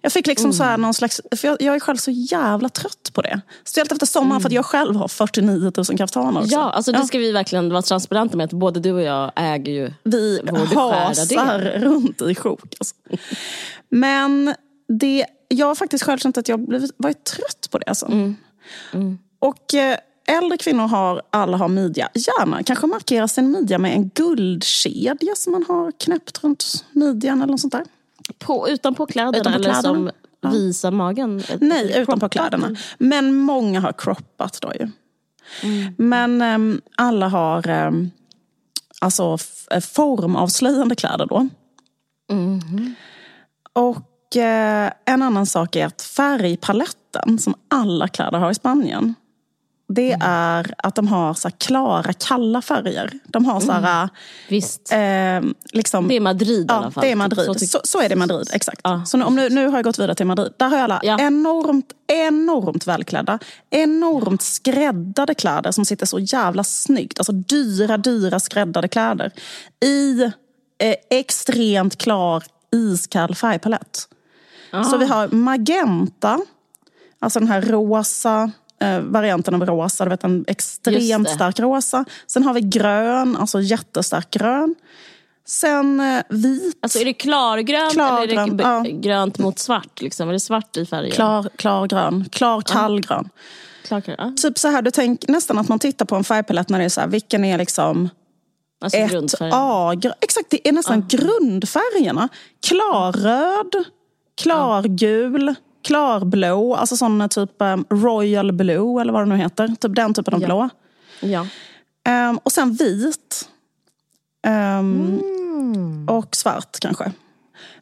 Jag 0.00 0.12
fick 0.12 0.26
liksom 0.26 0.52
så 0.52 0.62
här 0.62 0.76
någon 0.76 0.94
slags, 0.94 1.20
för 1.36 1.48
jag, 1.48 1.62
jag 1.62 1.74
är 1.74 1.80
själv 1.80 1.96
så 1.96 2.10
jävla 2.10 2.68
trött 2.68 3.10
på 3.12 3.22
det. 3.22 3.40
Speciellt 3.64 3.92
efter 3.92 4.06
sommaren 4.06 4.40
för 4.40 4.48
att 4.48 4.52
jag 4.52 4.64
själv 4.64 4.96
har 4.96 5.08
49 5.08 5.72
000 5.76 5.98
kaftaner 5.98 6.40
också. 6.40 6.52
Ja, 6.52 6.70
alltså 6.70 6.92
det 6.92 7.04
ska 7.06 7.18
vi 7.18 7.32
verkligen 7.32 7.70
vara 7.70 7.82
transparenta 7.82 8.36
med. 8.36 8.44
Att 8.44 8.52
både 8.52 8.80
du 8.80 8.92
och 8.92 9.02
jag 9.02 9.32
äger 9.36 9.72
ju 9.72 9.92
Vi 10.02 10.40
hasar 10.74 11.58
del. 11.58 11.82
runt 11.82 12.22
i 12.22 12.34
sjok. 12.34 12.60
Alltså. 12.78 12.94
Men 13.88 14.54
det, 14.88 15.26
jag 15.48 15.66
har 15.66 15.74
faktiskt 15.74 16.04
själv 16.04 16.18
känt 16.18 16.38
att 16.38 16.48
jag 16.48 16.68
blivit, 16.68 16.90
varit 16.96 17.24
trött 17.24 17.68
på 17.70 17.78
det. 17.78 17.86
Alltså. 17.86 18.06
Mm. 18.06 18.36
Och 19.38 19.74
eh, 19.74 19.98
äldre 20.28 20.58
kvinnor 20.58 20.86
har, 20.88 21.22
alla 21.30 21.56
har 21.56 21.68
midja. 21.68 22.08
Gärna 22.14 22.62
kanske 22.62 22.86
markera 22.86 23.28
sin 23.28 23.50
midja 23.50 23.78
med 23.78 23.92
en 23.92 24.08
guldkedja 24.08 25.34
som 25.36 25.52
man 25.52 25.64
har 25.68 25.92
knäppt 25.92 26.44
runt 26.44 26.84
midjan 26.92 27.42
eller 27.42 27.50
något 27.52 27.60
sånt 27.60 27.72
där. 27.72 27.84
På, 28.38 28.68
utanpå 28.68 29.06
kläderna 29.06 29.54
eller 29.54 29.64
kläderna. 29.64 29.82
som 29.82 30.10
Ja. 30.40 30.50
visar 30.50 30.90
magen? 30.90 31.42
Nej, 31.60 31.84
utanpå 31.90 32.12
Croppat. 32.12 32.32
kläderna. 32.32 32.76
Men 32.98 33.34
många 33.34 33.80
har 33.80 33.92
croppat 33.92 34.58
då 34.62 34.72
ju. 34.80 34.88
Mm. 35.62 35.94
Men 35.98 36.42
ehm, 36.42 36.80
alla 36.96 37.28
har 37.28 37.70
um, 37.86 38.10
alltså 39.00 39.38
eh, 39.70 39.80
formavslöjande 39.80 40.94
kläder 40.94 41.26
då. 41.26 41.48
Mhm. 42.30 42.94
Och 43.72 43.96
eh, 44.36 44.92
en 45.14 45.22
annan 45.22 45.46
sak 45.46 45.76
är 45.76 45.86
att 45.86 46.02
färgpaletten 46.02 47.38
som 47.38 47.54
alla 47.70 48.08
kläder 48.08 48.38
har 48.38 48.50
i 48.50 48.54
Spanien. 48.54 49.14
Det 49.94 50.12
Mm. 50.12 50.28
är 50.30 50.74
att 50.78 50.94
de 50.94 51.08
har 51.08 51.34
så 51.34 51.50
klara, 51.50 52.12
kalla 52.12 52.62
färger. 52.62 53.10
De 53.26 53.44
har 53.44 53.60
så 53.60 53.72
här... 53.72 54.08
Visst, 54.48 54.92
Eh, 54.92 55.40
liksom, 55.72 55.98
Mm. 55.98 56.08
det 56.08 56.16
är 56.16 56.20
Madrid 56.20 56.60
i 56.60 56.64
Ja, 56.68 56.74
alla 56.74 56.90
fall. 56.90 57.02
det 57.04 57.10
är 57.10 57.16
Madrid. 57.16 57.46
Så 57.46 57.54
Så, 57.66 57.80
så, 57.84 58.00
är 58.00 58.08
det 58.08 58.12
i 58.12 58.16
Madrid, 58.16 58.48
exakt. 58.52 58.80
Ja. 58.84 59.02
Så 59.04 59.16
nu, 59.16 59.24
om 59.24 59.34
nu, 59.36 59.48
nu 59.48 59.66
har 59.68 59.78
jag 59.78 59.84
gått 59.84 59.98
vidare 59.98 60.14
till 60.14 60.26
Madrid. 60.26 60.52
Där 60.56 60.68
har 60.68 60.78
alla 60.78 61.00
Ja. 61.02 61.18
enormt, 61.20 61.86
enormt 62.12 62.86
välklädda, 62.86 63.38
enormt 63.70 64.42
skräddade 64.42 65.34
kläder 65.34 65.70
som 65.72 65.84
sitter 65.84 66.06
så 66.06 66.18
jävla 66.18 66.64
snyggt. 66.64 67.18
Alltså 67.18 67.32
dyra, 67.32 67.96
dyra 67.96 68.40
skräddade 68.40 68.88
kläder. 68.88 69.32
I 69.84 70.22
eh, 70.22 70.94
extremt 71.10 71.98
klar, 71.98 72.44
iskall 72.72 73.34
färgpalett. 73.34 74.08
Så 74.70 74.96
vi 74.96 75.06
har 75.06 75.28
magenta, 75.28 76.40
alltså 77.18 77.38
den 77.38 77.48
här 77.48 77.62
rosa 77.62 78.50
eh, 78.80 79.00
varianten 79.00 79.54
av 79.54 79.66
rosa. 79.66 80.04
Du 80.04 80.10
vet 80.10 80.24
en 80.24 80.44
extremt 80.48 81.30
stark 81.30 81.60
rosa. 81.60 82.04
Sen 82.26 82.42
har 82.42 82.54
vi 82.54 82.60
grön, 82.60 83.36
alltså 83.36 83.60
jättestark 83.60 84.30
grön. 84.30 84.74
Sen 85.46 86.00
eh, 86.00 86.22
vit, 86.28 86.78
Alltså 86.82 86.98
är 86.98 87.04
det 87.04 87.12
klargrönt 87.12 87.92
Klargrön, 87.92 88.58
eller 88.58 88.68
är 88.68 88.82
det 88.82 88.88
ja. 88.88 89.00
grönt 89.00 89.38
mot 89.38 89.58
svart? 89.58 90.00
Liksom? 90.00 90.28
Är 90.28 90.32
det 90.32 90.40
svart 90.40 90.76
i 90.76 90.86
färgen? 90.86 91.12
klar, 91.12 91.48
klargrön, 91.56 92.28
klar 92.32 92.60
kallgrön. 92.60 93.28
Klargrön, 93.84 94.16
ja. 94.18 94.32
Typ 94.42 94.58
så 94.58 94.68
här, 94.68 94.82
du 94.82 94.90
tänker 94.90 95.32
nästan 95.32 95.58
att 95.58 95.68
man 95.68 95.78
tittar 95.78 96.04
på 96.04 96.16
en 96.16 96.24
färgpalett 96.24 96.68
när 96.68 96.78
det 96.78 96.84
är 96.84 96.88
så 96.88 97.00
här, 97.00 97.08
vilken 97.08 97.44
är 97.44 97.58
liksom 97.58 98.08
Alltså 98.80 98.98
ett. 98.98 99.34
A. 99.52 99.94
Exakt, 100.20 100.50
det 100.50 100.68
är 100.68 100.72
nästan 100.72 101.08
grundfärgerna. 101.08 102.28
Klarröd, 102.66 103.84
klargul, 104.42 105.54
klarblå, 105.82 106.74
alltså 106.74 106.96
sån 106.96 107.28
typ 107.28 107.50
um, 107.62 107.84
royal 107.90 108.52
blue 108.52 109.00
eller 109.00 109.12
vad 109.12 109.22
det 109.22 109.26
nu 109.28 109.36
heter. 109.36 109.68
Typ 109.80 109.94
den 109.96 110.14
typen 110.14 110.34
av 110.34 110.40
Ja. 110.42 110.46
blå. 110.46 110.68
Ja. 111.20 111.46
Ehm, 112.04 112.38
och 112.42 112.52
sen 112.52 112.72
vit. 112.74 113.48
Ehm, 114.46 115.20
Mm. 115.58 116.08
Och 116.08 116.36
svart 116.36 116.78
kanske. 116.80 117.12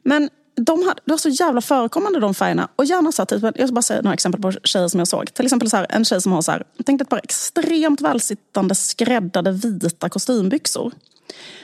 Men 0.03 0.31
de 0.57 0.83
hade, 0.83 1.01
det 1.05 1.11
var 1.13 1.19
så 1.19 1.29
jävla 1.29 1.61
förekommande 1.61 2.21
de 2.21 2.35
färgerna. 2.35 2.69
Och 2.77 2.85
gärna 2.85 3.13
så 3.13 3.23
att, 3.23 3.29
typ, 3.29 3.43
jag 3.43 3.69
ska 3.69 3.73
bara 3.75 3.83
säga 3.83 4.03
några 4.03 4.15
exempel 4.15 4.41
på 4.43 4.53
tjejer 4.53 4.89
som 4.89 4.99
jag 5.01 5.09
såg. 5.09 5.35
Till 5.35 5.45
exempel 5.45 5.71
så 5.71 5.77
här, 5.77 5.87
en 5.91 6.05
tjej 6.05 6.21
som 6.21 6.33
har 6.33 6.43
så 6.43 6.53
här, 6.53 6.65
tänk 6.85 6.99
dig 6.99 7.03
ett 7.05 7.09
par 7.09 7.21
extremt 7.25 8.01
välsittande 8.01 8.75
skräddade 8.75 9.53
vita 9.53 10.09
kostymbyxor. 10.09 10.93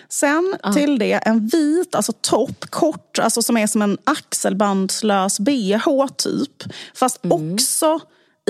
Sen 0.08 0.56
till 0.74 0.98
det 0.98 1.12
en 1.12 1.46
vit 1.46 1.94
alltså 1.94 2.12
topp, 2.12 2.70
kort, 2.70 3.18
alltså 3.18 3.42
som 3.42 3.56
är 3.56 3.66
som 3.66 3.82
en 3.82 3.98
axelbandslös 4.04 5.40
bh 5.40 6.06
typ. 6.16 6.62
Fast 6.94 7.20
också 7.22 8.00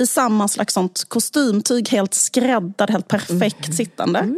i 0.01 0.07
samma 0.07 0.47
slags 0.47 0.73
sånt 0.73 1.03
kostymtyg, 1.07 1.89
helt 1.89 2.13
skräddad, 2.13 2.89
helt 2.89 3.07
perfekt 3.07 3.75
sittande. 3.75 4.35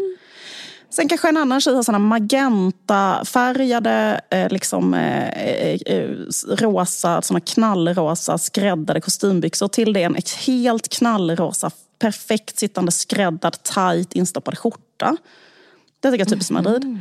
Sen 0.90 1.08
kanske 1.08 1.30
en 1.30 1.38
annan 1.38 1.62
tjej 1.62 1.76
har 1.76 1.84
såna 1.84 2.00
magentafärgade, 2.00 4.22
eh, 4.30 4.50
liksom, 4.50 4.94
eh, 4.94 5.30
eh, 5.30 5.80
eh, 5.86 6.10
rosa, 6.48 7.22
såna 7.22 7.40
knallrosa 7.40 8.38
skräddade 8.38 9.02
kostymbyxor. 9.02 9.68
Till 9.68 9.94
det 9.94 10.04
en 10.04 10.18
helt 10.48 10.90
knallrosa, 10.90 11.72
perfekt 12.00 12.60
sittande 12.60 12.92
skräddad, 12.92 13.64
tight 13.64 14.14
instoppad 14.14 14.58
skjorta. 14.58 15.18
Det 16.06 16.12
tycker 16.12 16.22
jag 16.22 16.28
är 16.28 16.32
typiskt 16.32 16.52
Madrid. 16.52 16.98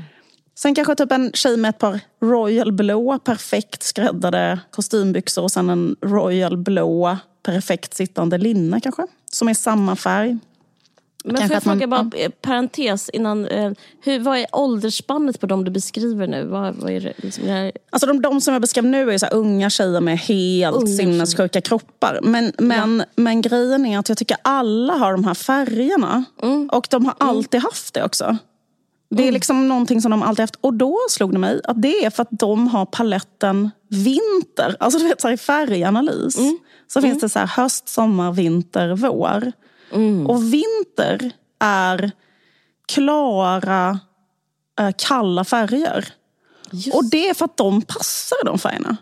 Sen 0.54 0.74
kanske 0.74 0.94
typ 0.94 1.12
en 1.12 1.30
tjej 1.34 1.56
med 1.56 1.68
ett 1.68 1.78
par 1.78 2.00
royal 2.22 2.72
blå, 2.72 3.18
perfekt 3.18 3.82
skräddade 3.82 4.60
kostymbyxor 4.70 5.42
och 5.42 5.52
sen 5.52 5.70
en 5.70 5.96
royal 6.02 6.56
blå, 6.56 7.16
perfekt 7.42 7.94
sittande 7.94 8.38
linne 8.38 8.80
kanske. 8.80 9.06
Som 9.32 9.48
är 9.48 9.54
samma 9.54 9.96
färg. 9.96 10.38
Men 11.24 11.36
Kanske 11.36 11.48
får 11.48 11.54
jag 11.54 11.58
att 11.58 11.64
man- 11.66 11.78
fråga 11.78 12.06
bara, 12.10 12.22
eh, 12.22 12.30
parentes 12.30 13.08
innan. 13.08 13.46
Eh, 13.46 13.72
hur, 14.04 14.18
vad 14.18 14.38
är 14.38 14.46
åldersspannet 14.52 15.40
på 15.40 15.46
de 15.46 15.64
du 15.64 15.70
beskriver 15.70 16.26
nu? 16.26 16.44
Vad, 16.46 16.74
vad 16.74 16.90
är 16.90 17.00
det, 17.00 17.12
liksom, 17.16 17.48
jag, 17.48 17.72
Alltså 17.90 18.06
de, 18.06 18.22
de 18.22 18.40
som 18.40 18.52
jag 18.52 18.60
beskrev 18.60 18.84
nu 18.84 19.12
är 19.12 19.18
så 19.18 19.26
här 19.26 19.34
unga 19.34 19.70
tjejer 19.70 20.00
med 20.00 20.18
helt 20.18 20.76
Unga 20.76 20.86
sinnessjuka 20.86 21.60
kroppar. 21.60 22.18
Men, 22.22 22.52
men, 22.58 23.02
men 23.16 23.42
grejen 23.42 23.86
är 23.86 23.98
att 23.98 24.08
jag 24.08 24.18
tycker 24.18 24.36
alla 24.42 24.92
har 24.92 25.12
de 25.12 25.24
här 25.24 25.34
färgerna. 25.34 26.24
Mm. 26.42 26.68
Och 26.72 26.86
de 26.90 27.04
har 27.04 27.14
alltid 27.18 27.60
haft 27.60 27.94
det 27.94 28.04
också. 28.04 28.36
Det 29.16 29.28
är 29.28 29.32
liksom 29.32 29.68
någonting 29.68 30.00
som 30.00 30.10
de 30.10 30.22
alltid 30.22 30.42
haft. 30.42 30.56
Och 30.60 30.74
då 30.74 30.98
slog 31.10 31.32
det 31.32 31.38
mig 31.38 31.60
att 31.64 31.82
det 31.82 32.04
är 32.04 32.10
för 32.10 32.22
att 32.22 32.28
de 32.30 32.68
har 32.68 32.86
paletten 32.86 33.70
vinter. 33.88 34.76
Alltså 34.80 34.98
du 34.98 35.08
vet 35.08 35.20
så 35.20 35.28
här, 35.28 35.34
i 35.34 35.38
färganalys. 35.38 36.38
Mm. 36.38 36.58
Så 36.86 37.02
finns 37.02 37.20
det 37.20 37.28
så 37.28 37.38
här 37.38 37.46
höst, 37.46 37.88
sommar, 37.88 38.32
vinter, 38.32 38.94
vår. 38.94 39.52
Mm. 39.92 40.26
Och 40.26 40.42
vinter 40.54 41.30
är 41.60 42.12
klara, 42.88 43.98
eh, 44.80 44.90
kalla 44.98 45.44
färger. 45.44 46.14
just 46.70 46.94
Och 46.94 47.04
det 47.04 47.28
är 47.28 47.34
för 47.34 47.44
att 47.44 47.56
de 47.56 47.82
passar 47.82 48.44
de 48.44 48.58
färgerna. 48.58 48.96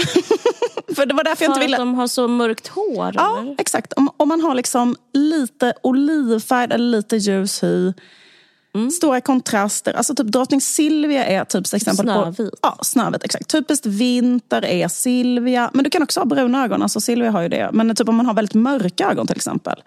för 0.96 1.06
det 1.06 1.14
var 1.14 1.24
därför 1.24 1.44
jag 1.44 1.54
för 1.54 1.60
inte 1.60 1.60
ville... 1.60 1.76
att 1.76 1.80
de 1.80 1.94
har 1.94 2.06
så 2.06 2.28
mörkt 2.28 2.68
hår? 2.68 3.12
Ja, 3.14 3.40
eller? 3.40 3.54
exakt. 3.58 3.92
Om, 3.92 4.10
om 4.16 4.28
man 4.28 4.40
har 4.40 4.54
liksom 4.54 4.96
lite 5.12 5.74
olivfärg 5.82 6.68
eller 6.72 6.96
lite 6.96 7.16
ljus 7.16 7.62
hy. 7.62 7.92
Mm. 8.74 8.90
Stora 8.90 9.20
kontraster. 9.20 9.92
Alltså 9.92 10.14
typ 10.14 10.26
drottning 10.26 10.60
Silvia 10.60 11.24
är 11.24 11.44
typ 11.44 11.66
ett 11.66 11.74
exempel 11.74 12.06
på... 12.06 12.34
Snövit. 12.34 12.54
Ja, 12.62 12.78
snövit. 12.82 13.24
Exakt. 13.24 13.48
Typiskt 13.48 13.86
vinter 13.86 14.64
är 14.64 14.88
Silvia. 14.88 15.70
Men 15.74 15.84
du 15.84 15.90
kan 15.90 16.02
också 16.02 16.20
ha 16.20 16.24
bruna 16.24 16.64
ögon. 16.64 16.82
Alltså 16.82 17.00
Silvia 17.00 17.30
har 17.30 17.42
ju 17.42 17.48
det. 17.48 17.70
Men 17.72 17.94
typ 17.94 18.08
om 18.08 18.16
man 18.16 18.26
har 18.26 18.34
väldigt 18.34 18.54
mörka 18.54 19.10
ögon 19.10 19.26
till 19.26 19.36
exempel. 19.36 19.82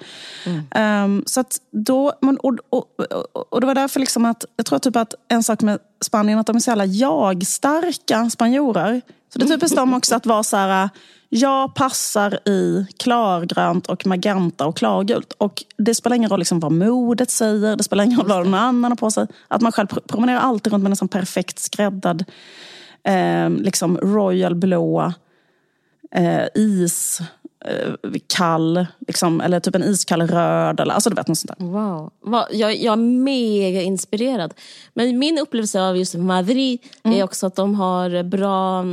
Mm. 0.46 0.62
Ehm, 0.72 1.24
så 1.26 1.40
att 1.40 1.58
då, 1.72 2.14
men, 2.22 2.38
och, 2.38 2.58
och, 2.70 2.86
och, 3.34 3.54
och 3.54 3.62
det 3.62 3.68
var 3.68 3.76
därför 3.76 4.00
liksom 4.00 4.26
att, 4.26 4.46
jag 4.56 4.66
tror 4.66 4.80
typ 4.80 4.96
att 4.96 5.14
en 5.28 5.44
sak 5.44 5.62
med 5.62 5.80
Spanien 6.06 6.40
att 6.40 6.48
de 6.48 6.56
är 6.56 6.60
så 6.60 6.72
jävla 6.72 6.86
jag-starka 6.86 8.30
spanjorer. 8.30 9.02
Så 9.34 9.40
det 9.40 9.46
är 9.46 9.50
typiskt 9.50 9.78
dem 9.78 9.94
också 9.94 10.16
att 10.16 10.26
vara 10.26 10.44
så 10.44 10.58
här, 10.58 10.90
jag 11.30 11.76
passar 11.76 12.50
i 12.50 12.86
klargrönt 12.98 13.88
och 13.88 14.06
magenta 14.06 14.66
och 14.66 14.78
klargult. 14.78 15.34
Och 15.38 15.64
det 15.78 15.96
spelar 15.96 16.16
ingen 16.16 16.30
roll 16.30 16.40
liksom 16.40 16.60
vad 16.60 16.72
modet 16.72 17.30
säger, 17.32 17.76
det 17.76 17.84
spelar 17.84 18.04
ingen 18.04 18.20
roll 18.20 18.28
vad 18.30 18.46
någon 18.46 18.54
annan 18.54 18.92
har 18.92 18.96
på 18.96 19.12
sig. 19.12 19.28
Att 19.48 19.62
man 19.62 19.72
själv 19.72 19.88
promenerar 19.88 20.40
alltid 20.40 20.74
runt 20.74 20.84
med 20.84 20.90
en 20.90 20.96
sån 20.96 21.08
perfekt 21.08 21.60
skräddad 21.60 22.26
eh, 23.04 23.50
liksom 23.50 23.98
royal 23.98 24.56
blå 24.56 25.14
eh, 26.12 26.46
is 26.56 27.20
eh, 27.66 27.94
kall, 28.36 28.86
liksom, 29.08 29.42
eller 29.42 29.60
typ 29.60 29.76
en 29.76 29.84
iskall 29.84 30.22
röd. 30.22 30.80
Eller, 30.80 30.94
alltså 30.94 31.10
du 31.10 31.16
vet 31.16 31.28
något 31.28 31.38
sånt 31.38 31.60
där. 31.60 31.66
Wow. 31.66 32.12
Jag, 32.52 32.76
jag 32.76 32.94
är 32.94 32.98
mega 32.98 33.82
inspirerad. 33.82 34.54
Men 34.94 35.20
min 35.20 35.38
upplevelse 35.40 35.82
av 35.82 35.98
just 35.98 36.16
Madrid 36.16 36.80
Mm. 37.04 37.20
är 37.20 37.24
också 37.24 37.48
att 37.48 37.56
de 37.56 37.76
har 37.76 38.24
bra 38.24 38.86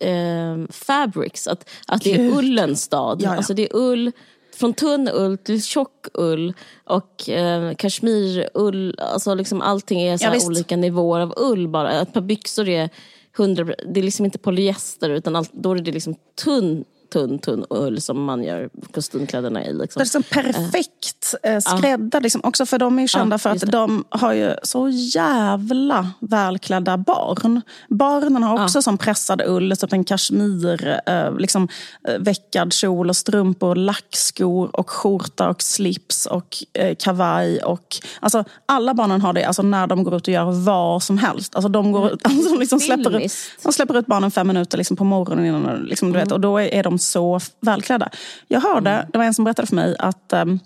eh, 0.00 0.56
fabrics. 0.70 1.46
Att, 1.46 1.70
att 1.86 2.02
det 2.02 2.14
är 2.14 2.38
ullens 2.38 2.82
stad. 2.82 3.22
Ja, 3.22 3.30
ja. 3.30 3.36
Alltså 3.36 3.54
det 3.54 3.62
är 3.62 3.76
ull, 3.76 4.12
från 4.56 4.74
tunn 4.74 5.08
ull 5.12 5.38
till 5.38 5.62
tjock 5.62 6.06
ull 6.14 6.52
och 6.84 7.28
eh, 7.28 7.74
kashmirull. 7.74 8.98
Alltså 8.98 9.34
liksom 9.34 9.62
allting 9.62 10.02
är 10.02 10.16
så 10.16 10.24
Ja, 10.24 10.46
olika 10.46 10.76
nivåer 10.76 11.20
av 11.20 11.34
ull 11.36 11.68
bara. 11.68 12.00
Ett 12.00 12.12
par 12.12 12.20
byxor 12.20 12.68
är 12.68 12.90
100, 13.38 13.64
det 13.64 14.00
är 14.00 14.04
liksom 14.04 14.24
inte 14.24 14.38
polyester 14.38 15.10
utan 15.10 15.36
allt, 15.36 15.52
då 15.52 15.72
är 15.72 15.78
det 15.78 15.92
liksom 15.92 16.14
tunn, 16.44 16.84
tunn, 17.10 17.38
tunn 17.38 17.64
ull 17.70 18.00
som 18.00 18.24
man 18.24 18.44
gör 18.44 18.70
kostymkläderna 18.92 19.64
i. 19.64 19.72
Liksom. 19.72 20.00
Det 20.00 20.02
är 20.02 20.04
liksom 20.04 20.22
perfekt 20.22 21.34
eh, 21.42 21.58
skräddad. 21.58 22.22
Liksom. 22.22 22.40
Också 22.44 22.66
för 22.66 22.78
de 22.78 22.98
är 22.98 23.06
kända 23.06 23.34
Ja, 23.34 23.38
för 23.38 23.50
att 23.50 23.72
de 23.72 24.04
har 24.08 24.32
ju 24.32 24.54
så 24.62 24.88
jävla 24.88 26.10
välklädda 26.20 26.96
barn. 26.96 27.60
Barnen 27.88 28.42
har 28.42 28.64
också 28.64 28.82
som 28.82 28.98
pressad 28.98 29.42
ull, 29.46 29.76
typ 29.76 29.92
en 29.92 30.04
kashmir, 30.04 31.00
eh, 31.06 31.36
liksom, 31.36 31.68
eh, 32.08 32.18
veckad 32.18 32.72
kjol 32.72 33.08
och 33.08 33.16
strumpor, 33.16 33.74
lackskor 33.74 34.76
och 34.76 34.90
skjorta 34.90 35.48
och 35.48 35.62
slips 35.62 36.26
och 36.26 36.56
eh, 36.72 36.96
kavaj. 36.96 37.58
Och, 37.58 37.96
alltså, 38.20 38.44
alla 38.66 38.94
barnen 38.94 39.20
har 39.20 39.32
det 39.32 39.44
alltså, 39.44 39.62
när 39.62 39.86
de 39.86 40.04
går 40.04 40.16
ut 40.16 40.28
och 40.28 40.34
gör 40.34 40.64
vad 40.64 41.02
som 41.02 41.18
helst. 41.18 41.54
Alltså, 41.54 41.68
de, 41.68 41.92
går, 41.92 42.10
alltså, 42.22 42.52
de, 42.52 42.60
liksom 42.60 42.80
släpper 42.80 43.20
ut, 43.20 43.32
de 43.62 43.72
släpper 43.72 43.98
ut 43.98 44.06
barnen 44.06 44.30
fem 44.30 44.46
minuter 44.46 44.78
liksom, 44.78 44.96
på 44.96 45.04
morgonen 45.04 45.46
innan, 45.46 45.76
liksom, 45.76 46.12
du 46.12 46.18
vet, 46.18 46.32
och 46.32 46.40
då 46.40 46.60
är 46.60 46.82
de 46.82 46.98
så 47.06 47.40
välklädda. 47.60 48.08
Jag 48.48 48.60
hörde, 48.60 49.08
det 49.12 49.18
var 49.18 49.24
en 49.24 49.34
som 49.34 49.44
berättade 49.44 49.68
för 49.68 49.76
mig 49.76 49.96
att 49.98 50.32
ehm, 50.32 50.58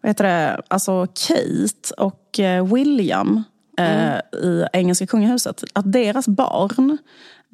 vad 0.00 0.10
heter 0.10 0.24
det, 0.24 0.62
alltså 0.68 1.06
Kate 1.06 1.94
och 1.96 2.40
eh, 2.40 2.74
William 2.74 3.42
eh, 3.78 4.40
i 4.42 4.64
engelska 4.72 5.06
kungahuset, 5.06 5.64
att 5.72 5.92
deras 5.92 6.28
barn 6.28 6.98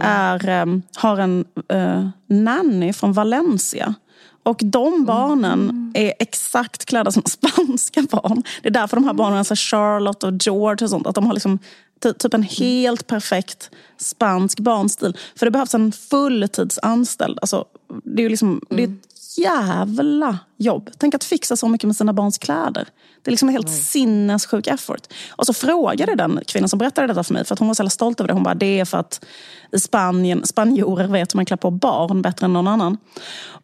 är, 0.03 0.49
ehm, 0.49 0.83
har 0.97 1.19
en 1.19 1.45
eh, 1.69 2.09
nanny 2.27 2.93
från 2.93 3.13
Valencia. 3.13 3.95
Och 4.49 4.61
de 4.65 5.05
barnen 5.05 5.93
är 5.95 6.15
exakt 6.19 6.85
klädda 6.85 7.11
som 7.11 7.23
spanska 7.27 8.03
barn. 8.03 8.43
Det 8.63 8.69
är 8.69 8.73
därför 8.73 8.97
de 8.97 9.05
här 9.05 9.13
barnen, 9.13 9.39
alltså 9.39 9.55
Charlotte 9.57 10.25
och 10.25 10.33
George 10.41 10.85
och 10.85 10.91
sånt, 10.91 11.07
att 11.07 11.15
de 11.15 11.27
har 11.27 11.35
liksom 11.35 11.59
ty- 12.03 12.13
typ 12.13 12.35
en 12.35 12.43
helt 12.43 13.07
perfekt 13.07 13.71
spansk 13.97 14.61
barnstil. 14.61 15.17
För 15.37 15.47
det 15.47 15.51
behövs 15.51 15.75
en 15.75 15.93
fulltidsanställd. 15.93 17.39
Alltså, 17.43 17.65
det 18.05 18.23
är 18.23 18.25
ju 18.25 18.29
liksom, 18.29 18.61
det 18.71 18.83
är 18.83 18.95
jävla 19.39 20.39
jobb. 20.57 20.91
Tänk 20.99 21.15
att 21.15 21.25
fixa 21.25 21.57
så 21.57 21.69
mycket 21.69 21.87
med 21.87 21.97
sina 21.97 22.13
barns 22.13 22.39
kläder. 22.39 22.87
Det 23.23 23.29
är 23.29 23.31
liksom 23.31 23.49
en 23.49 23.55
helt 23.55 23.71
sinnessjuk 23.71 24.67
effort. 24.67 25.01
Och 25.31 25.47
så 25.47 25.53
frågade 25.53 26.15
den 26.15 26.41
kvinnan 26.47 26.69
som 26.69 26.79
berättade 26.79 27.07
detta 27.07 27.25
för 27.25 27.35
mig, 27.35 27.45
för 27.45 27.53
att 27.53 27.59
hon 27.59 27.69
var 27.69 27.75
så 27.75 27.89
stolt 27.89 28.21
över 28.21 28.29
det. 28.29 28.35
Hon 28.35 28.43
bara, 28.43 28.55
det 28.55 28.81
är 28.81 28.85
för 28.85 28.99
att 28.99 29.25
i 29.73 29.79
Spanien, 29.81 30.47
spanjorer 30.47 31.07
vet 31.07 31.35
hur 31.35 31.39
man 31.39 31.47
klär 31.47 31.57
på 31.57 31.71
barn 31.71 32.23
bättre 32.23 32.45
än 32.45 32.53
någon 32.53 32.69
annan. 32.69 32.99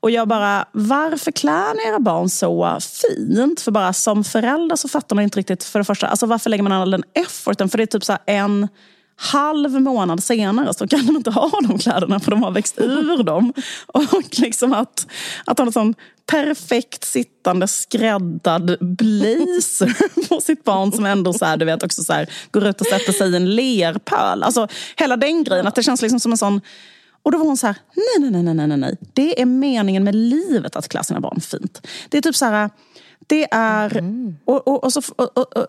Och 0.01 0.11
jag 0.11 0.29
bara, 0.29 0.65
varför 0.73 1.31
klär 1.31 1.75
ni 1.75 1.89
era 1.89 2.01
barn 2.01 2.29
så 2.29 2.79
fint? 2.81 3.61
För 3.61 3.71
bara 3.71 3.93
som 3.93 4.25
förälder 4.25 4.77
så 4.77 4.89
fattar 4.89 5.17
man 5.17 5.23
inte 5.23 5.39
riktigt, 5.39 5.65
för 5.65 5.79
det 5.79 5.85
första, 5.85 6.07
alltså 6.07 6.27
varför 6.27 6.51
lägger 6.51 6.63
man 6.63 6.73
all 6.73 6.91
den 6.91 7.05
efforten? 7.15 7.69
För 7.69 7.79
det 7.79 7.85
är 7.85 7.87
typ 7.87 8.05
så 8.05 8.19
en 8.27 8.69
halv 9.17 9.81
månad 9.81 10.23
senare 10.23 10.75
så 10.75 10.89
kan 10.89 11.07
de 11.07 11.17
inte 11.17 11.31
ha 11.31 11.61
de 11.69 11.79
kläderna 11.79 12.21
för 12.21 12.31
de 12.31 12.43
har 12.43 12.51
växt 12.51 12.81
ur 12.81 13.23
dem. 13.23 13.53
Och 13.87 14.39
liksom 14.39 14.73
att, 14.73 15.07
att 15.45 15.59
ha 15.59 15.67
en 15.67 15.73
sån 15.73 15.95
perfekt 16.27 17.05
sittande 17.05 17.69
skräddad 17.69 18.77
blazer 18.81 20.29
på 20.29 20.41
sitt 20.41 20.65
barn 20.65 20.93
som 20.93 21.07
ändå 21.07 21.33
så 21.33 21.45
här, 21.45 21.57
du 21.57 21.65
vet, 21.65 21.83
också 21.83 22.05
så 22.05 22.13
här, 22.13 22.29
går 22.51 22.67
ut 22.67 22.81
och 22.81 22.87
sätter 22.87 23.13
sig 23.13 23.33
i 23.33 23.37
en 23.37 23.55
lerpöl. 23.55 24.43
Alltså 24.43 24.69
hela 24.97 25.17
den 25.17 25.45
grejen, 25.45 25.67
att 25.67 25.75
det 25.75 25.83
känns 25.83 26.03
liksom 26.03 26.21
som 26.21 26.33
en 26.33 26.39
sån 26.39 26.61
och 27.25 27.33
då 27.33 27.39
var 27.39 27.47
hon 27.47 27.57
så 27.57 27.67
här, 27.67 27.77
nej, 27.95 28.31
nej, 28.31 28.43
nej, 28.43 28.55
nej, 28.55 28.67
nej, 28.67 28.77
nej. 28.77 28.97
Det 29.13 29.41
är 29.41 29.47
meningen 29.47 30.05
med 30.05 30.15
livet 30.15 30.77
att 30.77 30.89
klä 30.89 31.05
sina 31.05 31.21
barn 31.21 31.41
fint. 31.41 31.87
Det 32.09 32.19
är 32.19 32.23
typ 32.23 32.37
så 32.37 32.45
här, 32.45 32.71
det 33.27 33.49
är, 33.51 34.03
och, 34.45 34.69
och, 34.69 34.85
och, 34.85 34.93
så, 34.93 35.03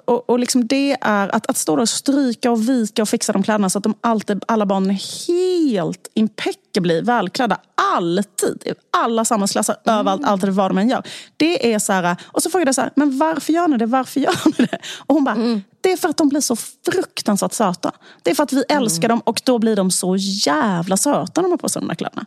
och, 0.06 0.30
och, 0.30 0.40
liksom 0.40 0.68
det 0.68 0.98
är 1.02 1.36
att, 1.36 1.50
att 1.50 1.58
stå 1.58 1.76
där 1.76 1.82
och 1.82 1.90
stryka 1.90 2.52
och 2.52 2.70
vika 2.70 3.02
och 3.02 3.10
fixa 3.10 3.34
de 3.34 3.44
kläderna 3.44 3.70
så 3.70 3.78
att 3.78 3.84
de 3.84 3.96
alltid, 4.02 4.44
alla 4.48 4.66
barn 4.66 4.90
är 4.90 5.28
helt 5.28 6.08
impeccably 6.14 7.02
välklädda. 7.02 7.58
Alltid. 7.96 8.74
Alla 8.98 9.26
samhällsklasser, 9.26 9.76
överallt, 9.86 10.26
alltid 10.26 10.50
vad 10.50 10.72
de 10.72 10.78
än 10.78 10.90
gör. 10.90 11.04
Det 11.38 11.74
är 11.74 11.80
så 11.80 11.94
här, 11.94 12.16
och 12.26 12.44
så 12.44 12.50
frågade 12.50 12.68
jag 12.68 12.76
så 12.76 12.82
här, 12.82 12.92
men 12.96 13.18
varför 13.18 13.54
gör 13.54 13.68
ni 13.68 13.78
det? 13.78 13.86
Varför 13.86 14.20
gör 14.20 14.60
ni 14.60 14.66
det? 14.66 14.78
Och 15.00 15.16
hon 15.16 15.24
bara, 15.24 15.62
det 15.82 15.92
är 15.92 15.98
för 15.98 16.10
att 16.10 16.18
de 16.18 16.30
blir 16.30 16.42
så 16.42 16.56
fruktansvärt 16.92 17.54
söta. 17.54 17.92
Det 18.24 18.32
är 18.32 18.36
för 18.36 18.44
att 18.44 18.54
vi 18.54 18.64
älskar 18.70 19.10
dem 19.10 19.20
och 19.20 19.42
då 19.46 19.60
blir 19.60 19.76
de 19.76 19.92
så 19.92 20.16
jävla 20.18 20.98
söta 20.98 21.42
när 21.42 21.44
de 21.44 21.52
har 21.52 21.58
på 21.58 21.70
sig 21.70 21.82
de 21.82 21.88
där 21.88 21.96
kläderna. 21.96 22.26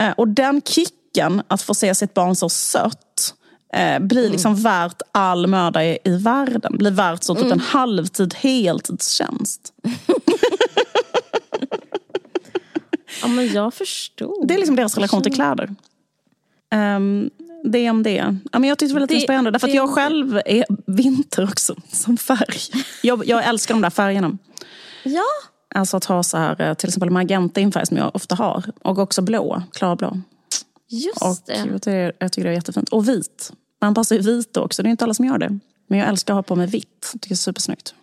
Eh, 0.00 0.12
och 0.16 0.28
den 0.28 0.62
kicken, 0.62 1.42
att 1.48 1.62
få 1.62 1.74
se 1.74 1.94
sitt 1.94 2.14
barn 2.14 2.36
så 2.36 2.48
sött, 2.48 3.34
eh, 3.72 3.98
blir 3.98 4.30
liksom 4.30 4.54
värt 4.54 5.02
all 5.12 5.46
möda 5.46 5.84
i, 5.84 5.98
i 6.04 6.16
världen. 6.16 6.76
Blir 6.78 6.90
värt 6.90 7.22
så 7.24 7.34
typ 7.34 7.52
en 7.52 7.60
halvtid, 7.60 8.34
heltidstjänst. 8.34 9.72
Ja, 13.22 13.28
men 13.28 13.52
jag 13.52 13.74
förstår. 13.74 14.46
Det 14.46 14.54
är 14.54 14.58
liksom 14.58 14.76
deras 14.76 14.94
relation 14.94 15.22
till 15.22 15.32
kläder. 15.34 15.74
Um, 16.74 17.30
det 17.64 17.90
om 17.90 18.02
det. 18.02 18.36
Ja, 18.52 18.58
men 18.58 18.68
jag 18.68 18.78
tyckte 18.78 18.90
det 18.90 18.94
var 18.94 19.00
lite 19.00 19.14
Det- 19.14 19.18
inspirerande. 19.18 19.50
Därför 19.50 19.68
att 19.68 19.74
jag 19.74 19.90
själv 19.90 20.40
är 20.46 20.64
vinter 20.86 21.44
också, 21.44 21.74
som 21.92 22.16
färg. 22.16 22.58
Jag, 23.02 23.26
jag 23.26 23.44
älskar 23.44 23.74
de 23.74 23.80
där 23.82 23.90
färgerna. 23.90 24.38
Ja, 25.04 25.22
Alltså 25.74 25.96
att 25.96 26.04
ha 26.04 26.22
så 26.22 26.36
här, 26.38 26.60
eh, 26.62 26.74
till 26.74 26.88
exempel 26.88 27.10
magenta 27.10 27.60
i 27.60 27.64
en 27.64 27.72
färg 27.72 27.86
som 27.86 27.96
jag 27.96 28.10
ofta 28.16 28.34
har. 28.34 28.64
Och 28.82 28.98
också 28.98 29.22
blå, 29.22 29.62
klarblå. 29.72 30.20
Just 30.88 31.22
Och 31.22 31.36
det. 31.46 32.12
jag, 32.18 32.32
tycker, 32.32 32.44
det 32.44 32.50
är 32.50 32.54
jättefint. 32.54 32.88
Och 32.88 33.08
vit. 33.08 33.52
Man 33.80 33.94
passar 33.94 34.16
ju 34.16 34.22
vit 34.22 34.56
också. 34.56 34.82
Det 34.82 34.88
är 34.88 34.90
inte 34.90 35.04
alla 35.04 35.14
som 35.14 35.24
gör 35.24 35.38
det. 35.38 35.58
Men 35.86 35.98
jag 35.98 36.08
älskar 36.08 36.34
att 36.34 36.36
ha 36.36 36.42
på 36.42 36.56
mig 36.56 36.66
vitt. 36.66 37.10
Jag 37.12 37.20
tycker 37.20 37.28
det 37.28 37.34
är 37.34 37.36
supersnyggt. 37.36 37.94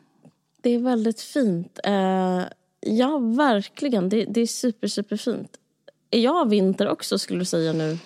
Det 0.62 0.70
är 0.70 0.80
väldigt 0.80 1.22
fint. 1.22 1.80
Eh, 1.84 2.42
ja, 2.80 3.18
verkligen. 3.18 4.10
Det, 4.10 4.26
det 4.26 4.42
är 4.42 4.48
super, 4.48 4.88
super 4.88 5.18
fint. 5.18 5.50
Är 6.12 6.20
jag 6.20 6.50
vinter 6.50 6.88
också 6.88 7.20
skulle 7.20 7.40
du 7.40 7.46
säga 7.46 7.74
nu? 7.74 7.98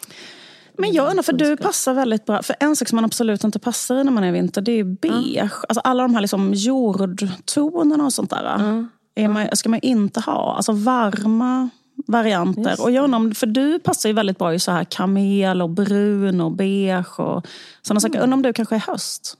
Men 0.78 0.94
jag 0.94 1.10
undrar, 1.10 1.24
för 1.24 1.34
du 1.34 1.58
passar 1.58 1.94
väldigt 1.94 2.26
bra. 2.26 2.42
För 2.42 2.56
en 2.60 2.76
sak 2.76 2.88
som 2.88 2.96
man 2.96 3.06
absolut 3.06 3.44
inte 3.44 3.60
passar 3.60 3.96
i 3.96 4.04
när 4.04 4.12
man 4.12 4.24
är 4.24 4.32
vinter, 4.32 4.62
det 4.62 4.72
är 4.72 4.84
beige. 4.84 5.52
Alltså 5.70 5.80
alla 5.80 6.04
de 6.04 6.14
här 6.14 6.22
liksom 6.22 6.54
jordtonerna 6.54 8.06
och 8.06 8.14
sånt 8.14 8.30
där. 8.30 8.86
Är 9.16 9.28
man, 9.28 9.56
ska 9.56 9.70
man 9.70 9.80
inte 9.80 10.20
ha. 10.20 10.56
Alltså 10.56 10.72
varma 10.72 11.70
varianter. 12.08 12.70
Just 12.70 12.82
Och 12.82 12.92
jag 12.92 13.04
undrar, 13.04 13.34
för 13.34 13.48
du 13.48 13.80
passar 13.80 14.10
ju 14.10 14.14
väldigt 14.14 14.38
bra 14.38 14.54
i 14.54 14.60
så 14.60 14.72
här 14.72 14.84
kamel 14.84 15.62
och 15.62 15.70
brun 15.70 16.42
och 16.42 16.52
beige 16.52 17.20
och 17.20 17.48
sådana 17.82 18.00
saker. 18.00 18.16
Jag 18.16 18.24
undrar 18.24 18.38
om 18.38 18.42
du 18.42 18.54
kanske 18.54 18.76
är 18.76 18.80
höst? 18.80 19.38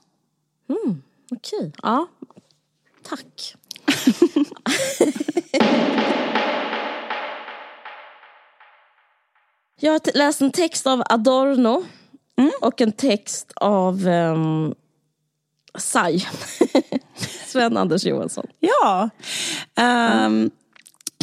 Okej. 1.30 1.72
Ja. 1.82 2.06
Tack. 3.02 3.54
Jag 9.82 9.92
har 9.92 10.16
läst 10.18 10.40
en 10.40 10.52
text 10.52 10.86
av 10.86 11.02
Adorno 11.06 11.84
och 12.60 12.80
en 12.80 12.92
text 12.92 13.52
av 13.56 14.06
um, 14.06 14.74
Sai. 15.78 16.26
Sven-Anders 17.46 18.04
Johansson. 18.04 18.46
Ja. 18.60 19.10
Ehm, 19.74 20.50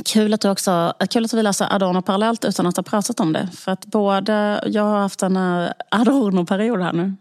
kul, 0.08 0.34
att 0.34 0.42
du 0.42 0.50
också, 0.50 0.94
kul 1.10 1.26
att 1.26 1.34
vi 1.34 1.44
läser 1.44 1.74
Adorno 1.76 2.02
parallellt 2.02 2.46
utan 2.46 2.68
att 2.68 2.78
ha 2.78 2.84
pratat 2.84 3.20
om 3.20 3.34
det. 3.34 3.50
För 3.54 3.72
att 3.72 3.86
både, 3.86 4.64
jag 4.66 4.84
har 4.84 5.00
haft 5.00 5.24
en 5.24 5.38
eh, 5.38 5.70
Adorno-period 5.92 6.82
här 6.82 6.94
nu. 6.94 7.14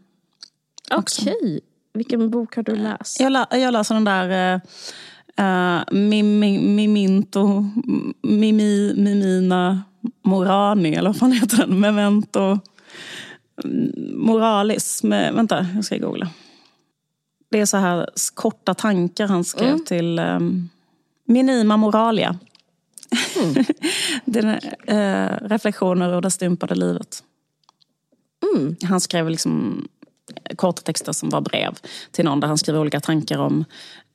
Okej. 0.90 1.60
Vilken 1.94 2.30
bok 2.30 2.56
har 2.56 2.62
du 2.62 2.76
läst? 2.76 3.20
Jag, 3.20 3.32
lä, 3.32 3.46
jag 3.50 3.72
läser 3.72 3.94
den 3.94 4.04
där 4.04 4.54
uh, 5.40 5.82
Mimi, 5.90 6.58
Miminto, 6.58 7.64
Mimi, 8.22 8.94
Mimina 8.96 9.82
Morani, 10.24 10.94
eller 10.94 11.10
vad 11.10 11.16
fan 11.16 11.32
heter 11.32 11.56
den? 11.56 11.80
Memento 11.80 12.58
mm, 13.64 13.92
Moralis. 14.14 15.02
Med, 15.02 15.34
vänta, 15.34 15.66
jag 15.74 15.84
ska 15.84 15.98
googla. 15.98 16.28
Det 17.50 17.60
är 17.60 17.66
så 17.66 17.76
här 17.76 18.08
korta 18.34 18.74
tankar 18.74 19.26
han 19.26 19.44
skrev 19.44 19.78
till 19.78 20.18
um, 20.18 20.68
Minima 21.26 21.76
moralia. 21.76 22.36
Den, 24.24 24.48
eh, 24.86 25.48
reflektioner 25.48 26.16
ur 26.16 26.20
det 26.20 26.30
stympade 26.30 26.74
livet. 26.74 27.22
Han 28.82 29.00
skrev 29.00 29.30
liksom 29.30 29.88
korta 30.56 30.82
texter 30.82 31.12
som 31.12 31.30
var 31.30 31.40
brev 31.40 31.78
till 32.10 32.24
någon 32.24 32.40
där 32.40 32.48
han 32.48 32.58
skriver 32.58 32.80
olika 32.80 33.00
tankar 33.00 33.38
om 33.38 33.64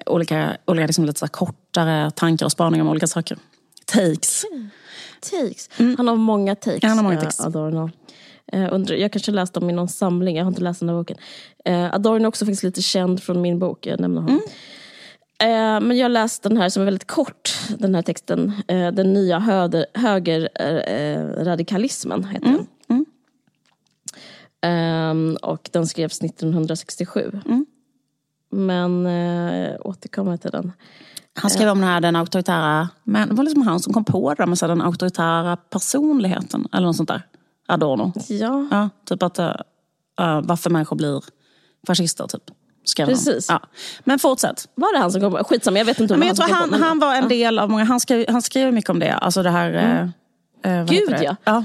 olika, 0.06 0.58
olika 0.66 0.86
liksom 0.86 1.06
lite 1.06 1.20
så 1.20 1.28
kortare 1.28 2.12
tankar 2.12 2.46
och 2.46 2.52
spaningar 2.52 2.84
om 2.84 2.90
olika 2.90 3.08
saker. 3.08 3.38
Takes. 3.86 4.46
Takes. 5.32 5.70
Han 5.98 6.08
har 6.08 6.16
många 6.16 6.56
takes. 6.56 6.84
Mm. 6.84 6.90
Han 6.90 6.98
har 6.98 7.04
många 7.04 7.16
eh, 7.16 7.22
takes. 7.22 7.40
Adorno. 7.40 7.90
Eh, 8.54 9.00
jag 9.00 9.12
kanske 9.12 9.32
läst 9.32 9.54
dem 9.54 9.70
i 9.70 9.74
någon 9.74 9.90
samling, 9.90 10.38
jag 10.38 10.44
har 10.44 10.52
inte 10.52 10.62
läst 10.62 10.80
den 10.80 10.90
här 10.90 10.96
boken. 10.96 11.18
Eh, 11.66 11.94
Adorno 11.94 12.24
är 12.24 12.28
också 12.28 12.46
faktiskt 12.46 12.64
lite 12.64 12.82
känd 12.82 13.24
från 13.24 13.42
min 13.42 13.60
bok, 13.60 13.86
jag 13.86 14.00
nämner 14.00 14.22
honom. 14.22 14.42
Mm. 15.42 15.76
Eh, 15.76 15.82
men 15.88 15.98
jag 15.98 16.12
läste 16.12 16.50
den 16.50 16.58
här 16.58 16.70
som 16.70 16.82
är 16.82 16.86
väldigt 16.86 17.08
kort, 17.08 17.52
den 17.78 17.96
här 17.96 18.02
texten. 18.02 18.52
Eh, 18.68 18.92
den 18.92 19.14
nya 19.14 19.40
höger, 19.40 19.86
högerradikalismen 19.94 22.24
heter 22.24 22.48
Mm. 22.48 22.66
den. 22.88 23.06
Ehm, 24.62 25.38
och 25.42 25.70
den 25.74 25.88
skrevs 25.88 26.22
1967. 26.22 27.40
Mm. 27.46 27.66
Men 28.52 29.06
eh, 29.06 29.76
återkommer 29.80 30.38
till 30.38 30.52
den. 30.52 30.72
Han 31.34 31.52
skrev 31.52 31.70
om 31.70 31.80
den 31.80 31.90
här 31.90 32.02
den 32.02 32.16
auktoritära, 32.16 32.90
men 33.04 33.30
det 33.30 33.36
var 33.36 33.44
liksom 33.44 33.62
han 33.62 33.80
som 33.80 33.94
kom 33.94 34.06
på 34.06 34.34
det 34.34 34.46
med 34.46 34.58
så 34.58 34.66
här, 34.66 34.70
den 34.70 34.82
auktoritära 34.82 35.58
personligheten. 35.58 36.68
Eller 36.74 36.88
något 36.88 36.96
sånt 36.96 37.10
där. 37.10 37.22
Adorno. 37.68 38.14
Ja, 38.30 38.68
Ja, 38.72 38.90
typ 39.06 39.24
att 39.24 39.40
uh, 39.40 39.52
varför 40.44 40.70
människor 40.70 40.96
blir 40.96 41.24
fascister 41.88 42.28
typ. 42.28 42.44
Skrev 42.84 43.08
han. 43.08 43.16
Precis. 43.16 43.46
Ja. 43.50 43.60
Men 44.04 44.20
fortsätt. 44.20 44.68
var 44.76 44.94
det 44.94 45.00
han 45.00 45.12
som 45.12 45.22
kom 45.22 45.32
på? 45.32 45.44
Skitsamma, 45.44 45.78
jag 45.78 45.86
vet 45.86 46.00
inte 46.00 46.18
Men 46.18 46.28
jag 46.28 46.38
tror 46.38 46.48
han 46.48 46.74
han, 46.74 46.82
han 46.84 47.00
var 47.00 47.16
en 47.16 47.28
del 47.28 47.60
av 47.60 47.70
många, 47.70 47.84
han 47.84 48.00
skrev, 48.00 48.26
han 48.30 48.42
skrev 48.42 48.74
mycket 48.74 48.90
om 48.90 49.00
det. 49.00 49.14
Alltså 49.14 49.44
det 49.44 49.50
här... 49.50 49.74
eh, 49.74 50.02
eh, 50.02 50.08
Mm. 50.64 50.86
Gud, 50.86 51.10
det? 51.10 51.24
ja. 51.24 51.36
ja. 51.44 51.64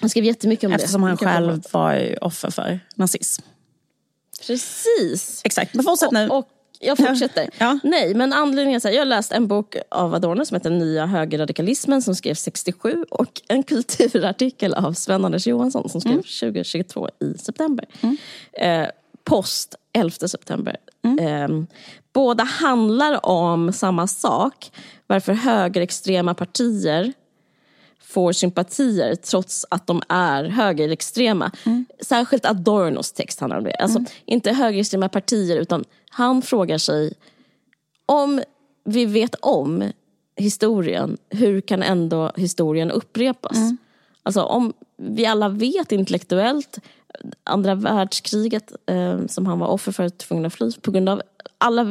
Han 0.00 0.10
skrev 0.10 0.24
jättemycket 0.24 0.66
om 0.66 0.72
Eftersom 0.72 1.00
det. 1.00 1.06
han 1.06 1.12
Mycket 1.14 1.28
själv 1.28 1.62
var 1.72 1.94
ju 1.94 2.16
offer 2.16 2.50
för 2.50 2.80
nazism. 2.94 3.42
Precis. 4.46 5.40
Exakt, 5.44 5.74
men 5.74 5.84
fortsätt 5.84 6.10
nu. 6.10 6.28
Och, 6.28 6.36
och 6.38 6.48
jag 6.80 6.98
fortsätter. 6.98 7.50
Ja. 7.58 7.78
Nej, 7.82 8.14
men 8.14 8.32
anledningen 8.32 8.76
är 8.76 8.80
så 8.80 8.88
här, 8.88 8.94
jag 8.94 9.00
har 9.00 9.06
läst 9.06 9.32
en 9.32 9.46
bok 9.48 9.76
av 9.90 10.14
Adorno 10.14 10.44
som 10.44 10.54
heter 10.54 10.70
Nya 10.70 11.06
högerradikalismen 11.06 12.02
som 12.02 12.14
skrevs 12.14 12.40
67 12.40 13.04
och 13.10 13.42
en 13.48 13.62
kulturartikel 13.62 14.74
av 14.74 14.92
Sven-Anders 14.92 15.46
Johansson 15.46 15.88
som 15.88 16.00
Mm. 16.04 16.22
skrevs 16.22 16.40
2022 16.40 17.08
i 17.20 17.38
september. 17.38 17.86
Eh, 18.52 18.86
post 19.24 19.74
11 19.94 20.28
september. 20.28 20.76
Mm. 21.04 21.18
Eh, 21.18 21.66
båda 22.12 22.44
handlar 22.44 23.26
om 23.26 23.72
samma 23.72 24.06
sak. 24.06 24.72
Varför 25.06 25.32
högerextrema 25.32 26.34
partier 26.34 27.12
får 28.00 28.32
sympatier 28.32 29.14
trots 29.14 29.66
att 29.70 29.86
de 29.86 30.02
är 30.08 30.44
högerextrema. 30.44 31.50
Särskilt 32.00 32.46
Adornos 32.46 33.12
text 33.12 33.40
handlar 33.40 33.58
om 33.58 33.64
det. 33.64 33.74
Alltså, 33.74 34.04
Inte 34.24 34.52
högerextrema 34.52 35.08
partier 35.08 35.56
utan 35.56 35.84
han 36.10 36.42
frågar 36.42 36.78
sig 36.78 37.12
om 38.06 38.42
vi 38.84 39.06
vet 39.06 39.34
om 39.34 39.92
historien, 40.36 41.16
hur 41.30 41.60
kan 41.60 41.82
ändå 41.82 42.32
historien 42.36 42.90
upprepas? 42.90 43.56
Alltså 44.22 44.42
om 44.42 44.72
vi 44.96 45.26
alla 45.26 45.48
vet 45.48 45.92
intellektuellt, 45.92 46.78
andra 47.44 47.74
världskriget 47.74 48.72
eh, 48.86 49.26
som 49.26 49.46
han 49.46 49.58
var 49.58 49.66
offer 49.66 49.92
för, 49.92 50.08
tvungen 50.08 50.46
att 50.46 50.54
fly 50.54 50.72
på 50.72 50.90
grund 50.90 51.08
av 51.08 51.22
alla, 51.58 51.84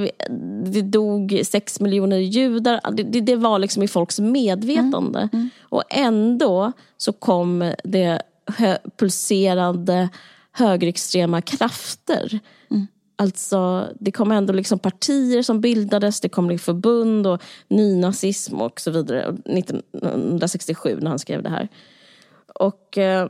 det 0.65 0.81
dog 0.81 1.41
sex 1.45 1.79
miljoner 1.79 2.17
judar, 2.17 2.79
det, 2.91 3.03
det, 3.03 3.21
det 3.21 3.35
var 3.35 3.59
liksom 3.59 3.83
i 3.83 3.87
folks 3.87 4.19
medvetande. 4.19 5.29
Och 5.61 5.83
ändå 5.89 6.71
så 6.97 7.13
kom 7.13 7.73
det 7.83 8.21
hö, 8.57 8.77
pulserande 8.97 10.09
högerextrema 10.51 11.41
krafter. 11.41 12.39
Alltså, 13.15 13.87
det 13.99 14.11
kom 14.11 14.31
ändå 14.31 14.53
liksom 14.53 14.79
partier 14.79 15.41
som 15.41 15.61
bildades, 15.61 16.19
det 16.19 16.29
kom 16.29 16.49
liksom 16.49 16.73
förbund 16.73 17.27
och 17.27 17.41
nynazism 17.67 18.61
och 18.61 18.79
så 18.79 18.91
vidare. 18.91 19.27
Och 19.27 19.33
1967 19.33 20.97
när 21.01 21.09
han 21.09 21.19
skrev 21.19 21.43
det 21.43 21.49
här. 21.49 21.67
Och 22.55 22.97
eh, 22.97 23.29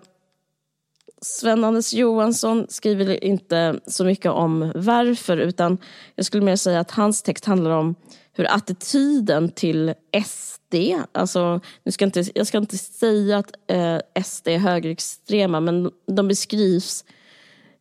Sven-Anders 1.23 1.93
Johansson 1.93 2.65
skriver 2.69 3.23
inte 3.23 3.79
så 3.87 4.05
mycket 4.05 4.31
om 4.31 4.71
varför 4.75 5.37
utan 5.37 5.77
jag 6.15 6.25
skulle 6.25 6.43
mer 6.43 6.55
säga 6.55 6.79
att 6.79 6.91
hans 6.91 7.23
text 7.23 7.45
handlar 7.45 7.71
om 7.71 7.95
hur 8.33 8.53
attityden 8.55 9.49
till 9.49 9.93
SD, 10.25 10.75
alltså 11.11 11.61
nu 11.83 11.91
ska 11.91 12.05
inte, 12.05 12.23
jag 12.35 12.47
ska 12.47 12.57
inte 12.57 12.77
säga 12.77 13.37
att 13.37 13.51
eh, 13.67 14.23
SD 14.23 14.47
är 14.47 14.57
högerextrema 14.57 15.59
men 15.59 15.91
de 16.07 16.27
beskrivs 16.27 17.05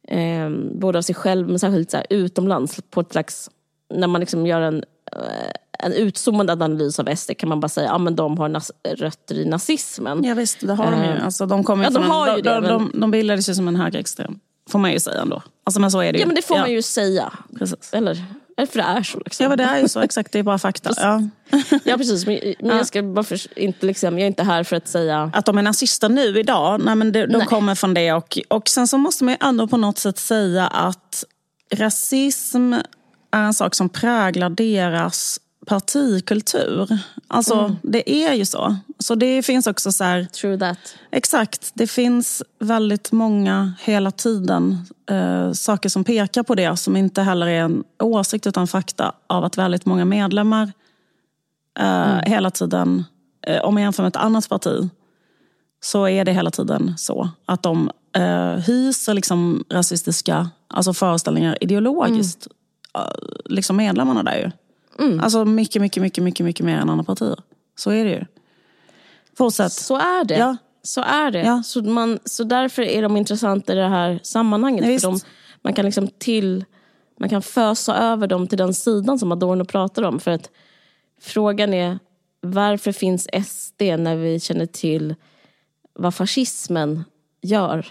eh, 0.09 0.51
både 0.75 0.99
av 0.99 1.03
sig 1.03 1.15
själv 1.15 1.49
men 1.49 1.59
särskilt 1.59 1.91
så 1.91 1.97
här, 1.97 2.07
utomlands 2.11 2.81
på 2.91 3.01
ett 3.01 3.13
slags, 3.13 3.51
när 3.95 4.07
man 4.07 4.21
liksom 4.21 4.47
gör 4.47 4.61
en, 4.61 4.85
eh, 5.13 5.53
en 5.83 5.93
utzoomande 5.93 6.53
analys 6.53 6.99
av 6.99 7.17
SD 7.17 7.31
kan 7.39 7.49
man 7.49 7.61
bara 7.61 7.69
säga 7.69 7.89
att 7.89 7.95
ah, 7.95 7.99
men 7.99 8.17
de 8.17 8.39
har 8.39 8.63
rötter 8.97 9.35
i 9.35 9.45
nazismen. 9.45 10.25
Ja 10.25 10.35
visst, 10.35 10.61
det 10.61 10.75
har 10.75 10.91
de 10.91 11.05
ju. 11.05 11.11
Eh, 11.11 11.25
Alltså, 11.25 11.47
de, 11.47 11.65
kommer 11.65 11.85
ja, 11.85 11.91
de 11.91 12.03
en- 12.03 12.11
har 12.11 12.37
ju 12.37 12.43
de, 12.43 12.49
det, 12.63 12.69
de, 12.69 12.91
de, 12.93 13.01
de 13.01 13.11
bildades 13.11 13.49
ju 13.49 13.55
som 13.55 13.69
en 13.69 13.77
högerextrem. 13.77 14.39
Får 14.71 14.79
man 14.79 14.93
ju 14.93 15.01
säga 15.01 15.21
ändå. 15.21 15.43
Alltså, 15.65 15.81
men 15.81 15.91
så 15.91 16.01
är 16.01 16.13
det 16.13 16.19
ju. 16.19 16.21
Ja 16.21 16.27
men 16.27 16.37
det 16.37 16.43
får 16.43 16.57
ja, 16.57 16.63
man 16.63 16.73
ju 16.73 16.83
säga. 16.83 17.33
Precis. 17.59 17.91
Eller, 17.93 18.15
för 18.57 18.77
det 18.77 18.83
är 18.83 19.03
så. 19.03 19.19
Liksom. 19.19 19.47
Ja 19.51 19.57
det 19.57 19.65
är 19.65 19.81
ju 19.81 19.89
så, 19.89 20.01
exakt. 20.01 20.33
Det 20.33 20.39
är 20.39 20.43
bara 20.43 20.59
fakta. 20.59 20.91
Ja. 20.97 21.23
Ja 21.85 21.97
precis, 21.97 22.27
men, 22.27 22.41
men 22.61 22.77
jag, 22.77 22.87
ska 22.87 23.03
bara 23.03 23.25
för, 23.25 23.59
inte, 23.59 23.87
liksom, 23.87 24.19
jag 24.19 24.23
är 24.23 24.27
inte 24.27 24.43
här 24.43 24.65
för 24.65 24.77
att 24.77 24.89
säga... 24.89 25.31
Att 25.35 25.47
de 25.47 25.59
är 25.59 25.63
nazister 25.63 26.09
nu 26.09 26.39
idag, 26.41 26.81
nej, 26.85 26.95
men 26.95 27.13
de, 27.13 27.27
de 27.27 27.39
Nej. 27.39 27.47
kommer 27.47 27.75
från 27.75 27.95
det. 27.95 28.13
Och, 28.13 28.39
och 28.49 28.69
sen 28.69 28.89
så 28.89 28.99
måste 28.99 29.25
man 29.25 29.33
ju 29.35 29.39
ändå 29.49 29.67
på 29.67 29.77
något 29.77 29.99
sätt 29.99 30.19
säga 30.19 30.67
att 30.67 31.25
rasism 31.75 32.73
är 33.31 33.43
en 33.43 33.55
sak 33.55 33.75
som 33.75 33.89
präglar 33.89 34.51
deras 34.51 35.41
partikultur. 35.67 36.99
Alltså 37.29 37.55
Mm. 37.55 37.77
det 37.83 38.11
är 38.11 38.33
ju 38.35 38.45
så. 38.45 38.77
Så 38.99 39.15
det 39.15 39.43
finns 39.43 39.67
också 39.67 39.93
så 39.93 40.05
här, 40.05 40.25
True 40.25 40.59
that. 40.59 40.79
Exakt. 41.11 41.71
Det 41.75 41.87
finns 41.87 42.43
väldigt 42.59 43.13
många 43.13 43.73
hela 43.81 44.11
tiden 44.11 44.79
eh, 45.11 45.53
saker 45.53 45.89
som 45.89 46.05
pekar 46.05 46.43
på 46.43 46.55
det 46.55 46.77
som 46.77 46.97
inte 46.97 47.23
heller 47.23 47.47
är 47.47 47.61
en 47.61 47.85
åsikt 48.03 48.47
utan 48.47 48.67
fakta 48.67 49.13
av 49.27 49.45
att 49.45 49.59
väldigt 49.59 49.87
många 49.87 50.05
medlemmar 50.05 50.73
eh, 51.79 52.19
hela 52.27 52.51
tiden, 52.51 53.05
eh, 53.47 53.61
om 53.65 53.75
man 53.75 53.83
jämför 53.83 54.03
med 54.03 54.09
ett 54.09 54.17
annat 54.17 54.49
parti, 54.49 54.89
så 55.85 56.09
är 56.09 56.25
det 56.25 56.33
hela 56.33 56.51
tiden 56.51 56.95
så 56.99 57.29
att 57.47 57.63
de 57.63 57.91
eh, 58.17 58.53
hyser 58.55 59.15
liksom 59.15 59.65
rasistiska 59.73 60.51
alltså 60.69 60.93
föreställningar 60.95 61.59
ideologiskt. 61.61 62.47
eh, 62.95 63.01
liksom 63.45 63.77
medlemmarna 63.77 64.23
där 64.23 64.37
ju. 64.37 64.51
Alltså 65.21 65.45
mycket, 65.45 65.83
mycket, 65.83 66.03
mycket, 66.03 66.25
mycket, 66.25 66.45
mycket 66.47 66.67
mer 66.67 66.77
än 66.79 66.91
andra 66.91 67.05
partier. 67.05 67.39
Så 67.77 67.91
är 67.91 68.05
det 68.05 68.11
ju. 68.11 68.25
Fortsätt. 69.39 69.73
Så 69.73 69.97
är 69.97 70.25
det. 70.25 70.37
Ja. 70.37 70.57
Så 70.83 71.01
är 71.01 71.31
det. 71.31 71.43
Ja. 71.43 71.63
Så, 71.63 71.83
man, 71.83 72.19
så 72.25 72.45
därför 72.45 72.83
är 72.83 73.03
de 73.03 73.17
intressanta 73.17 73.73
i 73.73 73.77
det 73.77 73.89
här 73.89 74.21
sammanhanget. 74.23 74.87
Ja, 74.87 74.99
för 74.99 75.09
de, 75.09 75.21
man 75.63 75.73
kan 75.73 75.85
liksom 75.85 76.09
till 76.09 76.65
man 77.23 77.29
kan 77.29 77.43
fösa 77.43 77.97
över 77.97 78.27
dem 78.27 78.47
till 78.47 78.59
den 78.59 78.75
sidan 78.75 79.19
som 79.19 79.33
Adorno 79.33 79.65
pratar 79.65 80.03
om. 80.03 80.21
För 80.21 80.31
att 80.31 80.51
frågan 81.21 81.75
är 81.75 81.99
varför 82.41 82.93
finns 82.93 83.29
SD 83.47 83.83
när 83.83 84.17
vi 84.17 84.41
känner 84.41 84.67
till 84.67 85.15
vad 85.93 86.15
fascismen 86.15 87.05
gör? 87.43 87.87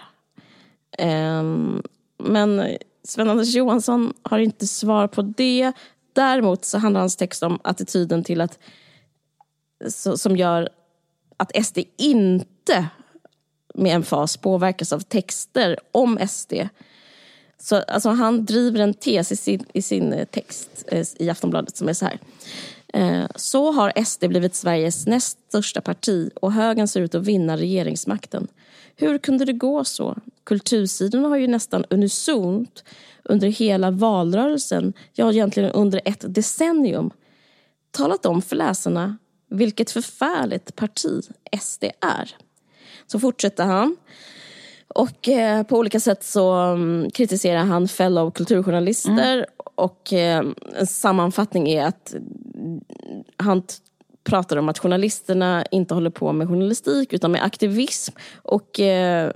Ehm, 0.97 1.83
men 2.17 2.77
Sven-Anders 3.03 3.55
Johansson 3.55 4.13
har 4.21 4.39
inte 4.39 4.67
svar 4.67 5.07
på 5.07 5.21
det. 5.21 5.71
Däremot 6.13 6.65
så 6.65 6.77
handlar 6.77 6.99
hans 6.99 7.15
text 7.15 7.43
om 7.43 7.59
attityden 7.63 8.23
till 8.23 8.41
att 8.41 8.59
så, 9.89 10.17
som 10.17 10.37
gör 10.37 10.69
att 11.37 11.65
SD 11.65 11.79
inte 11.97 12.87
med 13.73 13.95
emfas 13.95 14.37
påverkas 14.37 14.93
av 14.93 14.99
texter 14.99 15.77
om 15.91 16.19
SD. 16.27 16.53
Så 17.57 17.75
alltså, 17.75 18.09
han 18.09 18.45
driver 18.45 18.79
en 18.79 18.93
tes 18.93 19.31
i 19.31 19.35
sin, 19.35 19.65
i 19.73 19.81
sin 19.81 20.25
text 20.31 20.85
eh, 20.87 21.07
i 21.19 21.29
Aftonbladet 21.29 21.77
som 21.77 21.89
är 21.89 21.93
så 21.93 22.05
här. 22.05 22.19
Eh, 22.93 23.25
så 23.35 23.71
har 23.71 24.03
SD 24.05 24.25
blivit 24.27 24.55
Sveriges 24.55 25.07
näst 25.07 25.37
största 25.47 25.81
parti 25.81 26.29
och 26.35 26.53
högern 26.53 26.87
ser 26.87 27.01
ut 27.01 27.15
att 27.15 27.25
vinna 27.25 27.57
regeringsmakten. 27.57 28.47
Hur 28.95 29.17
kunde 29.17 29.45
det 29.45 29.53
gå 29.53 29.83
så? 29.83 30.17
Kultursidorna 30.43 31.27
har 31.27 31.37
ju 31.37 31.47
nästan 31.47 31.85
unisont 31.89 32.83
under 33.23 33.47
hela 33.47 33.91
valrörelsen, 33.91 34.93
ja 35.13 35.31
egentligen 35.31 35.71
under 35.71 36.01
ett 36.05 36.25
decennium, 36.27 37.11
talat 37.91 38.25
om 38.25 38.41
för 38.41 38.55
läsarna 38.55 39.17
vilket 39.49 39.91
förfärligt 39.91 40.75
parti 40.75 41.21
SD 41.61 41.83
är. 42.01 42.35
Så 43.07 43.19
fortsätter 43.19 43.63
han. 43.65 43.97
Och 44.87 45.29
eh, 45.29 45.63
på 45.63 45.77
olika 45.77 45.99
sätt 45.99 46.23
så 46.23 46.53
mm, 46.53 47.11
kritiserar 47.11 47.63
han 47.63 47.87
fellow 47.87 48.31
kulturjournalister 48.31 49.45
och 49.75 50.13
eh, 50.13 50.45
en 50.79 50.87
sammanfattning 50.87 51.69
är 51.69 51.85
att 51.85 52.15
han 53.37 53.61
t- 53.61 53.73
pratar 54.23 54.57
om 54.57 54.69
att 54.69 54.79
journalisterna 54.79 55.65
inte 55.71 55.93
håller 55.93 56.09
på 56.09 56.31
med 56.33 56.47
journalistik 56.47 57.13
utan 57.13 57.31
med 57.31 57.43
aktivism. 57.43 58.15
Och 58.41 58.79
eh, 58.79 59.31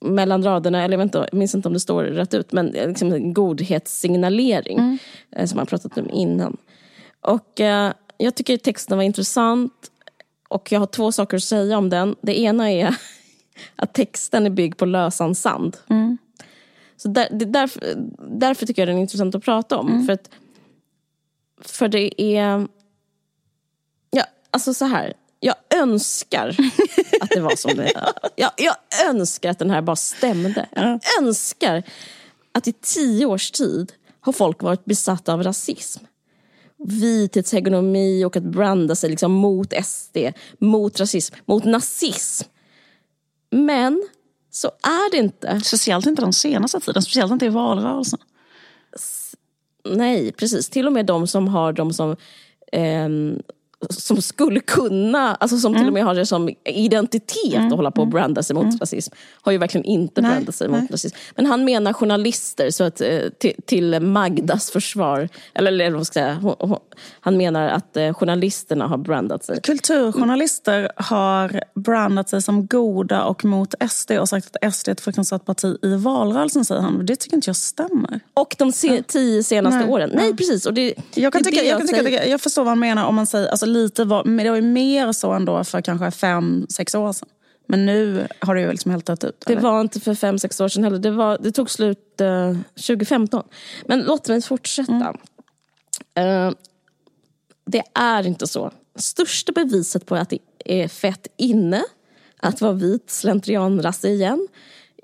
mellan 0.00 0.42
raderna, 0.42 0.84
eller 0.84 0.92
jag, 0.92 0.98
vet 0.98 1.04
inte, 1.04 1.28
jag 1.30 1.38
minns 1.38 1.54
inte 1.54 1.68
om 1.68 1.74
det 1.74 1.80
står 1.80 2.04
rätt 2.04 2.34
ut, 2.34 2.52
men 2.52 2.74
eh, 2.74 2.88
liksom 2.88 3.12
en 3.12 3.34
godhetssignalering 3.34 4.98
eh, 5.30 5.46
som 5.46 5.58
han 5.58 5.66
pratat 5.66 5.98
om 5.98 6.10
innan. 6.10 6.56
Och 7.20 7.60
eh, 7.60 7.92
jag 8.18 8.34
tycker 8.34 8.56
texten 8.56 8.96
var 8.96 9.04
intressant 9.04 9.90
och 10.48 10.72
jag 10.72 10.80
har 10.80 10.86
två 10.86 11.12
saker 11.12 11.36
att 11.36 11.42
säga 11.42 11.78
om 11.78 11.90
den. 11.90 12.16
Det 12.20 12.40
ena 12.40 12.70
är 12.70 12.96
att 13.76 13.94
texten 13.94 14.46
är 14.46 14.50
byggd 14.50 14.76
på 14.78 14.84
lösan 14.84 15.34
sand. 15.34 15.76
Så 16.96 17.08
där, 17.08 17.28
därför, 17.30 17.94
därför 18.28 18.66
tycker 18.66 18.82
jag 18.82 18.88
den 18.88 18.96
är 18.96 19.00
intressant 19.00 19.34
att 19.34 19.44
prata 19.44 19.78
om. 19.78 20.06
För, 20.06 20.12
att, 20.12 20.30
för 21.60 21.88
det 21.88 22.22
är... 22.22 22.68
Ja, 24.10 24.24
alltså 24.50 24.74
så 24.74 24.84
här. 24.84 25.14
Jag 25.40 25.54
önskar 25.74 26.56
att 27.20 27.30
det 27.30 27.40
var 27.40 27.56
som 27.56 27.76
det 27.76 27.92
jag, 28.36 28.50
jag 28.56 28.76
önskar 29.10 29.50
att 29.50 29.58
den 29.58 29.70
här 29.70 29.82
bara 29.82 29.96
stämde. 29.96 30.68
Jag 30.72 31.00
önskar 31.20 31.82
att 32.52 32.68
i 32.68 32.72
tio 32.72 33.26
års 33.26 33.50
tid 33.50 33.92
har 34.20 34.32
folk 34.32 34.62
varit 34.62 34.84
besatta 34.84 35.32
av 35.32 35.42
rasism. 35.42 36.04
Vithetshegemoni 36.78 38.24
och 38.24 38.36
att 38.36 38.42
branda 38.42 38.94
sig 38.94 39.10
liksom 39.10 39.32
mot 39.32 39.72
SD, 39.84 40.16
mot 40.58 41.00
rasism, 41.00 41.34
mot 41.44 41.64
nazism. 41.64 42.48
Men 43.50 44.08
så 44.50 44.68
är 44.68 45.10
det 45.10 45.16
inte. 45.16 45.60
Speciellt 45.60 46.06
inte 46.06 46.22
den 46.22 46.32
senaste 46.32 46.80
tiden, 46.80 47.02
speciellt 47.02 47.32
inte 47.32 47.46
i 47.46 47.48
valrörelsen. 47.48 48.18
Nej, 49.84 50.32
precis. 50.32 50.68
Till 50.68 50.86
och 50.86 50.92
med 50.92 51.06
de 51.06 51.26
som 51.26 51.48
har 51.48 51.72
de 51.72 51.92
som 51.92 52.16
ehm, 52.72 53.42
som 53.90 54.22
skulle 54.22 54.60
kunna, 54.60 55.34
alltså 55.34 55.58
som 55.58 55.74
till 55.74 55.86
och 55.86 55.92
med 55.92 56.04
har 56.04 56.14
det 56.14 56.26
som 56.26 56.50
identitet 56.64 57.54
att 57.66 57.72
hålla 57.72 57.90
på 57.90 58.00
och 58.02 58.08
branda 58.08 58.42
sig 58.42 58.56
mot 58.56 58.80
rasism, 58.80 59.14
har 59.42 59.52
ju 59.52 59.58
verkligen 59.58 59.84
inte 59.84 60.20
Nej, 60.20 60.30
brandat 60.30 60.54
sig 60.54 60.68
nej. 60.68 60.80
mot 60.80 60.90
rasism. 60.90 61.16
Men 61.36 61.46
han 61.46 61.64
menar 61.64 61.92
journalister, 61.92 62.70
så 62.70 62.84
att, 62.84 63.00
eh, 63.00 63.18
till, 63.38 63.52
till 63.66 64.00
Magdas 64.00 64.70
försvar, 64.70 65.28
eller, 65.54 65.72
eller 65.72 65.90
vad 65.90 66.06
ska 66.06 66.20
jag 66.20 66.26
säga, 66.28 66.38
hon, 66.42 66.54
hon, 66.68 66.78
han 67.20 67.36
menar 67.36 67.68
att 67.68 67.96
eh, 67.96 68.14
journalisterna 68.14 68.86
har 68.86 68.98
brandat 68.98 69.44
sig. 69.44 69.60
Kulturjournalister 69.62 70.90
har 70.96 71.62
brandat 71.74 72.28
sig 72.28 72.42
som 72.42 72.66
goda 72.66 73.24
och 73.24 73.44
mot 73.44 73.74
SD 73.90 74.10
och 74.10 74.28
sagt 74.28 74.56
att 74.56 74.74
SD 74.74 74.88
är 74.88 74.92
ett 74.92 75.00
fruktansvärt 75.00 75.44
parti 75.44 75.76
i 75.82 75.94
valrörelsen, 75.94 76.64
säger 76.64 76.80
han. 76.80 77.06
Det 77.06 77.16
tycker 77.16 77.36
inte 77.36 77.48
jag 77.48 77.56
stämmer. 77.56 78.20
Och 78.34 78.54
de 78.58 78.72
se, 78.72 79.02
tio 79.02 79.42
senaste 79.42 79.78
Nej, 79.78 79.88
åren. 79.88 80.10
Nej, 80.14 80.36
precis. 80.36 80.66
Och 80.66 80.74
det, 80.74 80.94
Jag, 81.14 81.32
kan 81.32 81.42
det 81.42 81.48
är 81.48 81.50
tycka, 81.50 81.62
det 81.62 81.68
jag, 81.68 81.78
kan 81.78 81.86
tycka, 81.88 82.02
säger. 82.02 82.18
att 82.18 82.24
det- 82.24 82.30
jag 82.30 82.40
förstår 82.40 82.62
vad 82.62 82.70
han 82.70 82.78
menar 82.78 83.04
om 83.06 83.14
man 83.14 83.26
säger, 83.26 83.48
alltså 83.48 83.66
lite 83.74 84.04
var, 84.04 84.24
men 84.24 84.44
det 84.44 84.50
var 84.50 84.56
ju 84.56 84.62
mer 84.62 85.12
så 85.12 85.32
ändå 85.32 85.64
för 85.64 85.80
kanske 85.80 86.10
fem, 86.10 86.66
sex 86.68 86.94
år 86.94 87.12
sedan. 87.12 87.28
Men 87.66 87.86
nu 87.86 88.28
har 88.38 88.54
det 88.54 88.60
ju 88.60 88.70
liksom 88.70 88.90
helt 88.90 89.06
dött 89.06 89.24
ut. 89.24 89.44
Det 89.46 89.52
eller? 89.52 89.62
var 89.62 89.80
inte 89.80 90.00
för 90.00 90.14
fem, 90.14 90.38
sex 90.38 90.60
år 90.60 90.68
sedan 90.68 90.84
heller. 90.84 90.98
Det, 90.98 91.10
var, 91.10 91.38
det 91.40 91.52
tog 91.52 91.70
slut 91.70 92.20
eh, 92.20 92.56
2015. 92.74 93.44
Men 93.86 94.02
låt 94.02 94.28
mig 94.28 94.42
fortsätta. 94.42 95.14
Eh, 96.14 96.50
det 97.66 97.82
är 97.94 98.26
inte 98.26 98.46
så. 98.46 98.70
Största 98.96 99.52
beviset 99.52 100.06
på 100.06 100.14
att 100.14 100.30
det 100.30 100.38
är 100.64 100.88
fett 100.88 101.26
inne 101.36 101.84
att 102.40 102.60
vara 102.60 102.72
vit 102.72 103.10
slentrianrasse 103.10 104.08
igen 104.08 104.48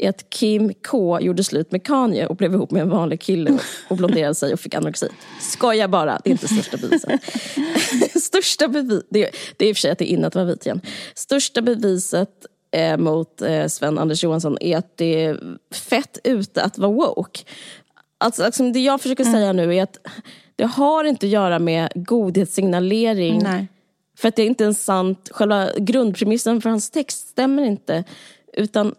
är 0.00 0.08
att 0.08 0.30
Kim 0.30 0.74
K 0.74 1.20
gjorde 1.20 1.44
slut 1.44 1.72
med 1.72 1.82
Kanye 1.84 2.26
och 2.26 2.36
blev 2.36 2.54
ihop 2.54 2.70
med 2.70 2.82
en 2.82 2.90
vanlig 2.90 3.20
kille 3.20 3.58
och- 3.88 3.96
blonderade 3.96 4.34
sig 4.34 4.52
och 4.52 4.60
fick 4.60 4.74
anorexi. 4.74 5.08
Skoja 5.40 5.88
bara, 5.88 6.20
det 6.24 6.30
är 6.30 6.32
inte 6.32 6.48
största 6.48 6.76
beviset. 6.76 7.20
största 8.22 8.68
bevis, 8.68 9.02
det, 9.10 9.24
är- 9.24 9.30
det 9.56 9.64
är 9.64 9.68
i 9.68 9.72
och 9.72 9.76
för 9.76 9.80
sig 9.80 9.90
att 9.90 9.98
det 9.98 10.10
är 10.12 10.14
inne 10.14 10.26
att 10.26 10.34
vara 10.34 10.44
vit 10.44 10.66
igen. 10.66 10.80
Största 11.14 11.62
beviset 11.62 12.30
eh, 12.70 12.96
mot 12.96 13.42
eh, 13.42 13.66
Sven-Anders 13.66 14.24
Johansson 14.24 14.58
är 14.60 14.76
att 14.78 14.96
det 14.96 15.24
är 15.24 15.40
fett 15.74 16.18
ute 16.24 16.62
att 16.62 16.78
vara 16.78 16.90
woke. 16.92 17.40
Alltså, 18.18 18.44
liksom 18.44 18.72
det 18.72 18.80
jag 18.80 19.00
försöker 19.00 19.24
säga 19.24 19.52
nu 19.52 19.74
är 19.76 19.82
att 19.82 19.96
det 20.56 20.64
har 20.64 21.04
inte 21.04 21.26
att 21.26 21.30
göra 21.32 21.58
med 21.58 21.92
godhetssignalering. 21.94 23.40
Nej. 23.42 23.66
För 24.18 24.28
att 24.28 24.36
det 24.36 24.42
är 24.42 24.46
inte 24.46 24.64
en 24.64 24.74
sant, 24.74 25.28
själva 25.32 25.70
grundpremissen 25.78 26.60
för 26.60 26.70
hans 26.70 26.90
text 26.90 27.28
stämmer 27.28 27.62
inte. 27.62 28.04
Utan 28.52 28.94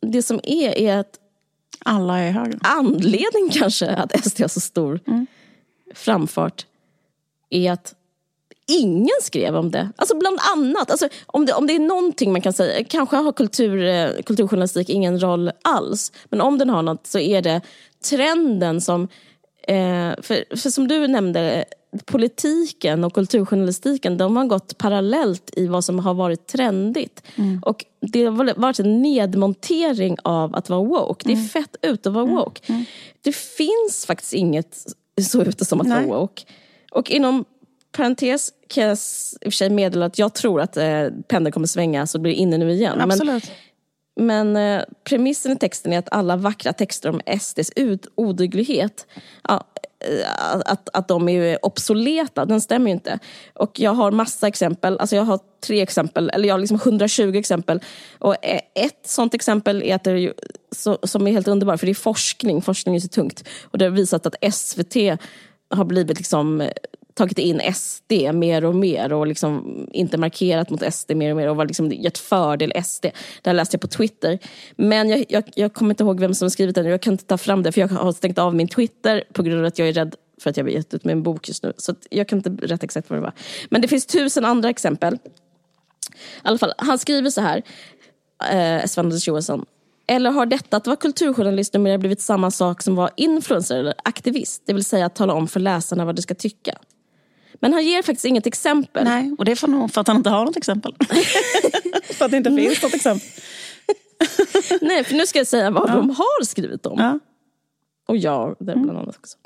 det 0.00 0.22
som 0.22 0.40
är, 0.42 0.78
är 0.78 0.96
att 0.96 1.18
Alla 1.84 2.18
är 2.18 2.30
höger. 2.30 2.58
anledningen 2.62 3.50
kanske 3.50 3.90
att 3.90 4.24
SD 4.24 4.40
har 4.40 4.48
så 4.48 4.60
stor 4.60 5.00
framfart 5.94 6.66
är 7.50 7.72
att 7.72 7.94
ingen 8.66 9.16
skrev 9.22 9.56
om 9.56 9.70
det. 9.70 9.90
Alltså 9.96 10.18
bland 10.18 10.38
annat. 10.54 10.90
Alltså, 10.90 11.08
om, 11.26 11.46
det, 11.46 11.52
om 11.52 11.66
det 11.66 11.74
är 11.74 11.78
någonting 11.78 12.32
man 12.32 12.40
kan 12.40 12.52
säga, 12.52 12.84
kanske 12.84 13.16
har 13.16 13.32
kultur, 13.32 13.84
eh, 13.84 14.22
kulturjournalistik 14.22 14.88
ingen 14.88 15.22
roll 15.22 15.50
alls. 15.62 16.12
Men 16.24 16.40
om 16.40 16.58
den 16.58 16.70
har 16.70 16.82
något 16.82 17.06
så 17.06 17.18
är 17.18 17.42
det 17.42 17.60
trenden 18.10 18.80
som, 18.80 19.02
eh, 19.68 20.14
för, 20.22 20.56
för 20.56 20.70
som 20.70 20.88
du 20.88 21.08
nämnde, 21.08 21.64
politiken 22.04 23.04
och 23.04 23.14
kulturjournalistiken 23.14 24.18
de 24.18 24.36
har 24.36 24.44
gått 24.44 24.78
parallellt 24.78 25.50
i 25.56 25.66
vad 25.66 25.84
som 25.84 25.98
har 25.98 26.14
varit 26.14 26.46
trendigt. 26.46 27.22
Och 27.62 27.84
det 28.00 28.24
har 28.24 28.60
varit 28.60 28.78
en 28.78 29.02
nedmontering 29.02 30.16
av 30.22 30.56
att 30.56 30.68
vara 30.68 30.82
woke. 30.82 31.28
Det 31.28 31.32
är 31.32 31.48
fett 31.48 31.76
ut 31.82 32.06
att 32.06 32.12
vara 32.12 32.24
woke. 32.24 32.84
Det 33.20 33.36
finns 33.36 34.06
faktiskt 34.06 34.32
inget 34.32 34.86
så 35.22 35.42
ute 35.42 35.64
som 35.64 35.80
att 35.80 35.86
Nej. 35.86 36.06
vara 36.06 36.20
woke. 36.20 36.42
Och 36.90 37.10
inom 37.10 37.44
parentes 37.92 38.52
kan 38.68 38.84
jag 38.84 38.92
i 38.92 38.96
och 38.96 38.98
för 39.42 39.50
sig 39.50 39.70
meddela 39.70 40.06
att 40.06 40.18
jag 40.18 40.34
tror 40.34 40.60
att 40.60 40.76
eh, 40.76 41.08
pendeln 41.28 41.52
kommer 41.52 41.66
svänga 41.66 42.06
så 42.06 42.18
det 42.18 42.22
blir 42.22 42.32
inne 42.32 42.58
nu 42.58 42.70
igen. 42.70 42.98
Men, 42.98 43.10
Absolut. 43.10 43.50
men 44.20 44.56
eh, 44.56 44.82
premissen 45.04 45.52
i 45.52 45.56
texten 45.56 45.92
är 45.92 45.98
att 45.98 46.12
alla 46.12 46.36
vackra 46.36 46.72
texter 46.72 47.08
om 47.08 47.20
SDs 47.40 47.70
oduglighet, 48.14 49.06
ja, 49.48 49.64
Eh, 50.06 50.60
att, 50.64 50.88
att 50.92 51.08
de 51.08 51.28
är 51.28 51.66
obsoleta, 51.66 52.44
den 52.44 52.60
stämmer 52.60 52.86
ju 52.86 52.92
inte. 52.92 53.18
Och 53.54 53.80
jag 53.80 53.90
har 53.90 54.10
massa 54.10 54.48
exempel, 54.48 54.98
alltså 54.98 55.16
jag 55.16 55.22
har 55.22 55.40
tre 55.66 55.80
exempel, 55.80 56.30
eller 56.30 56.48
jag 56.48 56.54
har 56.54 56.58
liksom 56.58 56.76
120 56.76 57.34
exempel. 57.36 57.80
Och 58.18 58.36
e-, 58.42 58.60
ett 58.74 59.00
sånt 59.06 59.34
exempel 59.34 59.82
är 59.82 59.94
att 59.94 60.04
det 60.04 60.10
är 60.10 60.14
ju, 60.14 60.32
så, 60.72 60.98
som 61.02 61.26
är 61.26 61.32
helt 61.32 61.48
underbart, 61.48 61.80
för 61.80 61.86
det 61.86 61.92
är 61.92 61.94
forskning, 61.94 62.62
forskning 62.62 62.96
är 62.96 63.00
så 63.00 63.08
tungt. 63.08 63.48
Och 63.64 63.78
det 63.78 63.84
har 63.84 63.92
visat 63.92 64.26
att 64.26 64.54
SVT 64.54 64.94
har 65.70 65.84
blivit 65.84 66.18
liksom 66.18 66.68
tagit 67.16 67.38
in 67.38 67.60
SD 67.74 68.12
mer 68.34 68.64
och 68.64 68.74
mer 68.74 69.12
och 69.12 69.26
liksom 69.26 69.86
inte 69.92 70.18
markerat 70.18 70.70
mot 70.70 70.94
SD 70.94 71.14
mer 71.14 71.30
och 71.30 71.36
mer 71.36 71.48
och 71.48 71.56
var 71.56 71.66
liksom 71.66 71.92
gett 71.92 72.18
fördel 72.18 72.72
SD. 72.84 73.02
Det 73.42 73.50
här 73.50 73.54
läste 73.54 73.74
jag 73.74 73.80
på 73.80 73.88
Twitter. 73.88 74.38
Men 74.76 75.08
jag, 75.08 75.24
jag, 75.28 75.44
jag 75.54 75.72
kommer 75.72 75.90
inte 75.90 76.02
ihåg 76.02 76.20
vem 76.20 76.34
som 76.34 76.44
har 76.44 76.50
skrivit 76.50 76.74
den. 76.74 76.86
Jag 76.86 77.02
kan 77.02 77.12
inte 77.12 77.24
ta 77.24 77.38
fram 77.38 77.62
det 77.62 77.72
för 77.72 77.80
jag 77.80 77.88
har 77.88 78.12
stängt 78.12 78.38
av 78.38 78.54
min 78.54 78.68
Twitter 78.68 79.24
på 79.32 79.42
grund 79.42 79.60
av 79.60 79.66
att 79.66 79.78
jag 79.78 79.88
är 79.88 79.92
rädd 79.92 80.14
för 80.40 80.50
att 80.50 80.56
jag 80.56 80.64
har 80.64 80.70
gett 80.70 80.94
ut 80.94 81.04
min 81.04 81.22
bok 81.22 81.48
just 81.48 81.62
nu. 81.62 81.72
Så 81.76 81.92
att 81.92 82.06
jag 82.10 82.28
kan 82.28 82.38
inte 82.38 82.50
berätta 82.50 82.84
exakt 82.84 83.10
vad 83.10 83.18
det 83.18 83.22
var. 83.22 83.32
Men 83.70 83.82
det 83.82 83.88
finns 83.88 84.06
tusen 84.06 84.44
andra 84.44 84.70
exempel. 84.70 85.14
I 85.14 85.18
alla 86.42 86.58
fall, 86.58 86.72
han 86.78 86.98
skriver 86.98 87.30
så 87.30 87.40
här, 87.40 87.62
eh, 88.50 88.86
Sven-Anders 88.86 89.28
Johansson. 89.28 89.64
Eller 90.08 90.30
har 90.30 90.46
detta 90.46 90.76
att 90.76 90.86
vara 90.86 90.96
kulturjournalist 90.96 91.74
numera 91.74 91.98
blivit 91.98 92.20
samma 92.20 92.50
sak 92.50 92.82
som 92.82 92.94
vara 92.94 93.10
influencer 93.16 93.78
eller 93.78 93.94
aktivist? 94.04 94.62
Det 94.66 94.72
vill 94.72 94.84
säga 94.84 95.06
att 95.06 95.14
tala 95.14 95.32
om 95.32 95.48
för 95.48 95.60
läsarna 95.60 96.04
vad 96.04 96.16
de 96.16 96.22
ska 96.22 96.34
tycka. 96.34 96.78
Men 97.60 97.72
han 97.72 97.84
ger 97.84 98.02
faktiskt 98.02 98.24
inget 98.24 98.46
exempel. 98.46 99.04
Nej, 99.04 99.34
och 99.38 99.44
det 99.44 99.52
är 99.52 99.56
för, 99.56 99.68
nog 99.68 99.90
för 99.90 100.00
att 100.00 100.08
han 100.08 100.16
inte 100.16 100.30
har 100.30 100.44
något 100.44 100.56
exempel. 100.56 100.94
för 102.02 102.24
att 102.24 102.30
det 102.30 102.36
inte 102.36 102.56
finns 102.56 102.82
något 102.82 102.94
exempel. 102.94 103.28
Nej, 104.80 105.04
för 105.04 105.14
nu 105.14 105.26
ska 105.26 105.38
jag 105.38 105.46
säga 105.46 105.70
vad 105.70 105.90
de 105.90 106.10
har 106.10 106.44
skrivit 106.44 106.86
om. 106.86 106.98
Ja. 106.98 107.18
Och 108.08 108.16
jag, 108.16 108.56
det 108.58 108.72
är 108.72 108.76
bland 108.76 108.98
annat 108.98 109.16
också. 109.16 109.38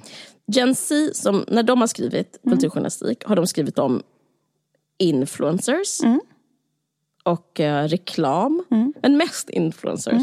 Gen 0.47 0.75
Z, 0.75 1.15
som, 1.15 1.45
när 1.49 1.63
de 1.63 1.81
har 1.81 1.87
skrivit 1.87 2.39
kulturjournalistik 2.49 3.25
har 3.25 3.37
de 3.37 3.47
skrivit 3.47 3.79
om 3.79 4.03
influencers 4.99 6.01
och 7.23 7.61
eh, 7.61 7.89
reklam. 7.89 8.65
Men 9.03 9.17
mest 9.17 9.51
influencers. 9.51 10.23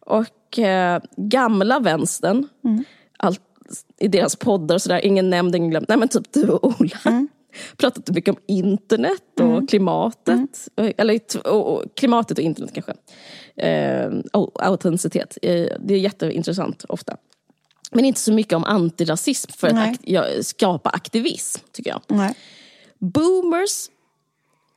Och 0.00 0.58
eh, 0.58 1.02
gamla 1.16 1.80
vänstern, 1.80 2.48
allt, 3.18 3.42
i 3.98 4.08
deras 4.08 4.36
poddar 4.36 4.74
och 4.74 4.82
sådär, 4.82 5.04
ingen 5.04 5.30
nämnd, 5.30 5.56
ingen 5.56 5.70
glömd. 5.70 5.86
Nej 5.88 5.98
men 5.98 6.08
typ 6.08 6.32
du 6.32 6.48
och 6.48 6.64
Ola. 6.80 7.26
Pratat 7.76 8.10
mycket 8.10 8.34
om 8.34 8.40
internet 8.46 9.40
och 9.40 9.68
klimatet. 9.68 10.68
Eh, 10.76 10.90
Eller 10.96 11.20
och, 11.46 11.74
och, 11.74 11.84
klimatet 11.94 12.38
och 12.38 12.44
internet 12.44 12.70
kanske. 12.74 12.94
Eh, 13.68 14.10
och 14.32 14.66
autenticitet. 14.66 15.38
Eh, 15.42 15.66
det 15.80 15.94
är 15.94 15.98
jätteintressant 15.98 16.84
ofta. 16.88 17.16
Men 17.90 18.04
inte 18.04 18.20
så 18.20 18.32
mycket 18.32 18.52
om 18.52 18.64
antirasism 18.64 19.52
för 19.52 19.66
att 19.66 19.74
Nej. 19.74 19.90
akt, 19.90 20.00
ja, 20.04 20.24
skapa 20.42 20.90
aktivism, 20.90 21.60
tycker 21.72 21.90
jag. 21.90 22.00
Nej. 22.08 22.34
Boomers 22.98 23.88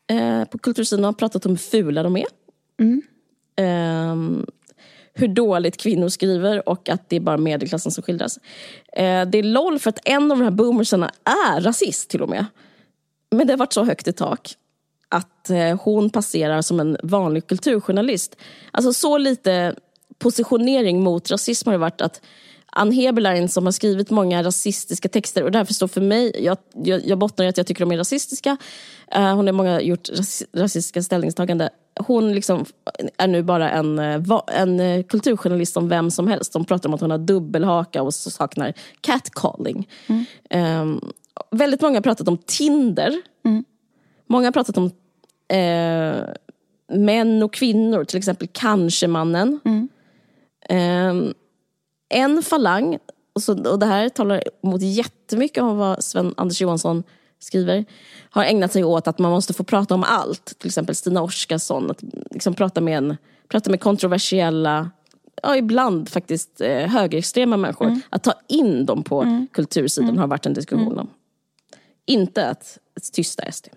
eh, 0.07 0.45
på 0.45 0.57
kultursidan 0.57 1.03
har 1.03 1.13
pratat 1.13 1.45
om 1.45 1.51
hur 1.51 1.57
fula 1.57 2.03
de 2.03 2.17
är. 2.17 2.25
Ehm, 3.55 4.45
hur 5.13 5.27
dåligt 5.27 5.77
kvinnor 5.77 6.09
skriver 6.09 6.69
och 6.69 6.89
att 6.89 7.09
det 7.09 7.15
är 7.15 7.19
bara 7.19 7.37
medelklassen 7.37 7.91
som 7.91 8.03
skildras. 8.03 8.39
Eh, 8.93 9.25
det 9.25 9.37
är 9.37 9.43
LOL 9.43 9.79
för 9.79 9.89
att 9.89 9.99
en 10.05 10.31
av 10.31 10.37
de 10.37 10.43
här 10.43 10.51
boomersarna 10.51 11.11
är 11.23 11.61
rasist 11.61 12.09
till 12.09 12.21
och 12.21 12.29
med. 12.29 12.45
Men 13.31 13.47
det 13.47 13.53
har 13.53 13.57
varit 13.57 13.73
så 13.73 13.83
högt 13.83 14.07
i 14.07 14.13
tak 14.13 14.55
att 15.09 15.49
eh, 15.49 15.81
hon 15.81 16.09
passerar 16.09 16.61
som 16.61 16.79
en 16.79 16.97
vanlig 17.03 17.47
kulturjournalist. 17.47 18.35
Alltså 18.71 18.93
så 18.93 19.17
lite 19.17 19.75
positionering 20.19 21.03
mot 21.03 21.31
rasism 21.31 21.67
har 21.69 21.73
det 21.73 21.77
varit 21.77 22.01
att 22.01 22.21
Ann 22.71 22.91
Heberlein 22.91 23.49
som 23.49 23.65
har 23.65 23.71
skrivit 23.71 24.09
många 24.09 24.43
rasistiska 24.43 25.09
texter 25.09 25.43
och 25.43 25.51
därför 25.51 25.73
står 25.73 25.87
för 25.87 26.01
mig, 26.01 26.31
jag, 26.39 26.57
jag, 26.83 27.05
jag 27.05 27.17
bottnar 27.17 27.45
i 27.45 27.47
att 27.47 27.57
jag 27.57 27.67
tycker 27.67 27.85
de 27.85 27.91
är 27.91 27.97
rasistiska. 27.97 28.57
Uh, 29.15 29.33
hon 29.35 29.47
har 29.47 29.53
många 29.53 29.81
gjort 29.81 30.09
ras, 30.09 30.43
rasistiska 30.53 31.03
ställningstaganden. 31.03 31.69
Hon 31.99 32.33
liksom 32.33 32.65
är 33.17 33.27
nu 33.27 33.43
bara 33.43 33.69
en, 33.69 33.99
eh, 33.99 34.21
en 34.47 34.79
eh, 34.79 35.03
kulturjournalist 35.03 35.73
som 35.73 35.89
vem 35.89 36.11
som 36.11 36.27
helst 36.27 36.53
som 36.53 36.65
pratar 36.65 36.89
om 36.89 36.95
att 36.95 37.01
hon 37.01 37.11
har 37.11 37.17
dubbelhaka 37.17 38.01
och 38.01 38.13
saknar 38.13 38.73
catcalling. 39.01 39.87
Mm. 40.07 40.81
Um, 40.81 41.11
väldigt 41.51 41.81
många 41.81 41.97
har 41.97 42.01
pratat 42.01 42.27
om 42.27 42.37
Tinder. 42.37 43.21
Mm. 43.45 43.63
Många 44.27 44.47
har 44.47 44.51
pratat 44.51 44.77
om 44.77 44.85
uh, 44.85 46.23
män 46.99 47.43
och 47.43 47.53
kvinnor, 47.53 48.03
till 48.03 48.17
exempel 48.17 48.47
Kanske-mannen. 48.51 49.59
Mm. 49.65 49.89
Um, 51.09 51.33
en 52.09 52.43
falang, 52.43 52.97
och, 53.33 53.43
så, 53.43 53.69
och 53.71 53.79
det 53.79 53.85
här 53.85 54.09
talar 54.09 54.43
mot 54.63 54.81
jättemycket 54.81 55.63
om 55.63 55.77
vad 55.77 56.03
Sven-Anders 56.03 56.61
Johansson 56.61 57.03
skriver, 57.39 57.85
har 58.29 58.43
ägnat 58.43 58.71
sig 58.71 58.83
åt 58.83 59.07
att 59.07 59.19
man 59.19 59.31
måste 59.31 59.53
få 59.53 59.63
prata 59.63 59.93
om 59.95 60.03
allt. 60.03 60.59
Till 60.59 60.67
exempel 60.67 60.95
Stina 60.95 61.21
Oskarsson, 61.21 61.91
att 61.91 62.03
liksom 62.31 62.53
prata, 62.53 62.81
med 62.81 62.97
en, 62.97 63.17
prata 63.47 63.69
med 63.69 63.81
kontroversiella, 63.81 64.91
ja, 65.43 65.55
ibland 65.55 66.09
faktiskt 66.09 66.61
eh, 66.61 66.87
högerextrema 66.87 67.57
människor. 67.57 67.87
Mm. 67.87 68.01
Att 68.09 68.23
ta 68.23 68.33
in 68.47 68.85
dem 68.85 69.03
på 69.03 69.21
mm. 69.21 69.47
kultursidan 69.51 70.09
mm. 70.09 70.19
har 70.19 70.27
varit 70.27 70.45
en 70.45 70.53
diskussion 70.53 70.87
mm. 70.87 70.99
om. 70.99 71.09
Inte 72.05 72.49
att, 72.49 72.77
tysta 73.13 73.51
SD. 73.51 73.67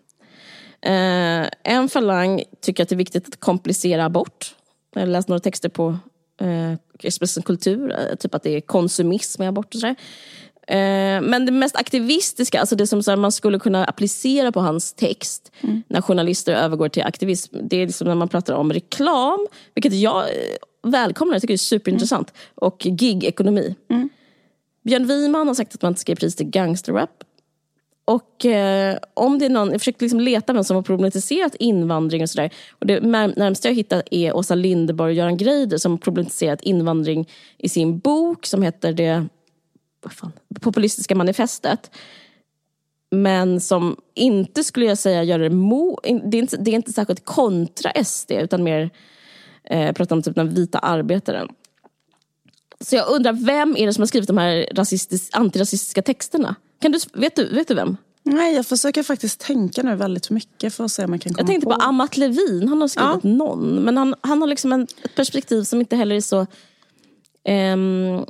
Eh, 0.83 1.47
en 1.63 1.89
falang 1.89 2.43
tycker 2.61 2.83
att 2.83 2.89
det 2.89 2.95
är 2.95 2.97
viktigt 2.97 3.29
att 3.29 3.41
komplicera 3.41 4.05
abort. 4.05 4.55
Jag 4.95 5.03
har 5.03 5.07
läst 5.07 5.29
några 5.29 5.41
texter 5.41 5.69
på 5.69 5.99
Expressen 7.03 7.43
Kultur, 7.43 7.93
eh, 7.93 8.17
typ 8.17 8.35
att 8.35 8.43
det 8.43 8.57
är 8.57 8.61
konsumism 8.61 9.43
i 9.43 9.47
abort 9.47 9.75
och 9.75 9.81
sådär. 9.81 9.97
Eh, 10.67 11.21
men 11.21 11.47
det 11.47 11.53
mest 11.53 11.77
aktivistiska, 11.77 12.61
alltså 12.61 12.77
det 12.77 12.87
som 12.87 13.03
så 13.03 13.17
man 13.17 13.33
skulle 13.33 13.59
kunna 13.59 13.85
applicera 13.85 14.53
på 14.53 14.61
hans 14.61 14.93
text 14.93 15.53
mm. 15.61 15.83
när 15.89 16.01
journalister 16.01 16.53
övergår 16.55 16.89
till 16.89 17.03
aktivism, 17.03 17.57
det 17.63 17.77
är 17.77 17.87
liksom 17.87 18.09
när 18.09 18.15
man 18.15 18.29
pratar 18.29 18.55
om 18.55 18.73
reklam, 18.73 19.47
vilket 19.75 19.95
jag 19.95 20.23
eh, 20.23 20.31
välkomnar, 20.83 21.35
jag 21.35 21.43
tycker 21.43 21.53
det 21.53 21.57
är 21.57 21.59
superintressant, 21.59 22.31
mm. 22.31 22.41
och 22.55 22.79
gig-ekonomi. 22.79 23.75
Mm. 23.91 24.09
Björn 24.85 25.07
Wiman 25.07 25.47
har 25.47 25.55
sagt 25.55 25.75
att 25.75 25.83
man 25.83 25.91
inte 25.91 26.01
ska 26.01 26.13
ge 26.13 26.17
pris 26.17 26.37
till 26.37 26.47
gangsterrap. 26.47 27.25
Och 28.13 28.47
eh, 28.47 28.99
om 29.15 29.39
det 29.39 29.45
är 29.45 29.51
någon, 29.51 29.71
jag 29.71 29.81
försökte 29.81 30.05
liksom 30.05 30.21
leta 30.21 30.53
vem 30.53 30.65
som 30.65 30.77
har 30.77 30.83
problematiserat 30.83 31.55
invandring 31.55 32.23
och 32.23 32.31
sådär. 32.31 32.51
Och 32.71 32.87
det 32.87 33.01
närmaste 33.01 33.69
jag 33.69 33.75
hittat 33.75 34.03
är 34.11 34.37
Åsa 34.37 34.55
Linderborg 34.55 35.11
och 35.11 35.17
Göran 35.17 35.37
Greider 35.37 35.79
som 35.79 35.93
har 35.93 35.99
problematiserat 35.99 36.63
invandring 36.63 37.29
i 37.59 37.69
sin 37.69 37.99
bok 37.99 38.47
som 38.47 38.63
heter 38.63 38.93
det 38.93 39.27
vad 40.03 40.13
fan, 40.13 40.33
populistiska 40.61 41.15
manifestet. 41.15 41.91
Men 43.11 43.61
som 43.61 43.97
inte 44.15 44.65
skulle 44.65 44.87
jag 44.87 44.99
säga 44.99 45.23
gör 45.23 45.39
det 45.39 45.51
mo, 45.51 45.99
det 46.03 46.37
är 46.37 46.43
inte, 46.43 46.57
det 46.57 46.71
är 46.71 46.75
inte 46.75 46.93
särskilt 46.93 47.25
kontra 47.25 48.05
SD 48.05 48.33
utan 48.33 48.63
mer 48.63 48.91
eh, 49.65 49.93
pratar 49.93 50.17
om 50.17 50.23
typ 50.23 50.35
den 50.35 50.55
vita 50.55 50.79
arbetaren. 50.79 51.49
Så 52.81 52.97
jag 52.97 53.09
undrar, 53.09 53.33
vem 53.33 53.77
är 53.77 53.87
det 53.87 53.93
som 53.93 54.03
har 54.03 54.07
skrivit 54.07 54.29
de 54.29 54.39
här 54.39 54.67
antirasistiska 55.33 56.03
texterna? 56.03 56.57
Kan 56.83 56.93
du, 56.93 56.99
vet, 57.13 57.37
du, 57.37 57.55
vet 57.55 57.69
du 57.69 57.75
vem? 57.75 57.97
Nej, 58.23 58.55
jag 58.55 58.67
försöker 58.67 59.03
faktiskt 59.03 59.41
tänka 59.41 59.83
nu 59.83 59.95
väldigt 59.95 60.31
mycket 60.31 60.75
för 60.75 60.85
att 60.85 60.93
se 60.93 61.05
om 61.05 61.13
jag 61.13 61.21
kan 61.21 61.35
komma 61.35 61.41
Jag 61.41 61.47
tänkte 61.47 61.67
på, 61.67 61.75
på 61.75 61.83
Amat 61.83 62.17
Levin, 62.17 62.69
han 62.69 62.81
har 62.81 62.89
skrivit 62.89 63.25
ja. 63.25 63.31
någon. 63.31 63.75
Men 63.75 63.97
han, 63.97 64.15
han 64.21 64.41
har 64.41 64.49
liksom 64.49 64.73
en, 64.73 64.83
ett 65.03 65.15
perspektiv 65.15 65.63
som 65.63 65.81
inte 65.81 65.97
heller 65.97 66.17
är 66.17 66.21
så 66.21 66.47
um, 67.49 68.25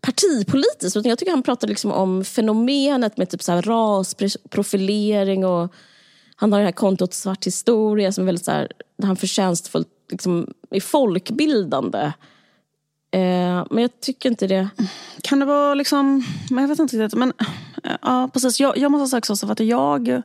partipolitiskt. 0.00 0.96
Utan 0.96 1.10
jag 1.10 1.18
tycker 1.18 1.32
han 1.32 1.42
pratar 1.42 1.68
liksom 1.68 1.92
om 1.92 2.24
fenomenet 2.24 3.16
med 3.16 3.30
typ 3.30 3.42
så 3.42 3.52
här 3.52 3.62
rasprofilering 3.62 5.46
och 5.46 5.72
han 6.36 6.52
har 6.52 6.58
det 6.58 6.64
här 6.64 6.72
kontot 6.72 7.14
Svart 7.14 7.46
historia 7.46 8.12
som 8.12 8.24
är 8.24 8.26
väldigt 8.26 8.44
så 8.44 8.50
här, 8.50 8.72
där 8.98 9.06
han 9.06 9.16
förtjänstfullt 9.16 9.88
liksom 10.10 10.54
är 10.70 10.80
folkbildande. 10.80 12.12
Eh, 13.10 13.66
men 13.70 13.78
jag 13.78 14.00
tycker 14.00 14.28
inte 14.28 14.46
det. 14.46 14.68
Kan 15.22 15.40
det 15.40 15.46
vara 15.46 15.74
liksom, 15.74 16.24
men 16.50 16.62
jag 16.62 16.68
vet 16.68 16.78
inte 16.78 16.96
riktigt. 16.96 17.18
Men 17.18 17.32
ja, 18.02 18.30
precis. 18.32 18.60
Jag, 18.60 18.78
jag 18.78 18.92
måste 18.92 19.10
säga 19.10 19.18
också 19.18 19.52
att 19.52 19.60
jag 19.60 20.22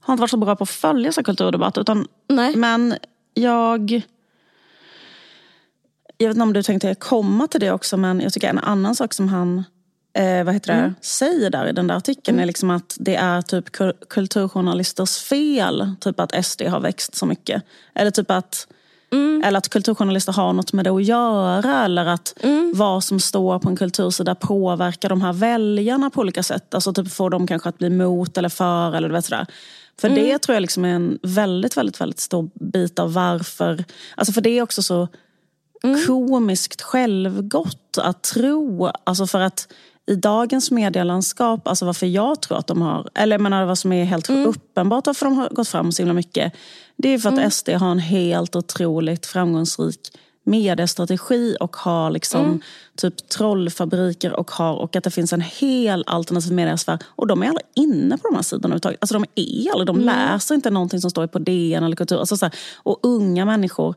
har 0.00 0.14
inte 0.14 0.20
varit 0.20 0.30
så 0.30 0.36
bra 0.36 0.56
på 0.56 0.62
att 0.62 0.70
följa 0.70 1.12
så 1.12 1.22
kulturdebatt. 1.22 1.78
Utan, 1.78 2.06
Nej. 2.28 2.56
Men 2.56 2.94
jag 3.34 4.02
jag 6.18 6.28
vet 6.28 6.34
inte 6.34 6.42
om 6.42 6.52
du 6.52 6.62
tänkte 6.62 6.94
komma 6.94 7.46
till 7.46 7.60
det 7.60 7.70
också, 7.70 7.96
men 7.96 8.20
jag 8.20 8.32
tycker 8.32 8.48
en 8.48 8.58
annan 8.58 8.94
sak 8.94 9.14
som 9.14 9.28
han 9.28 9.64
eh, 10.18 10.44
vad 10.44 10.54
heter 10.54 10.72
det, 10.72 10.78
mm. 10.78 10.94
säger 11.00 11.50
där 11.50 11.66
i 11.66 11.72
den 11.72 11.86
där 11.86 11.94
artikeln 11.94 12.34
mm. 12.34 12.42
är 12.42 12.46
liksom 12.46 12.70
att 12.70 12.96
det 13.00 13.16
är 13.16 13.42
typ 13.42 13.64
kulturjournalisters 14.08 15.18
fel 15.18 15.94
typ 16.00 16.20
att 16.20 16.44
SD 16.44 16.62
har 16.62 16.80
växt 16.80 17.14
så 17.14 17.26
mycket. 17.26 17.62
Eller 17.94 18.10
typ 18.10 18.30
att 18.30 18.68
Mm. 19.12 19.42
Eller 19.44 19.58
att 19.58 19.68
kulturjournalister 19.68 20.32
har 20.32 20.52
något 20.52 20.72
med 20.72 20.84
det 20.84 20.90
att 20.90 21.04
göra. 21.04 21.84
Eller 21.84 22.06
att 22.06 22.34
mm. 22.40 22.72
vad 22.74 23.04
som 23.04 23.20
står 23.20 23.58
på 23.58 23.68
en 23.68 23.76
kultursida 23.76 24.34
påverkar 24.34 25.08
de 25.08 25.20
här 25.20 25.32
väljarna 25.32 26.10
på 26.10 26.20
olika 26.20 26.42
sätt. 26.42 26.74
Alltså 26.74 26.92
typ 26.92 27.12
får 27.12 27.30
dem 27.30 27.46
kanske 27.46 27.68
att 27.68 27.78
bli 27.78 27.90
mot 27.90 28.38
eller 28.38 28.48
för. 28.48 28.92
Eller 28.92 29.08
vet 29.08 29.24
sådär. 29.24 29.46
För 30.00 30.08
mm. 30.08 30.24
det 30.24 30.38
tror 30.38 30.54
jag 30.54 30.60
liksom 30.60 30.84
är 30.84 30.94
en 30.94 31.18
väldigt, 31.22 31.76
väldigt, 31.76 32.00
väldigt 32.00 32.20
stor 32.20 32.50
bit 32.54 32.98
av 32.98 33.12
varför. 33.12 33.84
Alltså 34.14 34.32
för 34.32 34.40
det 34.40 34.58
är 34.58 34.62
också 34.62 34.82
så 34.82 35.08
mm. 35.82 36.06
komiskt 36.06 36.82
självgott 36.82 37.98
att 37.98 38.22
tro. 38.22 38.90
Alltså 39.04 39.26
för 39.26 39.40
att 39.40 39.68
i 40.06 40.14
dagens 40.14 40.70
medielandskap, 40.70 41.68
alltså 41.68 41.84
varför 41.84 42.06
jag 42.06 42.42
tror 42.42 42.58
att 42.58 42.66
de 42.66 42.82
har, 42.82 43.08
eller 43.14 43.34
jag 43.34 43.40
menar 43.40 43.64
vad 43.64 43.78
som 43.78 43.92
är 43.92 44.04
helt 44.04 44.28
mm. 44.28 44.46
uppenbart 44.46 45.06
varför 45.06 45.26
de 45.26 45.34
har 45.38 45.48
gått 45.48 45.68
fram 45.68 45.92
så 45.92 46.02
himla 46.02 46.14
mycket. 46.14 46.52
Det 46.96 47.08
är 47.08 47.18
för 47.18 47.28
att 47.28 47.38
mm. 47.38 47.50
SD 47.50 47.68
har 47.68 47.90
en 47.90 47.98
helt 47.98 48.56
otroligt 48.56 49.26
framgångsrik 49.26 50.00
mediestrategi 50.46 51.56
och 51.60 51.76
har 51.76 52.10
liksom 52.10 52.44
mm. 52.44 52.60
typ 52.96 53.28
trollfabriker 53.28 54.32
och 54.32 54.50
har 54.50 54.74
och 54.74 54.96
att 54.96 55.04
det 55.04 55.10
finns 55.10 55.32
en 55.32 55.40
hel 55.40 56.04
alternativ 56.06 56.52
mediesfär. 56.52 56.98
Och 57.06 57.26
de 57.26 57.42
är 57.42 57.48
aldrig 57.48 57.66
inne 57.74 58.18
på 58.18 58.28
de 58.28 58.34
här 58.34 58.42
sidorna 58.42 58.66
överhuvudtaget. 58.66 58.98
Alltså 59.00 59.14
de 59.14 59.24
är 59.34 59.72
aldrig, 59.72 59.86
de 59.86 60.00
läser 60.00 60.54
inte 60.54 60.70
någonting 60.70 61.00
som 61.00 61.10
står 61.10 61.26
på 61.26 61.38
DN 61.38 61.84
eller 61.84 61.96
kultur. 61.96 62.18
Alltså 62.18 62.36
så 62.36 62.44
här, 62.44 62.54
och 62.76 62.98
unga 63.02 63.44
människor 63.44 63.94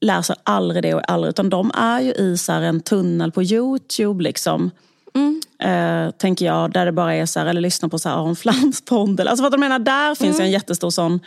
läser 0.00 0.36
aldrig 0.42 0.82
det 0.82 0.94
och 0.94 1.10
aldrig, 1.10 1.30
utan 1.30 1.50
de 1.50 1.70
är 1.74 2.00
ju 2.00 2.12
i 2.12 2.36
så 2.38 2.52
en 2.52 2.80
tunnel 2.80 3.32
på 3.32 3.42
Youtube 3.42 4.24
liksom. 4.24 4.70
Mm. 5.14 5.40
Eh, 5.58 6.10
tänker 6.10 6.46
jag, 6.46 6.72
där 6.72 6.86
det 6.86 6.92
bara 6.92 7.14
är 7.14 7.26
så 7.26 7.40
här, 7.40 7.46
eller 7.46 7.60
lyssna 7.60 7.88
på 7.88 7.98
så 7.98 8.08
här 8.08 8.16
Aron 8.16 8.36
Flams 8.36 8.84
podd. 8.84 9.20
Alltså 9.20 9.42
vad 9.42 9.52
du 9.52 9.58
menar, 9.58 9.78
där 9.78 10.14
finns 10.14 10.36
mm. 10.36 10.46
en 10.46 10.50
jättestor 10.50 10.90
sån 10.90 11.20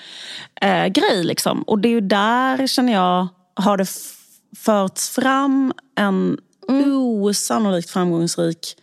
eh, 0.61 0.85
grej. 0.87 1.23
Liksom. 1.23 1.61
Och 1.61 1.79
det 1.79 1.87
är 1.87 1.91
ju 1.91 2.01
där, 2.01 2.67
känner 2.67 2.93
jag, 2.93 3.27
har 3.55 3.77
det 3.77 3.87
förts 4.57 5.09
fram 5.09 5.73
en 5.95 6.37
mm. 6.69 6.97
osannolikt 6.97 7.89
framgångsrik 7.89 8.75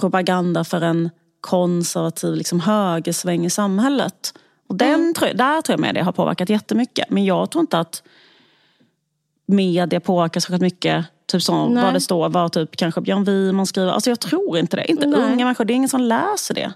propaganda 0.00 0.64
för 0.64 0.80
en 0.80 1.10
konservativ 1.40 2.34
liksom, 2.34 2.60
högersväng 2.60 3.46
i 3.46 3.50
samhället. 3.50 4.34
Och 4.68 4.76
den, 4.76 4.94
mm. 4.94 5.14
tror, 5.14 5.28
där 5.34 5.62
tror 5.62 5.74
jag 5.74 5.80
media 5.80 6.04
har 6.04 6.12
påverkat 6.12 6.48
jättemycket. 6.48 7.10
Men 7.10 7.24
jag 7.24 7.50
tror 7.50 7.60
inte 7.60 7.78
att 7.78 8.02
media 9.46 10.00
påverkar 10.00 10.40
särskilt 10.40 10.62
mycket. 10.62 11.06
Typ 11.28 11.42
som 11.42 11.74
vad 11.74 11.94
det 11.94 12.00
står, 12.00 12.28
vad 12.28 12.52
typ 12.52 12.76
kanske 12.76 13.00
Björn 13.00 13.24
Wiman 13.24 13.66
skriver. 13.66 13.92
Alltså 13.92 14.10
jag 14.10 14.20
tror 14.20 14.58
inte 14.58 14.76
det. 14.76 14.90
Inte 14.90 15.06
Nej. 15.06 15.20
unga 15.20 15.44
människor, 15.44 15.64
det 15.64 15.72
är 15.72 15.74
ingen 15.74 15.88
som 15.88 16.00
läser 16.00 16.54
det. 16.54 16.72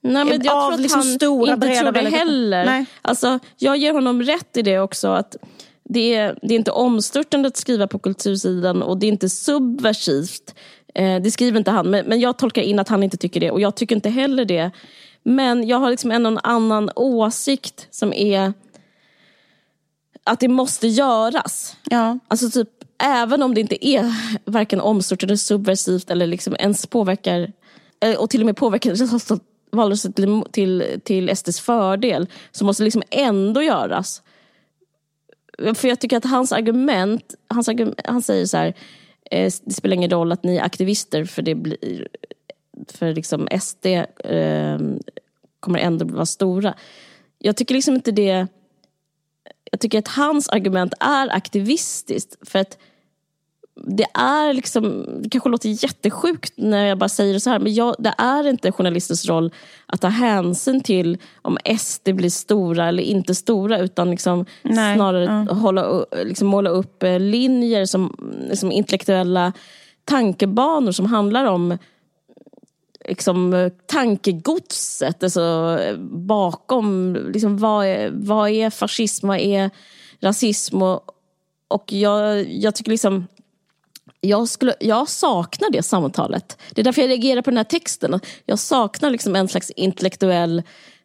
Nej, 0.00 0.24
men 0.24 0.42
jag 0.42 0.56
Av 0.56 0.62
tror 0.62 0.74
att 0.74 0.80
liksom 0.80 1.00
han 1.00 1.14
stora, 1.14 1.52
inte 1.52 1.66
tror 1.66 1.92
det 1.92 2.00
heller. 2.00 2.66
Nej. 2.66 2.86
Alltså, 3.02 3.38
jag 3.56 3.76
ger 3.76 3.92
honom 3.92 4.22
rätt 4.22 4.56
i 4.56 4.62
det 4.62 4.78
också. 4.78 5.08
att 5.08 5.36
det 5.84 6.14
är, 6.14 6.38
det 6.42 6.54
är 6.54 6.58
inte 6.58 6.70
omstörtande 6.70 7.48
att 7.48 7.56
skriva 7.56 7.86
på 7.86 7.98
kultursidan 7.98 8.82
och 8.82 8.98
det 8.98 9.06
är 9.06 9.08
inte 9.08 9.28
subversivt. 9.28 10.54
Eh, 10.94 11.22
det 11.22 11.30
skriver 11.30 11.58
inte 11.58 11.70
han, 11.70 11.90
men, 11.90 12.06
men 12.06 12.20
jag 12.20 12.38
tolkar 12.38 12.62
in 12.62 12.78
att 12.78 12.88
han 12.88 13.02
inte 13.02 13.16
tycker 13.16 13.40
det 13.40 13.50
och 13.50 13.60
jag 13.60 13.74
tycker 13.74 13.94
inte 13.94 14.10
heller 14.10 14.44
det. 14.44 14.70
Men 15.22 15.68
jag 15.68 15.78
har 15.78 15.90
liksom 15.90 16.10
en 16.10 16.38
annan 16.38 16.90
åsikt 16.96 17.86
som 17.90 18.12
är 18.12 18.52
att 20.24 20.40
det 20.40 20.48
måste 20.48 20.88
göras. 20.88 21.76
Ja. 21.90 22.18
Alltså 22.28 22.50
typ, 22.50 22.68
även 22.98 23.42
om 23.42 23.54
det 23.54 23.60
inte 23.60 23.86
är 23.86 24.12
varken 24.44 24.80
omstörtande 24.80 25.32
eller 25.32 25.36
subversivt 25.36 26.10
eller 26.10 26.26
liksom 26.26 26.56
ens 26.58 26.86
påverkar, 26.86 27.52
eh, 28.00 28.16
och 28.16 28.30
till 28.30 28.40
och 28.40 28.46
med 28.46 28.56
påverkar 28.56 28.90
alltså 29.12 29.38
valrörelsen 29.70 30.12
till, 30.12 30.42
till, 30.52 31.00
till 31.04 31.36
SDs 31.36 31.60
fördel, 31.60 32.26
så 32.52 32.64
måste 32.64 32.82
det 32.82 32.84
liksom 32.84 33.02
ändå 33.10 33.62
göras. 33.62 34.22
för 35.74 35.88
jag 35.88 36.00
tycker 36.00 36.16
att 36.16 36.24
hans 36.24 36.52
argument, 36.52 37.34
hans 37.48 37.68
argument 37.68 38.00
han 38.04 38.22
säger 38.22 38.46
så 38.46 38.56
här, 38.56 38.74
eh, 39.30 39.52
det 39.64 39.74
spelar 39.74 39.94
ingen 39.94 40.10
roll 40.10 40.32
att 40.32 40.44
ni 40.44 40.56
är 40.56 40.62
aktivister 40.62 41.24
för 41.24 41.42
det 41.42 41.54
blir, 41.54 42.08
för 42.88 43.14
liksom 43.14 43.48
SD 43.60 43.86
eh, 44.24 44.78
kommer 45.60 45.78
ändå 45.78 46.04
vara 46.04 46.26
stora. 46.26 46.74
Jag 47.38 47.56
tycker 47.56 47.74
liksom 47.74 47.94
inte 47.94 48.12
det, 48.12 48.46
jag 49.70 49.80
tycker 49.80 49.98
att 49.98 50.08
hans 50.08 50.48
argument 50.48 50.94
är 51.00 51.28
aktivistiskt 51.36 52.48
för 52.48 52.58
att 52.58 52.78
det 53.86 54.06
är 54.14 54.52
liksom, 54.52 55.06
det 55.22 55.28
kanske 55.28 55.48
låter 55.48 55.84
jättesjukt 55.84 56.52
när 56.56 56.86
jag 56.86 56.98
bara 56.98 57.08
säger 57.08 57.34
det 57.34 57.40
så 57.40 57.50
här, 57.50 57.58
men 57.58 57.74
jag, 57.74 57.96
det 57.98 58.14
är 58.18 58.46
inte 58.46 58.72
journalistens 58.72 59.28
roll 59.28 59.52
att 59.86 60.00
ta 60.00 60.08
hänsyn 60.08 60.80
till 60.80 61.18
om 61.42 61.58
SD 61.78 62.08
blir 62.08 62.30
stora 62.30 62.88
eller 62.88 63.02
inte 63.02 63.34
stora, 63.34 63.78
utan 63.78 64.10
liksom 64.10 64.46
snarare 64.62 65.46
ja. 65.48 65.54
hålla, 65.54 66.04
liksom 66.24 66.48
måla 66.48 66.70
upp 66.70 67.02
eh, 67.02 67.20
linjer 67.20 67.84
som 67.84 68.16
liksom 68.50 68.72
intellektuella 68.72 69.52
tankebanor 70.04 70.92
som 70.92 71.06
handlar 71.06 71.44
om 71.44 71.78
liksom, 73.08 73.70
tankegodset 73.86 75.22
alltså, 75.22 75.78
bakom 76.10 77.16
liksom, 77.32 77.58
vad, 77.58 77.86
är, 77.86 78.10
vad 78.14 78.50
är 78.50 78.70
fascism, 78.70 79.28
vad 79.28 79.38
är 79.38 79.70
rasism 80.20 80.82
och, 80.82 81.00
och 81.68 81.92
jag, 81.92 82.50
jag 82.50 82.74
tycker 82.74 82.90
liksom 82.90 83.26
jag, 84.20 84.48
skulle, 84.48 84.74
jag 84.80 85.08
saknar 85.08 85.70
det 85.70 85.82
samtalet. 85.82 86.58
Det 86.74 86.80
är 86.80 86.84
därför 86.84 87.02
jag 87.02 87.08
reagerar 87.08 87.42
på 87.42 87.50
den 87.50 87.56
här 87.56 87.64
texten. 87.64 88.20
Jag 88.44 88.58
saknar 88.58 89.10
liksom 89.10 89.36
en 89.36 89.48
slags 89.48 89.70
intellektuell 89.70 90.62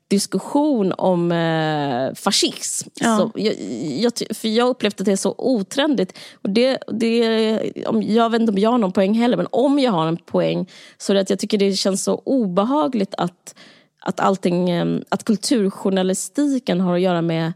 diskussion 0.07 0.93
om 0.97 1.31
eh, 1.31 2.13
fascism. 2.15 2.89
Ja. 2.93 3.17
Så 3.17 3.31
jag, 3.35 3.53
jag, 3.99 4.13
för 4.37 4.47
jag 4.47 4.67
upplevt 4.67 4.99
att 4.99 5.05
det 5.05 5.11
är 5.11 5.15
så 5.15 5.35
otrendigt. 5.37 6.17
Och 6.41 6.49
det, 6.49 6.77
det, 6.87 7.85
om, 7.85 8.03
jag 8.03 8.29
vet 8.29 8.41
inte 8.41 8.51
om 8.51 8.57
jag 8.57 8.71
har 8.71 8.77
någon 8.77 8.91
poäng 8.91 9.13
heller, 9.13 9.37
men 9.37 9.47
om 9.51 9.79
jag 9.79 9.91
har 9.91 10.07
en 10.07 10.17
poäng 10.17 10.69
så 10.97 11.13
är 11.13 11.15
det 11.15 11.21
att 11.21 11.29
jag 11.29 11.39
tycker 11.39 11.57
det 11.57 11.73
känns 11.73 12.03
så 12.03 12.21
obehagligt 12.25 13.13
att, 13.17 13.55
att, 13.99 14.19
allting, 14.19 14.69
eh, 14.69 14.99
att 15.09 15.23
kulturjournalistiken 15.23 16.81
har 16.81 16.95
att 16.95 17.01
göra 17.01 17.21
med 17.21 17.53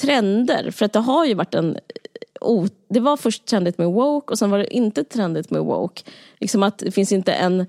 trender. 0.00 0.70
För 0.70 0.84
att 0.84 0.92
det 0.92 0.98
har 0.98 1.26
ju 1.26 1.34
varit 1.34 1.54
en 1.54 1.78
det 2.88 3.00
var 3.00 3.16
först 3.16 3.46
trendigt 3.46 3.78
med 3.78 3.86
woke 3.86 4.32
och 4.32 4.38
sen 4.38 4.50
var 4.50 4.58
det 4.58 4.74
inte 4.74 5.04
trendigt 5.04 5.50
med 5.50 5.62
woke. 5.62 6.02
Liksom 6.40 6.62
att 6.62 6.78
det 6.78 6.90
finns 6.90 7.12
inte 7.12 7.32
en... 7.32 7.60
Eh, 7.60 7.66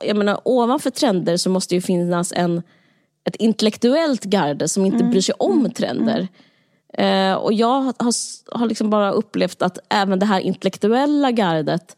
jag 0.00 0.16
menar, 0.16 0.40
ovanför 0.44 0.90
trender 0.90 1.36
så 1.36 1.50
måste 1.50 1.74
ju 1.74 1.80
finnas 1.80 2.32
en, 2.32 2.62
ett 3.24 3.36
intellektuellt 3.36 4.24
garde 4.24 4.68
som 4.68 4.84
inte 4.84 4.98
mm. 4.98 5.10
bryr 5.10 5.20
sig 5.20 5.34
om 5.38 5.58
mm. 5.58 5.72
trender. 5.72 6.16
Mm. 6.18 7.32
Uh, 7.32 7.34
och 7.34 7.52
jag 7.52 7.80
har, 7.80 8.12
har 8.58 8.66
liksom 8.66 8.90
bara 8.90 9.10
upplevt 9.10 9.62
att 9.62 9.78
även 9.88 10.18
det 10.18 10.26
här 10.26 10.40
intellektuella 10.40 11.30
gardet 11.30 11.96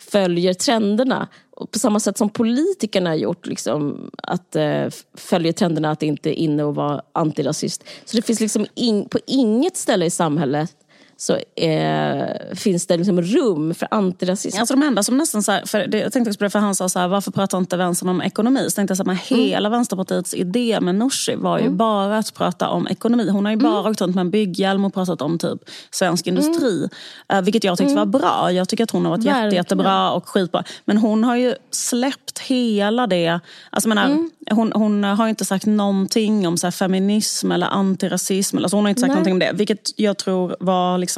följer 0.00 0.54
trenderna. 0.54 1.28
Och 1.50 1.70
på 1.70 1.78
samma 1.78 2.00
sätt 2.00 2.18
som 2.18 2.28
politikerna 2.28 3.10
har 3.10 3.16
gjort, 3.16 3.46
liksom, 3.46 4.10
att 4.22 4.56
eh, 4.56 4.86
följer 5.14 5.52
trenderna 5.52 5.90
att 5.90 6.00
det 6.00 6.06
inte 6.06 6.30
är 6.30 6.34
inne 6.34 6.68
att 6.68 6.74
vara 6.74 7.02
antirasist. 7.12 7.84
Så 8.04 8.16
det 8.16 8.22
finns 8.22 8.40
liksom 8.40 8.66
in, 8.74 9.08
på 9.08 9.18
inget 9.26 9.76
ställe 9.76 10.06
i 10.06 10.10
samhället 10.10 10.76
så 11.20 11.38
eh, 11.56 12.54
finns 12.54 12.86
det 12.86 12.96
liksom 12.96 13.22
rum 13.22 13.74
för 13.74 13.88
antirasism. 13.90 14.58
Alltså 14.60 14.74
de 14.74 14.82
enda 14.82 15.02
som 15.02 15.16
nästan 15.16 15.42
så 15.42 15.52
här, 15.52 15.66
för 15.66 15.86
det, 15.86 15.98
jag 15.98 16.12
tänkte 16.12 16.30
också 16.30 16.38
på 16.38 16.44
det, 16.44 16.50
för 16.50 16.58
han 16.58 16.74
sa 16.74 16.88
så 16.88 16.98
här, 16.98 17.08
varför 17.08 17.30
pratar 17.30 17.58
inte 17.58 17.76
vänstern 17.76 18.08
om 18.08 18.22
ekonomi? 18.22 18.64
Så 18.68 18.74
tänkte 18.74 18.90
jag 18.90 18.96
så 18.96 19.04
här, 19.04 19.10
mm. 19.10 19.44
hela 19.48 19.68
Vänsterpartiets 19.68 20.34
idé 20.34 20.78
med 20.80 20.94
Nooshi 20.94 21.34
var 21.34 21.58
ju 21.58 21.64
mm. 21.64 21.76
bara 21.76 22.18
att 22.18 22.34
prata 22.34 22.68
om 22.68 22.88
ekonomi. 22.88 23.30
Hon 23.30 23.44
har 23.44 23.52
ju 23.52 23.58
bara 23.58 23.78
mm. 23.78 23.90
åkt 23.90 24.00
runt 24.00 24.14
med 24.14 24.20
en 24.20 24.30
bygghjälm 24.30 24.84
och 24.84 24.94
pratat 24.94 25.22
om 25.22 25.38
typ 25.38 25.58
svensk 25.90 26.26
mm. 26.26 26.42
industri. 26.42 26.88
Uh, 27.32 27.40
vilket 27.40 27.64
jag 27.64 27.78
tyckte 27.78 27.92
mm. 27.92 28.10
var 28.10 28.18
bra. 28.18 28.52
Jag 28.52 28.68
tycker 28.68 28.84
att 28.84 28.90
hon 28.90 29.04
har 29.04 29.10
varit 29.10 29.24
jätte, 29.24 29.56
jättebra 29.56 30.12
och 30.12 30.28
skitbra. 30.28 30.64
Men 30.84 30.96
hon 30.96 31.24
har 31.24 31.36
ju 31.36 31.54
släppt 31.70 32.38
hela 32.38 33.06
det. 33.06 33.40
Alltså 33.70 33.88
menar, 33.88 34.06
mm. 34.06 34.30
hon, 34.50 34.72
hon 34.72 35.04
har 35.04 35.28
inte 35.28 35.44
sagt 35.44 35.66
någonting 35.66 36.48
om 36.48 36.56
så 36.56 36.70
feminism 36.70 37.52
eller 37.52 37.66
antirasism. 37.66 38.58
Alltså 38.58 38.76
hon 38.76 38.84
har 38.84 38.90
inte 38.90 39.00
sagt 39.00 39.08
Nej. 39.08 39.14
någonting 39.14 39.32
om 39.32 39.38
det. 39.38 39.52
Vilket 39.52 39.90
jag 39.96 40.16
tror 40.18 40.56
var 40.60 40.98
liksom, 40.98 41.09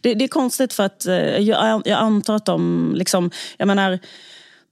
det, 0.00 0.14
det 0.14 0.24
är 0.24 0.28
konstigt 0.28 0.72
för 0.72 0.82
att 0.82 1.06
eh, 1.06 1.14
jag, 1.14 1.82
jag 1.84 1.98
antar 1.98 2.34
att 2.34 2.44
de, 2.44 2.92
liksom, 2.96 3.30
jag 3.56 3.66
menar, 3.66 3.98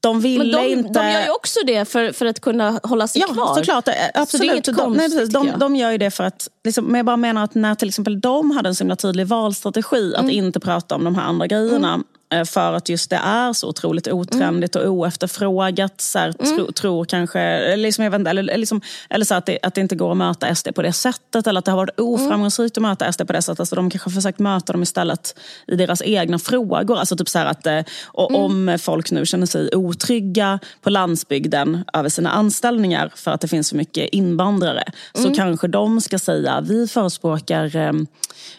de 0.03 0.21
ville 0.21 0.59
de, 0.59 0.67
inte... 0.67 1.01
De 1.01 1.13
gör 1.13 1.23
ju 1.23 1.31
också 1.31 1.61
det 1.67 1.85
för, 1.85 2.13
för 2.13 2.27
att 2.27 2.41
kunna 2.41 2.81
hålla 2.83 3.09
sig 3.09 3.21
ja, 3.21 3.35
kvar. 3.35 3.47
Ja, 3.49 3.55
såklart. 3.55 3.89
Absolut. 4.15 4.29
Så 4.31 4.39
det 4.39 4.49
är 4.49 4.57
inte 4.57 4.73
de, 4.73 4.93
nej, 4.93 5.29
de, 5.29 5.53
de 5.59 5.77
gör 5.77 5.91
ju 5.91 5.99
det 5.99 6.11
för 6.11 6.25
att... 6.25 6.49
Liksom, 6.65 6.85
men 6.85 6.95
jag 6.95 7.07
bara 7.07 7.17
menar 7.17 7.45
att 7.45 7.55
när 7.55 7.75
till 7.75 7.89
exempel 7.89 8.21
de 8.21 8.51
hade 8.51 8.69
en 8.69 8.75
så 8.75 8.85
himla 8.85 8.97
tydlig 8.97 9.27
valstrategi 9.27 10.15
att 10.15 10.23
mm. 10.23 10.31
inte 10.31 10.61
prata 10.61 10.95
om 10.95 11.05
de 11.05 11.15
här 11.15 11.23
andra 11.23 11.47
grejerna. 11.47 11.89
Mm. 11.89 12.05
Eh, 12.33 12.45
för 12.45 12.73
att 12.73 12.89
just 12.89 13.11
det 13.11 13.17
är 13.17 13.53
så 13.53 13.69
otroligt 13.69 14.09
otrendigt 14.09 14.77
och 14.77 14.87
oefterfrågat. 14.87 16.01
Så 16.01 16.19
här, 16.19 16.35
mm. 16.39 16.57
tro, 16.57 16.73
tror 16.73 17.05
kanske, 17.05 17.77
liksom, 17.77 18.05
jag 18.05 18.11
vet 18.11 18.19
inte, 18.19 18.31
eller, 18.31 18.43
liksom, 18.59 18.81
eller 19.11 19.25
så 19.25 19.35
att 19.35 19.47
det, 19.47 19.59
att 19.63 19.75
det 19.75 19.81
inte 19.81 19.97
går 19.97 20.11
att 20.11 20.17
möta 20.17 20.55
SD 20.55 20.69
på 20.75 20.83
det 20.83 20.93
sättet. 20.93 21.47
Eller 21.47 21.59
att 21.59 21.65
det 21.65 21.71
har 21.71 21.77
varit 21.77 22.01
oframgångsrikt 22.01 22.77
att 22.77 22.83
möta 22.83 23.13
SD 23.13 23.27
på 23.27 23.33
det 23.33 23.43
sättet. 23.43 23.57
Så 23.57 23.63
alltså, 23.63 23.77
de 23.77 23.91
kanske 23.91 24.11
har 24.11 24.15
försökt 24.15 24.39
möta 24.39 24.73
dem 24.73 24.83
istället 24.83 25.39
i 25.67 25.77
deras 25.77 26.03
egna 26.03 26.39
frågor. 26.39 26.99
Alltså 26.99 27.17
typ 27.17 27.29
så 27.29 27.39
här 27.39 27.47
att, 27.47 27.67
eh, 27.67 27.81
och 28.05 28.31
mm. 28.31 28.43
Om 28.43 28.79
folk 28.81 29.11
nu 29.11 29.27
känner 29.27 29.47
sig 29.47 29.75
otrygga 29.75 30.59
på 30.81 30.91
landsbygden 30.91 31.85
över 31.93 32.09
sina 32.09 32.31
anställningar 32.31 33.13
för 33.15 33.31
att 33.31 33.41
det 33.41 33.49
finns 33.49 33.69
så 33.69 33.77
mycket 33.77 34.09
invandrare. 34.09 34.83
Mm. 35.15 35.29
Så 35.29 35.35
kanske 35.35 35.69
de 35.69 36.01
ska 36.01 36.19
säga, 36.19 36.61
vi 36.61 36.89
förespråkar 36.89 37.77
eh, 37.77 37.93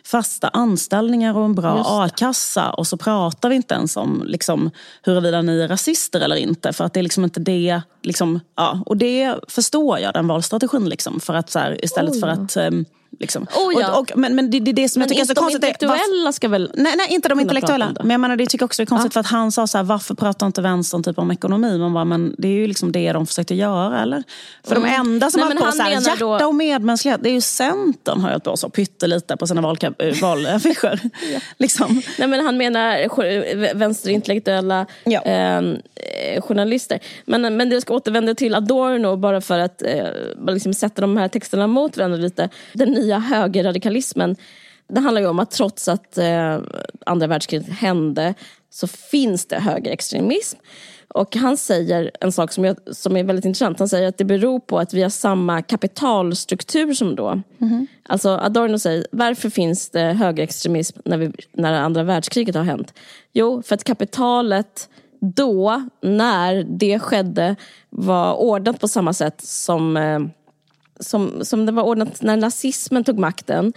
fasta 0.05 0.47
anställningar 0.47 1.37
och 1.37 1.45
en 1.45 1.55
bra 1.55 1.83
a-kassa. 1.85 2.69
Och 2.69 2.87
så 2.87 2.97
pratar 2.97 3.49
vi 3.49 3.55
inte 3.55 3.73
ens 3.73 3.97
om 3.97 4.23
liksom, 4.25 4.71
huruvida 5.01 5.41
ni 5.41 5.59
är 5.59 5.67
rasister 5.67 6.21
eller 6.21 6.35
inte. 6.35 6.73
För 6.73 6.83
att 6.83 6.93
det 6.93 6.99
är 6.99 7.03
liksom 7.03 7.23
inte 7.23 7.39
det. 7.39 7.81
Liksom, 8.03 8.39
ja. 8.55 8.83
Och 8.85 8.97
det 8.97 9.35
förstår 9.47 9.99
jag, 9.99 10.13
den 10.13 10.27
valstrategin. 10.27 10.89
Liksom, 10.89 11.19
för 11.19 11.33
att, 11.33 11.49
så 11.49 11.59
här, 11.59 11.85
istället 11.85 12.13
oh. 12.13 12.19
för 12.19 12.27
att 12.27 12.57
um, 12.57 12.85
Liksom. 13.19 13.43
Oh 13.43 13.81
ja. 13.81 13.91
och, 13.91 13.99
och, 13.99 14.17
men, 14.17 14.35
men 14.35 14.51
det, 14.51 14.59
det, 14.59 14.71
det 14.71 14.89
som 14.89 14.99
men 14.99 15.03
jag 15.03 15.09
tycker 15.09 15.21
är 15.21 15.25
så 15.25 15.35
konstigt. 15.35 15.61
de 15.61 15.67
intellektuella 15.67 16.31
ska 16.31 16.47
väl 16.47 16.71
Nej, 16.73 16.93
nej 16.97 17.07
inte 17.09 17.29
de 17.29 17.39
intellektuella. 17.39 17.93
Men 17.99 18.09
jag 18.09 18.19
menar, 18.19 18.35
det 18.35 18.45
tycker 18.45 18.65
också 18.65 18.81
det 18.81 18.83
är 18.83 18.87
konstigt 18.87 19.11
ja. 19.11 19.13
för 19.13 19.19
att 19.19 19.31
han 19.31 19.51
sa 19.51 19.67
så 19.67 19.77
här, 19.77 19.85
varför 19.85 20.15
pratar 20.15 20.47
inte 20.47 20.61
vänstern 20.61 21.03
typ 21.03 21.19
om 21.19 21.31
ekonomi? 21.31 21.77
Man 21.77 21.93
bara, 21.93 22.05
men 22.05 22.35
det 22.37 22.47
är 22.47 22.51
ju 22.51 22.67
liksom 22.67 22.91
det 22.91 23.13
de 23.13 23.27
försökte 23.27 23.55
göra 23.55 24.01
eller? 24.01 24.23
För 24.63 24.75
mm. 24.75 24.89
de 24.89 24.95
enda 24.95 25.31
som 25.31 25.41
har 25.41 25.55
på 25.55 25.71
så 25.71 25.83
här, 25.83 25.91
hjärta 25.91 26.15
då... 26.19 26.45
och 26.47 26.55
medmänsklighet, 26.55 27.23
det 27.23 27.29
är 27.29 27.33
ju 27.33 27.41
Centern 27.41 28.21
har 28.21 28.31
jag 28.31 28.43
på 28.43 28.57
så 28.57 28.69
pyttelite 28.69 29.37
på 29.37 29.47
sina 29.47 29.61
eh, 29.99 30.13
valaffischer. 30.21 30.99
ja. 31.33 31.39
liksom. 31.57 32.01
Nej 32.19 32.27
men 32.27 32.45
han 32.45 32.57
menar 32.57 33.73
vänsterintellektuella 33.73 34.85
ja. 35.03 35.21
Ehm, 35.21 35.77
eh, 35.95 36.41
journalister. 36.41 36.99
Men, 37.25 37.57
men 37.57 37.69
det 37.69 37.81
ska 37.81 37.92
återvända 37.93 38.35
till 38.35 38.55
Adorno 38.55 39.15
bara 39.15 39.41
för 39.41 39.59
att 39.59 39.81
eh, 39.81 40.07
liksom 40.47 40.73
sätta 40.73 41.01
de 41.01 41.17
här 41.17 41.27
texterna 41.27 41.67
mot 41.67 41.97
varandra 41.97 42.17
lite. 42.17 42.49
Den 42.73 42.91
nya 42.91 43.19
högerradikalismen 43.19 44.35
det 44.87 44.99
handlar 44.99 45.21
ju 45.21 45.27
om 45.27 45.39
att 45.39 45.51
trots 45.51 45.87
att 45.87 46.17
eh, 46.17 46.59
andra 47.05 47.27
världskriget 47.27 47.69
hände 47.69 48.33
så 48.69 48.87
finns 48.87 49.45
det 49.45 49.59
högerextremism. 49.59 50.57
Och 51.07 51.35
han 51.35 51.57
säger 51.57 52.11
en 52.19 52.31
sak 52.31 52.51
som, 52.51 52.65
jag, 52.65 52.77
som 52.91 53.17
är 53.17 53.23
väldigt 53.23 53.45
intressant. 53.45 53.79
Han 53.79 53.89
säger 53.89 54.07
att 54.07 54.17
det 54.17 54.25
beror 54.25 54.59
på 54.59 54.79
att 54.79 54.93
vi 54.93 55.01
har 55.01 55.09
samma 55.09 55.61
kapitalstruktur 55.61 56.93
som 56.93 57.15
då. 57.15 57.41
Mm. 57.61 57.87
Alltså 58.03 58.29
Adorno 58.29 58.79
säger, 58.79 59.07
varför 59.11 59.49
finns 59.49 59.89
det 59.89 59.99
högerextremism 59.99 60.99
när, 61.05 61.17
vi, 61.17 61.31
när 61.51 61.73
andra 61.73 62.03
världskriget 62.03 62.55
har 62.55 62.63
hänt? 62.63 62.93
Jo, 63.33 63.63
för 63.63 63.75
att 63.75 63.83
kapitalet 63.83 64.89
då, 65.23 65.83
när 66.01 66.63
det 66.63 66.99
skedde, 66.99 67.55
var 67.89 68.33
ordnat 68.33 68.79
på 68.79 68.87
samma 68.87 69.13
sätt 69.13 69.41
som 69.41 69.97
eh, 69.97 70.19
som, 70.99 71.45
som 71.45 71.65
det 71.65 71.71
var 71.71 71.83
ordnat 71.83 72.21
när 72.21 72.37
nazismen 72.37 73.03
tog 73.03 73.19
makten 73.19 73.73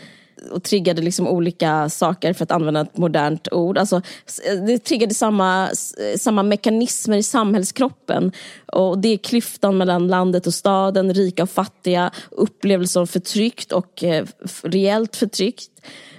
och 0.51 0.63
triggade 0.63 1.03
liksom 1.03 1.29
olika 1.29 1.89
saker 1.89 2.33
för 2.33 2.45
att 2.45 2.51
använda 2.51 2.81
ett 2.81 2.97
modernt 2.97 3.53
ord. 3.53 3.79
Alltså, 3.79 3.97
eh, 3.97 4.65
det 4.67 4.79
triggade 4.79 5.15
samma, 5.15 5.65
eh, 5.99 6.19
samma 6.19 6.43
mekanismer 6.43 7.17
i 7.17 7.23
samhällskroppen. 7.23 8.33
Och 8.67 8.99
det 8.99 9.09
är 9.09 9.17
klyftan 9.17 9.77
mellan 9.77 10.09
landet 10.09 10.47
och 10.47 10.55
staden, 10.55 11.15
rika 11.15 11.43
och 11.43 11.51
fattiga, 11.51 12.11
upplevelse 12.31 13.01
av 13.01 13.07
förtryckt 13.07 13.73
och 13.73 14.05
eh, 14.05 14.27
reellt 14.63 15.17
förtryckt. 15.17 15.71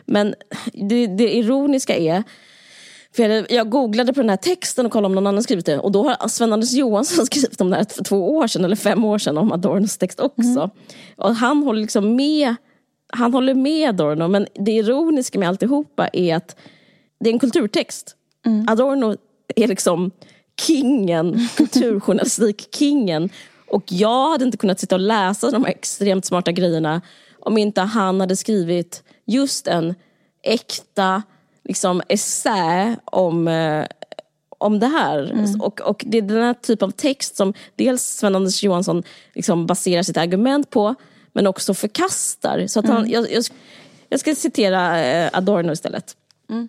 Men 0.06 0.36
det, 0.74 1.08
det 1.08 1.36
ironiska 1.36 1.96
är 1.96 2.24
för 3.18 3.54
jag, 3.54 3.70
googlade 3.70 4.14
på 4.14 4.22
den 4.22 4.30
här 4.30 4.38
texten 4.38 4.86
och 4.86 4.92
kollade 4.92 5.06
om 5.06 5.16
någon 5.16 5.28
annan 5.28 5.44
skrivit 5.44 5.66
det. 5.66 5.80
Och 5.80 5.92
då 5.92 6.04
har 6.04 6.28
Sven-Anders 6.28 6.74
Johansson 6.74 7.26
skrivit 7.32 7.62
om 7.62 7.70
det 7.70 7.76
här 7.76 7.86
för 7.90 8.04
två 8.04 8.38
år 8.38 8.48
sedan, 8.48 8.66
eller 8.66 8.76
fem 8.76 9.06
år 9.06 9.18
sedan, 9.18 9.38
om 9.38 9.52
Adornos 9.52 9.98
text 9.98 10.20
också. 10.20 10.60
Mm. 10.60 10.70
Och 11.16 11.36
han 11.36 11.64
håller 11.64 11.82
liksom 11.82 12.16
med 12.16 12.56
han 13.10 13.34
håller 13.34 13.54
med 13.54 13.90
Adorno, 13.90 14.28
men 14.28 14.48
det 14.54 14.72
ironiska 14.72 15.40
med 15.40 15.50
alltihopa 15.50 16.08
är 16.14 16.36
att 16.36 16.56
det 17.20 17.30
är 17.30 17.34
en 17.34 17.40
kulturtext. 17.40 18.16
Mm. 18.46 18.66
Adorno 18.70 19.16
är 19.56 19.68
liksom 19.68 20.12
kingen, 20.62 21.48
kulturjournalistik-kingen. 21.58 23.30
Och 23.68 23.84
jag 23.88 24.30
hade 24.30 24.46
inte 24.46 24.58
kunnat 24.58 24.80
sitta 24.80 24.96
och 24.96 25.02
läsa 25.02 25.52
de 25.52 25.64
här 25.64 25.72
extremt 25.72 26.26
smarta 26.26 26.52
grejerna 26.52 27.02
om 27.40 27.58
inte 27.58 27.82
han 27.82 28.20
hade 28.20 28.36
skrivit 28.36 29.04
just 29.26 29.68
en 29.68 29.96
äkta 30.44 31.24
liksom, 31.68 32.02
essä 32.10 32.96
om, 33.06 33.48
eh, 33.48 33.86
om 34.58 34.80
det 34.80 34.88
här. 34.88 35.32
Mm. 35.32 35.62
Och, 35.62 35.82
och 35.82 36.04
det 36.08 36.18
är 36.18 36.22
den 36.22 36.44
här 36.44 36.54
typen 36.54 36.88
av 36.88 36.92
text 36.92 37.36
som 37.36 37.54
dels 37.76 38.04
Sven-Anders 38.04 38.64
Johansson 38.64 39.04
liksom 39.34 39.66
baserar 39.66 40.04
sitt 40.04 40.18
argument 40.18 40.70
på 40.70 40.96
men 41.34 41.48
också 41.48 41.74
förkastar. 41.74 42.68
Så 42.68 42.80
att 42.80 42.88
han, 42.88 42.98
Mm. 42.98 43.12
jag, 43.12 43.32
jag, 43.32 43.44
jag 44.10 44.20
ska 44.20 44.36
citera 44.36 45.04
eh, 45.06 45.30
Adorno 45.34 45.72
istället. 45.72 46.16
Mm. 46.50 46.68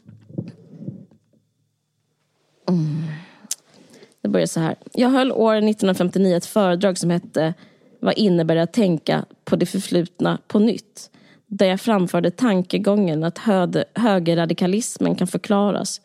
Det 4.23 4.29
börjar 4.29 4.47
så 4.47 4.61
här. 4.61 4.77
Jag 4.93 5.09
höll 5.09 5.33
år 5.33 5.55
1959 5.57 6.37
ett 6.37 6.47
föredrag 6.47 6.99
som 6.99 7.11
hette 7.11 7.55
Vad 8.01 8.19
innebär 8.19 8.55
det 8.55 8.63
att 8.63 8.73
tänka 8.73 9.25
på 9.45 9.57
det 9.57 9.67
förflutna 9.67 10.39
på 10.49 10.59
nytt? 10.59 11.11
Där 11.51 11.67
jag 11.67 11.81
framförde 11.81 12.31
tankegången 12.31 13.25
att 13.25 13.39
högerradikalismen 13.95 15.15
kan 15.15 15.27
förklaras. 15.27 16.01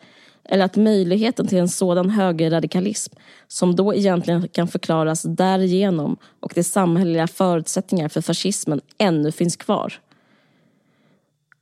Eller 0.46 0.66
att 0.66 0.76
möjligheten 0.76 1.48
till 1.48 1.58
en 1.58 1.70
sådan 1.70 2.10
högerradikalism 2.10 3.16
som 3.48 3.76
då 3.76 3.94
egentligen 3.94 4.48
kan 4.48 4.68
förklaras 4.68 5.22
därigenom 5.24 6.18
och 6.40 6.52
de 6.56 6.64
samhälleliga 6.64 7.28
förutsättningar 7.28 8.10
för 8.10 8.22
fascismen 8.22 8.82
ännu 8.98 9.32
finns 9.32 9.56
kvar. 9.56 9.94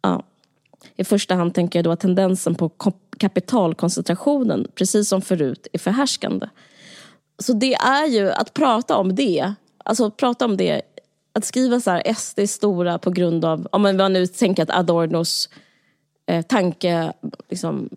Ja. 0.02 0.24
I 0.96 1.04
första 1.04 1.36
hand 1.36 1.54
tänker 1.54 1.80
jag 1.80 1.84
då 1.84 1.92
att 1.92 2.00
tendensen 2.00 2.56
på 2.56 2.72
kapitalkoncentrationen, 3.18 4.68
precis 4.76 5.10
som 5.10 5.22
förut, 5.22 5.68
är 5.74 5.80
förhärskande. 5.80 6.48
Så 7.40 7.54
det 7.54 7.74
är 7.74 8.06
ju 8.06 8.32
att 8.32 8.54
prata 8.54 8.98
om 8.98 9.16
det, 9.16 9.54
alltså 9.86 10.12
prata 10.12 10.46
om 10.46 10.58
det, 10.58 10.82
att 11.34 11.46
skriva 11.46 11.80
så 11.80 11.92
här 11.92 12.14
SD 12.14 12.40
är 12.40 12.48
stora 12.48 13.00
på 13.00 13.10
grund 13.10 13.46
av, 13.46 13.68
om 13.72 13.82
man 13.82 14.14
nu 14.14 14.28
tänker 14.28 14.64
att 14.64 14.70
Adornos 14.70 15.50
eh, 16.26 16.46
tanke 16.46 17.14
liksom, 17.50 17.90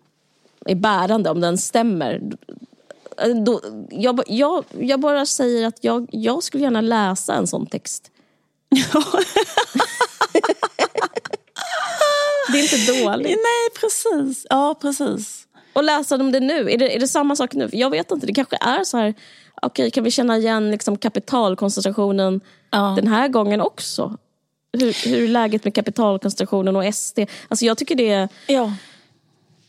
är 0.65 0.75
bärande, 0.75 1.29
om 1.29 1.41
den 1.41 1.57
stämmer. 1.57 2.21
Då, 3.45 3.61
jag, 3.89 4.21
jag, 4.27 4.65
jag 4.79 4.99
bara 4.99 5.25
säger 5.25 5.67
att 5.67 5.83
jag, 5.83 6.07
jag 6.11 6.43
skulle 6.43 6.63
gärna 6.63 6.81
läsa 6.81 7.33
en 7.33 7.47
sån 7.47 7.65
text. 7.65 8.11
det 12.51 12.59
är 12.59 12.63
inte 12.63 13.03
dåligt. 13.03 13.27
Nej, 13.27 13.69
precis. 13.79 14.47
Ja, 14.49 14.75
precis. 14.81 15.47
Och 15.73 15.83
läsa 15.83 16.15
om 16.15 16.31
det 16.31 16.39
nu. 16.39 16.71
Är 16.71 16.77
det, 16.77 16.95
är 16.95 16.99
det 16.99 17.07
samma 17.07 17.35
sak 17.35 17.53
nu? 17.53 17.69
Jag 17.71 17.89
vet 17.89 18.11
inte. 18.11 18.27
Det 18.27 18.33
kanske 18.33 18.57
är 18.61 18.83
så 18.83 18.97
här. 18.97 19.13
Okej, 19.61 19.91
kan 19.91 20.03
vi 20.03 20.11
känna 20.11 20.37
igen 20.37 20.71
liksom 20.71 20.97
kapitalkoncentrationen 20.97 22.41
Ja. 22.69 22.93
den 22.95 23.07
här 23.07 23.27
gången 23.27 23.61
också? 23.61 24.17
Hur, 24.73 25.09
hur 25.09 25.23
är 25.23 25.27
läget 25.27 25.63
med 25.63 25.75
kapitalkoncentrationen 25.75 26.75
och 26.75 26.95
SD? 26.95 27.19
Alltså 27.47 27.65
jag 27.65 27.77
tycker 27.77 27.95
det 27.95 28.11
är... 28.11 28.29
Ja. 28.47 28.73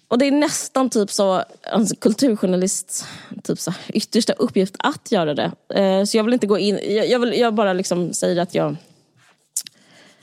Och 0.08 0.18
det 0.18 0.26
är 0.26 0.30
nästan 0.30 0.90
typ 0.90 1.10
så, 1.10 1.44
en 1.62 1.86
kulturjournalist 1.86 3.06
typ 3.42 3.58
så, 3.58 3.72
yttersta 3.88 4.32
uppgift 4.32 4.74
att 4.78 5.12
göra 5.12 5.34
det. 5.34 5.52
Eh, 5.74 6.04
så 6.04 6.16
jag 6.16 6.24
vill 6.24 6.34
inte 6.34 6.46
gå 6.46 6.58
in, 6.58 6.78
jag, 6.82 7.08
jag, 7.08 7.18
vill, 7.18 7.32
jag 7.40 7.54
bara 7.54 7.72
liksom 7.72 8.12
säger 8.12 8.42
att 8.42 8.54
jag, 8.54 8.76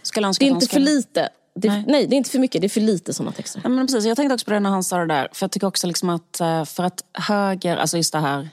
Skulle 0.01 0.27
det 0.27 0.45
är 0.45 0.49
inte 0.49 0.67
för 0.67 0.79
lite. 0.79 1.29
Det, 1.55 1.67
Nej. 1.67 1.83
nej. 1.87 2.07
det 2.07 2.15
är 2.15 2.17
inte 2.17 2.29
för 2.29 2.39
mycket, 2.39 2.61
det 2.61 2.67
är 2.67 2.69
för 2.69 2.81
lite 2.81 3.13
sådana 3.13 3.31
texter. 3.31 3.61
Ja, 3.63 3.69
men 3.69 3.87
precis. 3.87 4.05
Jag 4.05 4.17
tänkte 4.17 4.33
också 4.33 4.45
på 4.45 4.51
det 4.51 4.59
när 4.59 4.69
han 4.69 4.83
sa 4.83 4.97
det 4.97 5.07
där. 5.07 5.29
För 5.33 5.43
jag 5.43 5.51
tycker 5.51 5.67
också 5.67 5.87
liksom 5.87 6.09
att 6.09 6.39
eh, 6.39 6.65
för 6.65 6.83
att 6.83 7.03
höger, 7.13 7.77
alltså 7.77 7.97
just 7.97 8.13
det 8.13 8.19
här. 8.19 8.49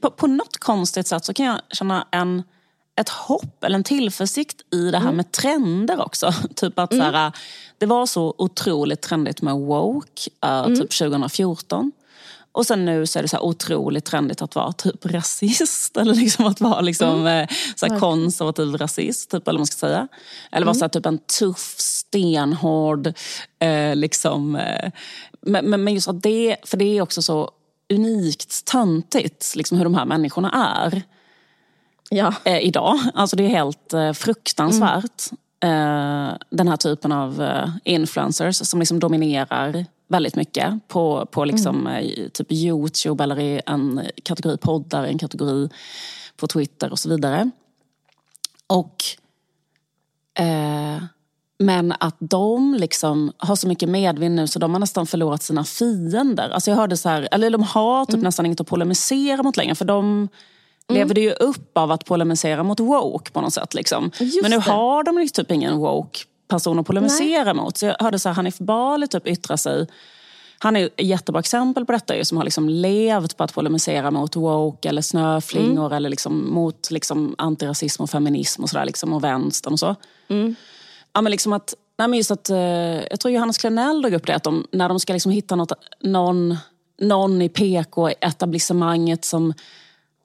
På, 0.00 0.10
på 0.10 0.26
något 0.26 0.56
konstigt 0.56 1.06
sätt 1.06 1.24
så 1.24 1.34
kan 1.34 1.46
jag 1.46 1.60
känna 1.70 2.06
en, 2.10 2.42
ett 3.00 3.08
hopp 3.08 3.64
eller 3.64 3.76
en 3.76 3.84
tillförsikt 3.84 4.74
i 4.74 4.90
det 4.90 4.98
här 4.98 5.12
med 5.12 5.32
trender 5.32 6.00
också. 6.00 6.32
typ 6.54 6.78
att 6.78 6.94
så 6.94 7.02
här, 7.02 7.32
det 7.78 7.86
var 7.86 8.06
så 8.06 8.34
otroligt 8.38 9.00
trendigt 9.00 9.42
med 9.42 9.54
woke, 9.54 10.30
eh, 10.44 10.66
typ 10.66 10.90
2014. 10.98 11.92
Och 12.54 12.66
sen 12.66 12.84
nu 12.84 13.06
så 13.06 13.18
är 13.18 13.22
det 13.22 13.28
så 13.28 13.40
otroligt 13.40 14.04
trendigt 14.04 14.42
att 14.42 14.54
vara 14.54 14.72
typ 14.72 15.06
rasist. 15.06 15.96
Eller 16.00 16.14
liksom 16.14 16.46
att 16.46 16.60
vara 16.60 16.80
liksom, 16.80 17.26
eh, 17.26 17.48
så 17.76 17.86
här 17.86 17.98
konservativ 17.98 18.76
rasist, 18.76 19.30
typ, 19.30 19.48
eller 19.48 19.58
vad 19.58 19.60
man 19.60 19.66
ska 19.66 19.86
säga. 19.86 20.08
Eller 20.52 20.66
vara 20.66 20.74
så 20.74 20.80
här, 20.84 20.88
typ 20.88 21.06
en 21.06 21.18
tuff, 21.18 21.74
stenhård... 21.78 23.12
Eh, 23.58 23.96
liksom, 23.96 24.56
eh, 24.56 24.90
men, 25.40 25.70
men 25.70 25.84
men 25.84 25.94
just 25.94 26.08
att 26.08 26.22
det, 26.22 26.56
för 26.64 26.76
det 26.76 26.98
är 26.98 27.02
också 27.02 27.22
så 27.22 27.50
unikt 27.92 28.64
töntigt 28.64 29.52
liksom, 29.56 29.78
hur 29.78 29.84
de 29.84 29.94
här 29.94 30.04
människorna 30.04 30.50
är 30.82 31.02
Ja. 32.10 32.34
eh, 32.44 32.58
idag. 32.58 32.98
Alltså 33.14 33.36
det 33.36 33.44
är 33.44 33.48
helt 33.48 33.92
eh, 33.92 34.12
fruktansvärt. 34.12 35.22
Eh, 35.60 36.32
den 36.50 36.68
här 36.68 36.76
typen 36.76 37.12
av 37.12 37.42
eh, 37.42 37.68
influencers 37.84 38.56
som 38.56 38.80
liksom 38.80 39.00
dominerar 39.00 39.86
väldigt 40.08 40.36
mycket 40.36 40.88
på, 40.88 41.26
på 41.26 41.44
liksom, 41.44 41.86
eh, 41.86 42.00
i 42.00 42.30
typ 42.32 42.52
Youtube 42.52 43.24
eller 43.24 43.40
i 43.40 43.60
en 43.66 44.00
kategori 44.22 44.56
poddar, 44.56 45.04
en 45.04 45.18
kategori 45.18 45.68
på 46.36 46.46
Twitter 46.46 46.90
och 46.92 46.98
så 46.98 47.08
vidare. 47.08 47.50
Och 48.66 49.04
eh, 50.38 51.02
men 51.62 51.94
att 52.00 52.16
de 52.18 52.74
liksom 52.74 53.32
har 53.36 53.56
så 53.56 53.68
mycket 53.68 53.88
medvind 53.88 54.34
nu 54.34 54.46
så 54.46 54.58
de 54.58 54.72
har 54.72 54.80
nästan 54.80 55.06
förlorat 55.06 55.42
sina 55.42 55.64
fiender. 55.64 56.50
Alltså 56.50 56.70
jag 56.70 56.76
hörde 56.76 56.96
så 56.96 57.08
här, 57.08 57.28
eller 57.32 57.50
de 57.50 57.62
har 57.62 58.04
typ 58.06 58.20
nästan 58.20 58.46
inget 58.46 58.60
att 58.60 58.66
polemisera 58.66 59.42
mot 59.42 59.56
längre. 59.56 59.74
För 59.74 59.84
de 59.84 60.28
levde 60.88 61.20
ju 61.20 61.30
upp 61.30 61.78
av 61.78 61.92
att 61.92 62.04
polemisera 62.04 62.62
mot 62.62 62.80
woke 62.80 63.30
på 63.30 63.40
något 63.40 63.52
sätt. 63.52 63.74
Liksom. 63.74 64.10
Men 64.42 64.50
nu 64.50 64.56
det. 64.56 64.70
har 64.70 65.04
de 65.04 65.28
typ 65.28 65.50
ingen 65.50 65.78
woke 65.78 66.18
person 66.48 66.78
att 66.78 66.86
polemisera 66.86 67.54
mot. 67.54 67.76
Så 67.76 67.86
jag 67.86 67.96
hörde 68.00 68.18
så 68.18 68.28
här, 68.28 68.36
Hanif 68.36 68.58
Bali 68.58 69.08
typ 69.08 69.26
yttra 69.26 69.56
sig. 69.56 69.86
Han 70.58 70.76
är 70.76 70.86
ett 70.86 70.92
jättebra 70.96 71.40
exempel 71.40 71.84
på 71.84 71.92
detta 71.92 72.16
ju, 72.16 72.24
som 72.24 72.36
har 72.36 72.44
liksom 72.44 72.68
levt 72.68 73.36
på 73.36 73.44
att 73.44 73.54
polemisera 73.54 74.10
mot 74.10 74.36
woke 74.36 74.88
eller 74.88 75.02
snöflingor 75.02 75.92
eller 75.92 76.10
liksom 76.10 76.54
mot 76.54 76.90
liksom 76.90 77.34
antirasism 77.38 78.02
och 78.02 78.10
feminism 78.10 78.62
och 78.62 78.70
sådär 78.70 78.84
liksom, 78.84 79.12
och 79.12 79.24
vänstern 79.24 79.72
och 79.72 79.78
så. 79.78 79.96
Ja, 81.12 81.20
men 81.20 81.30
liksom 81.30 81.52
att, 81.52 81.74
nej, 81.98 82.08
men 82.08 82.16
just 82.16 82.30
att, 82.30 82.50
eh, 82.50 82.58
jag 83.10 83.20
tror 83.20 83.34
Johannes 83.34 83.58
Klenell 83.58 84.02
drog 84.02 84.14
upp 84.14 84.26
det, 84.26 84.34
att 84.34 84.42
de, 84.42 84.66
när 84.70 84.88
de 84.88 85.00
ska 85.00 85.12
liksom 85.12 85.32
hitta 85.32 85.56
något, 85.56 85.72
någon, 86.00 86.56
någon 87.00 87.42
i 87.42 87.48
PK-etablissemanget 87.48 89.24
som, 89.24 89.54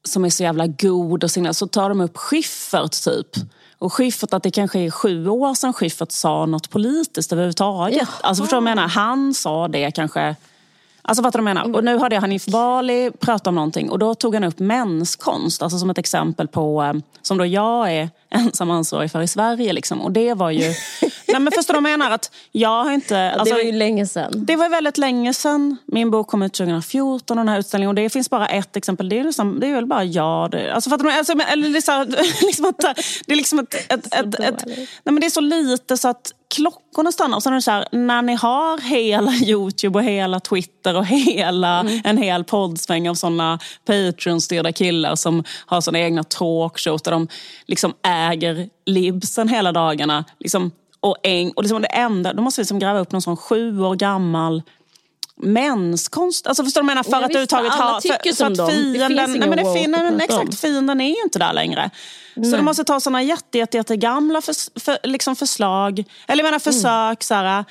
som 0.03 0.25
är 0.25 0.29
så 0.29 0.43
jävla 0.43 0.67
god 0.67 1.23
och 1.23 1.31
så 1.31 1.67
tar 1.67 1.89
de 1.89 2.01
upp 2.01 2.17
Schyffert 2.17 3.03
typ. 3.03 3.27
Och 3.79 3.93
Schyffert, 3.93 4.33
att 4.33 4.43
det 4.43 4.51
kanske 4.51 4.79
är 4.79 4.91
sju 4.91 5.27
år 5.27 5.53
sedan 5.53 5.73
Schyffert 5.73 6.11
sa 6.11 6.45
något 6.45 6.69
politiskt 6.69 7.31
överhuvudtaget. 7.31 7.97
Jaha. 7.97 8.07
Alltså 8.21 8.43
förstår 8.43 8.57
du 8.57 8.63
vad 8.63 8.69
jag 8.71 8.75
menar? 8.75 8.87
Han 8.89 9.33
sa 9.33 9.67
det 9.67 9.91
kanske 9.91 10.35
Alltså 11.07 11.23
fattar 11.23 11.39
du 11.39 11.43
vad 11.43 11.49
jag 11.49 11.55
menar? 11.55 11.77
Och 11.77 11.83
nu 11.83 11.97
hörde 11.97 12.15
jag 12.15 12.21
Hanif 12.21 12.45
Bali 12.45 13.11
prata 13.19 13.49
om 13.49 13.55
någonting 13.55 13.89
och 13.89 13.99
då 13.99 14.15
tog 14.15 14.33
han 14.33 14.43
upp 14.43 14.59
menskonst, 14.59 15.61
alltså 15.61 15.79
som 15.79 15.89
ett 15.89 15.97
exempel 15.97 16.47
på, 16.47 16.83
eh, 16.83 16.93
som 17.21 17.37
då 17.37 17.45
jag 17.45 17.93
är 17.93 18.09
ensam 18.37 18.71
ansvarig 18.71 19.11
för 19.11 19.21
i 19.21 19.27
Sverige. 19.27 19.73
Liksom. 19.73 20.01
Och 20.01 20.11
det 20.11 20.33
var 20.33 20.51
ju, 20.51 20.63
nej 21.27 21.39
men 21.39 21.51
förstår 21.51 21.73
du 21.73 21.81
vad 21.81 21.91
jag 21.91 21.99
menar? 21.99 22.15
Att 22.15 22.31
jag 22.51 22.83
har 22.83 22.91
inte, 22.91 23.31
alltså, 23.31 23.55
det 23.55 23.61
var 23.61 23.65
ju 23.65 23.71
länge 23.71 24.07
sedan. 24.07 24.31
det 24.35 24.55
var 24.55 24.69
väldigt 24.69 24.97
länge 24.97 25.33
sedan. 25.33 25.77
Min 25.85 26.11
bok 26.11 26.27
kom 26.27 26.43
ut 26.43 26.53
2014 26.53 27.39
och 27.39 27.45
den 27.45 27.49
här 27.53 27.59
utställningen. 27.59 27.89
Och 27.89 27.95
det 27.95 28.09
finns 28.09 28.29
bara 28.29 28.47
ett 28.47 28.75
exempel. 28.75 29.09
Det 29.09 29.19
är, 29.19 29.23
liksom, 29.23 29.59
det 29.59 29.67
är 29.67 29.73
väl 29.73 29.85
bara 29.85 30.03
jag. 30.03 30.51
Det, 30.51 30.73
alltså, 30.73 30.89
fattar 30.89 31.03
du? 31.03 31.11
Alltså, 31.11 31.35
men- 31.35 31.47
eller, 31.47 31.69
det, 31.69 31.77
är 31.77 31.81
så 31.81 31.91
här, 31.91 32.05
liksom 32.45 32.65
att, 32.65 32.79
det 33.25 33.33
är 33.33 33.35
liksom 33.35 33.59
ett, 33.59 33.73
ett, 33.73 33.91
ett, 33.91 34.13
ett, 34.13 34.15
ett, 34.15 34.35
dåligt. 34.35 34.65
nej, 34.65 34.87
men 35.03 35.19
Det 35.19 35.25
är 35.25 35.29
så 35.29 35.41
lite 35.41 35.97
så 35.97 36.07
att 36.07 36.31
klockorna 36.55 37.11
stannar. 37.11 37.37
Och 37.37 37.43
sen 37.43 37.53
är 37.53 37.57
det 37.57 37.61
så 37.61 37.71
här, 37.71 37.87
när 37.91 38.21
ni 38.21 38.35
har 38.35 38.81
hela 38.81 39.31
Youtube 39.43 39.99
och 39.99 40.05
hela 40.05 40.39
Twitter 40.39 40.95
och 40.95 41.05
hela, 41.05 41.85
en 42.03 42.17
hel 42.17 42.43
poddsväng 42.43 43.09
av 43.09 43.15
såna 43.15 43.59
Patreon-styrda 43.85 44.71
killar 44.71 45.15
som 45.15 45.43
har 45.65 45.81
såna 45.81 45.99
egna 45.99 46.23
talkshows 46.23 47.01
där 47.01 47.11
de 47.11 47.27
liksom 47.67 47.93
äger 48.31 48.69
libsen 48.85 49.49
hela 49.49 49.71
dagarna. 49.71 50.25
Liksom, 50.39 50.71
och 50.99 51.17
en, 51.23 51.51
och 51.51 51.63
liksom 51.63 51.81
det 51.81 51.87
enda, 51.87 52.33
då 52.33 52.41
måste 52.41 52.61
vi 52.61 52.63
liksom 52.63 52.79
gräva 52.79 52.99
upp 52.99 53.11
någon 53.11 53.21
sån 53.21 53.37
sju 53.37 53.81
år 53.81 53.95
gammal 53.95 54.63
menskonst. 55.41 56.47
Alltså 56.47 56.63
förstår 56.63 56.81
du 56.81 56.87
vad 56.87 56.91
jag 56.91 56.95
menar? 56.95 57.03
För 57.03 57.11
Ja, 57.11 57.17
att 57.17 57.29
överhuvudtaget 57.29 57.73
ha... 57.73 58.01
så 58.01 58.35
som 58.35 58.65
att 58.65 58.71
fienden, 58.71 59.07
finns 59.07 59.39
nej, 59.39 59.49
men 59.49 59.57
det, 59.57 59.87
nej, 59.87 60.07
om. 60.07 60.19
exakt, 60.19 60.59
fienden 60.59 61.01
är 61.01 61.09
ju 61.09 61.21
inte 61.23 61.39
där 61.39 61.53
längre. 61.53 61.89
Så 62.35 62.57
de 62.57 62.65
måste 62.65 62.83
ta 62.83 62.99
såna 62.99 63.23
jätte, 63.23 63.57
jätte, 63.57 63.77
jätte 63.77 63.95
gamla 63.97 64.41
förs, 64.41 64.69
för, 64.75 64.97
liksom 65.03 65.35
förslag, 65.35 66.03
eller 66.27 66.43
jag 66.43 66.47
menar 66.47 66.59
försök. 66.59 67.23
Så 67.23 67.33
här, 67.33 67.65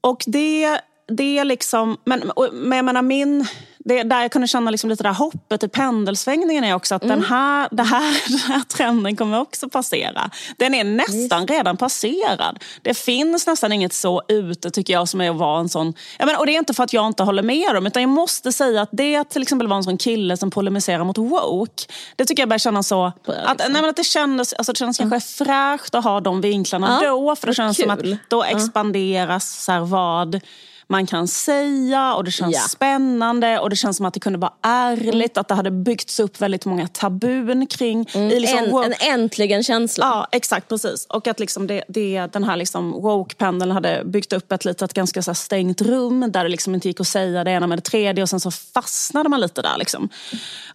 och 0.00 0.24
det, 0.26 0.80
det 1.08 1.38
är 1.38 1.44
liksom, 1.44 1.96
men, 2.04 2.32
men 2.52 2.76
jag 2.76 2.84
menar 2.84 3.02
min, 3.02 3.46
det, 3.84 4.02
där 4.02 4.22
jag 4.22 4.32
kunde 4.32 4.48
känna 4.48 4.70
liksom 4.70 4.90
lite 4.90 5.02
det 5.02 5.08
här 5.08 5.16
hoppet 5.16 5.62
i 5.62 5.68
pendelsvängningen 5.68 6.64
är 6.64 6.74
också 6.74 6.94
att 6.94 7.04
Mm. 7.04 7.20
den, 7.20 7.28
här, 7.28 7.68
det 7.70 7.82
här, 7.82 8.28
den 8.28 8.38
här 8.38 8.60
trenden 8.60 9.16
kommer 9.16 9.40
också 9.40 9.68
passera. 9.68 10.30
Den 10.56 10.74
är 10.74 10.84
nästan 10.84 11.46
redan 11.46 11.76
passerad. 11.76 12.58
Det 12.82 12.94
finns 12.94 13.46
nästan 13.46 13.72
inget 13.72 13.92
så 13.92 14.22
ute 14.28 14.70
tycker 14.70 14.92
jag 14.92 15.08
som 15.08 15.20
är 15.20 15.30
att 15.30 15.36
vara 15.36 15.60
en 15.60 15.68
sån... 15.68 15.94
Jag 16.18 16.26
menar, 16.26 16.40
och 16.40 16.46
det 16.46 16.52
är 16.54 16.58
inte 16.58 16.74
för 16.74 16.84
att 16.84 16.92
jag 16.92 17.06
inte 17.06 17.22
håller 17.22 17.42
med 17.42 17.74
dem 17.74 17.86
utan 17.86 18.02
jag 18.02 18.08
måste 18.08 18.52
säga 18.52 18.82
att 18.82 18.88
det 18.92 19.16
att 19.16 19.30
till 19.30 19.42
exempel 19.42 19.68
vara 19.68 19.76
en 19.76 19.84
sån 19.84 19.98
kille 19.98 20.36
som 20.36 20.50
polemiserar 20.50 21.04
mot 21.04 21.18
woke. 21.18 21.84
Det 22.16 22.24
tycker 22.24 22.42
jag 22.42 22.48
börjar 22.48 22.58
kännas 22.58 22.88
så... 22.88 23.04
Att, 23.26 23.58
nej, 23.58 23.68
men 23.82 23.84
att 23.84 23.96
det 23.96 24.04
kändes, 24.04 24.52
alltså, 24.52 24.72
det 24.72 24.78
kändes 24.78 24.98
kanske 24.98 25.20
fräscht 25.20 25.94
att 25.94 26.04
ha 26.04 26.20
de 26.20 26.40
vinklarna 26.40 26.98
Ja, 27.02 27.08
då. 27.10 27.36
För 27.36 27.46
det 27.46 27.54
känns 27.54 27.76
som 27.76 27.90
att 27.90 28.00
kul. 28.02 28.16
då 28.28 28.44
expanderas 28.44 29.64
så 29.64 29.72
här, 29.72 29.80
vad 29.80 30.40
man 30.88 31.06
kan 31.06 31.28
säga 31.28 32.14
och 32.14 32.24
det 32.24 32.30
känns 32.30 32.54
Ja. 32.54 32.60
spännande 32.60 33.58
och 33.58 33.70
det 33.70 33.76
känns 33.76 33.96
som 33.96 34.06
att 34.06 34.14
det 34.14 34.20
kunde 34.20 34.38
vara 34.38 34.52
ärligt. 34.62 35.36
Att 35.38 35.48
det 35.48 35.54
hade 35.54 35.70
byggts 35.70 36.20
upp 36.20 36.40
väldigt 36.40 36.64
många 36.64 36.88
tabun 36.88 37.66
kring... 37.66 38.06
I 38.14 38.40
liksom 38.40 38.58
En, 38.58 38.70
woke- 38.70 38.84
en 39.00 39.20
äntligen-känsla. 39.20 40.06
Ja, 40.06 40.28
exakt. 40.32 40.68
precis. 40.68 41.06
Och 41.08 41.26
att 41.26 41.40
liksom 41.40 41.66
det, 41.66 41.84
det, 41.88 42.26
den 42.32 42.44
här 42.44 42.56
liksom 42.56 42.92
woke-pendeln 42.92 43.70
hade 43.70 44.02
byggt 44.04 44.32
upp 44.32 44.52
ett 44.52 44.64
litet 44.64 44.92
ganska 44.92 45.22
så 45.22 45.34
stängt 45.34 45.82
rum 45.82 46.32
där 46.32 46.42
det 46.44 46.50
liksom 46.50 46.74
inte 46.74 46.88
gick 46.88 47.00
att 47.00 47.06
säga 47.08 47.44
det 47.44 47.50
ena 47.50 47.66
med 47.66 47.78
det 47.78 47.82
tredje 47.82 48.22
och 48.22 48.28
sen 48.30 48.40
så 48.40 48.50
fastnade 48.50 49.28
man 49.28 49.40
lite 49.40 49.62
där. 49.62 49.78
Liksom. 49.78 50.08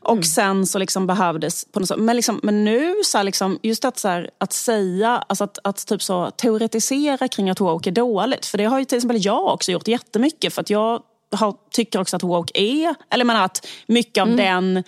Och 0.02 0.26
sen 0.26 0.66
så 0.66 0.80
liksom 0.80 1.08
behövdes... 1.08 1.66
På 1.72 1.80
något 1.80 1.88
sätt, 1.90 2.00
men, 2.00 2.16
liksom, 2.16 2.40
men 2.44 2.66
nu, 2.66 2.96
så 3.06 3.18
här 3.18 3.24
liksom, 3.24 3.60
just 3.64 3.86
att, 3.86 3.98
så 4.00 4.08
här, 4.08 4.30
att 4.38 4.54
säga, 4.54 5.24
alltså 5.28 5.44
att, 5.44 5.58
att 5.64 5.88
typ 5.88 6.02
så 6.02 6.32
teoretisera 6.32 7.28
kring 7.28 7.50
att 7.50 7.60
woke 7.60 7.90
är 7.90 7.92
dåligt. 7.92 8.46
För 8.46 8.58
det 8.58 8.66
har 8.66 8.80
ju 8.80 8.86
till 8.86 8.98
exempel 8.98 9.26
jag 9.26 9.46
också 9.46 9.72
gjort 9.72 9.88
jättemycket. 10.00 10.54
För 10.54 10.62
att 10.62 10.70
jag 10.70 11.02
har, 11.32 11.56
tycker 11.72 12.02
också 12.02 12.16
att 12.16 12.24
woke 12.24 12.62
är, 12.62 12.96
eller 13.10 13.26
menar 13.26 13.46
att 13.46 13.68
mycket 13.88 14.22
av 14.22 14.36
den 14.36 14.84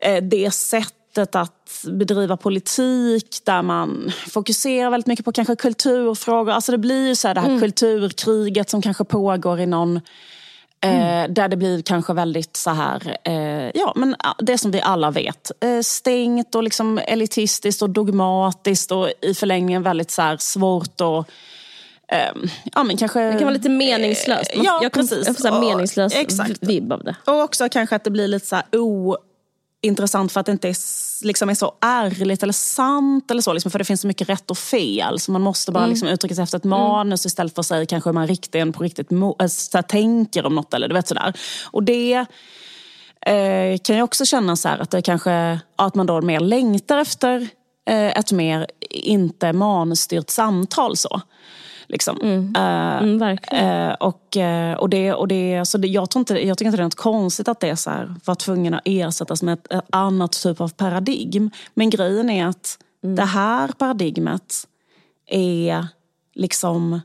eh, 0.00 0.22
det 0.22 0.50
sättet 0.50 1.34
att 1.34 1.84
bedriva 1.84 2.36
politik 2.36 3.38
där 3.44 3.62
man 3.62 4.12
fokuserar 4.28 4.90
väldigt 4.90 5.06
mycket 5.06 5.24
på 5.24 5.32
kanske 5.32 5.56
kulturfrågor. 5.56 6.52
Alltså 6.52 6.72
det 6.72 6.78
blir 6.78 7.08
ju 7.08 7.16
så 7.16 7.28
här 7.28 7.34
det 7.34 7.40
här 7.40 7.60
kulturkriget 7.60 8.70
som 8.70 8.82
kanske 8.82 9.04
pågår 9.04 9.60
i 9.60 9.66
någon 9.66 10.00
Eh, 10.84 11.28
där 11.28 11.48
det 11.48 11.56
blir 11.56 11.82
kanske 11.82 12.12
väldigt 12.12 12.56
så 12.56 12.70
här, 12.70 13.16
eh, 13.24 13.70
ja 13.74 13.92
men 13.96 14.16
ah, 14.18 14.34
det 14.38 14.58
som 14.58 14.70
vi 14.70 14.80
alla 14.80 15.10
vet. 15.10 15.50
Eh, 15.60 15.80
stängt 15.80 16.54
och 16.54 16.62
liksom 16.62 16.98
elitistiskt 16.98 17.82
och 17.82 17.90
dogmatiskt 17.90 18.92
och 18.92 19.12
i 19.20 19.34
förlängningen 19.34 19.82
väldigt 19.82 20.10
så 20.10 20.22
här 20.22 20.36
svårt 20.36 21.00
och 21.00 21.28
ehm, 22.08 22.48
ja 22.64 22.82
men 22.82 22.96
kanske... 22.96 23.20
Det 23.20 23.32
kan 23.32 23.42
vara 23.42 23.50
lite 23.50 23.68
meningslöst. 23.68 24.56
Man- 24.56 24.64
ja, 24.64 24.78
jag, 24.82 24.92
kan, 24.92 25.02
precis. 25.02 25.26
jag 25.26 25.36
får 25.36 25.48
så 25.48 25.60
meningslös 25.60 26.14
exakt. 26.14 26.62
vibb 26.62 26.92
av 26.92 27.04
det. 27.04 27.16
Och 27.24 27.40
också 27.40 27.68
kanske 27.68 27.96
att 27.96 28.04
det 28.04 28.10
blir 28.10 28.28
lite 28.28 28.46
så 28.46 28.56
här 28.56 28.64
ointressant 29.82 30.32
för 30.32 30.40
att 30.40 30.46
det 30.46 30.52
inte 30.52 30.68
är, 30.68 30.76
liksom 31.24 31.48
är 31.48 31.54
så 31.54 31.74
ärligt 31.80 32.42
eller 32.42 32.52
sant. 32.52 33.30
Eller 33.30 33.42
så, 33.42 33.52
liksom, 33.52 33.70
för 33.70 33.78
det 33.78 33.84
finns 33.84 34.00
så 34.00 34.06
mycket 34.06 34.28
rätt 34.28 34.50
och 34.50 34.58
fel. 34.58 35.20
Så 35.20 35.32
man 35.32 35.42
måste 35.42 35.72
bara 35.72 35.86
liksom, 35.86 36.08
uttrycka 36.08 36.34
sig 36.34 36.42
efter 36.42 36.58
ett 36.58 36.64
manus 36.64 37.26
istället 37.26 37.54
för 37.54 37.62
att 37.62 37.66
säga 37.66 37.86
kanske 37.86 38.10
hur 38.10 38.14
man 38.14 38.26
riktigt, 38.26 38.74
på 38.74 38.82
riktigt 38.82 39.12
äh, 39.12 39.46
så 39.46 39.78
här, 39.78 39.82
tänker 39.82 40.46
om 40.46 40.54
något. 40.54 40.74
Eller, 40.74 40.88
du 40.88 40.94
vet, 40.94 41.08
sådär. 41.08 41.32
Och 41.64 41.82
det 41.82 42.26
eh, 43.26 43.78
kan 43.82 43.96
jag 43.96 44.04
också 44.04 44.24
känna 44.24 44.56
så 44.56 44.68
här, 44.68 44.78
att, 44.78 44.90
det 44.90 45.02
kanske, 45.02 45.60
att 45.76 45.94
man 45.94 46.06
då 46.06 46.20
mer 46.20 46.40
längtar 46.40 46.98
efter 46.98 47.48
eh, 47.88 48.18
ett 48.18 48.32
mer 48.32 48.66
inte 48.90 49.52
manusstyrt 49.52 50.30
samtal. 50.30 50.96
så. 50.96 51.20
Liksom. 51.92 52.18
Mm. 52.22 53.22
Eh, 53.22 53.92
och, 53.92 54.36
och 54.78 54.88
det, 54.88 55.14
och 55.14 55.28
det, 55.28 55.64
så 55.64 55.78
det, 55.78 55.88
jag, 55.88 56.10
tror 56.10 56.20
inte, 56.20 56.46
jag 56.46 56.58
tycker 56.58 56.68
inte 56.68 56.76
det 56.76 56.82
är 56.82 56.84
något 56.84 56.94
konstigt 56.94 57.48
att 57.48 57.60
det 57.60 57.76
så 57.76 57.90
här, 57.90 58.14
var 58.24 58.34
tvungen 58.34 58.74
att 58.74 58.82
ersättas 58.84 59.42
med 59.42 59.52
ett, 59.52 59.72
ett 59.72 59.84
annat 59.90 60.32
typ 60.32 60.60
av 60.60 60.68
paradigm. 60.68 61.50
Men 61.74 61.90
grejen 61.90 62.30
är 62.30 62.46
att 62.46 62.78
det 63.02 63.24
här 63.24 63.68
paradigmet 63.68 64.54
är 65.26 65.86
liksom... 66.34 67.00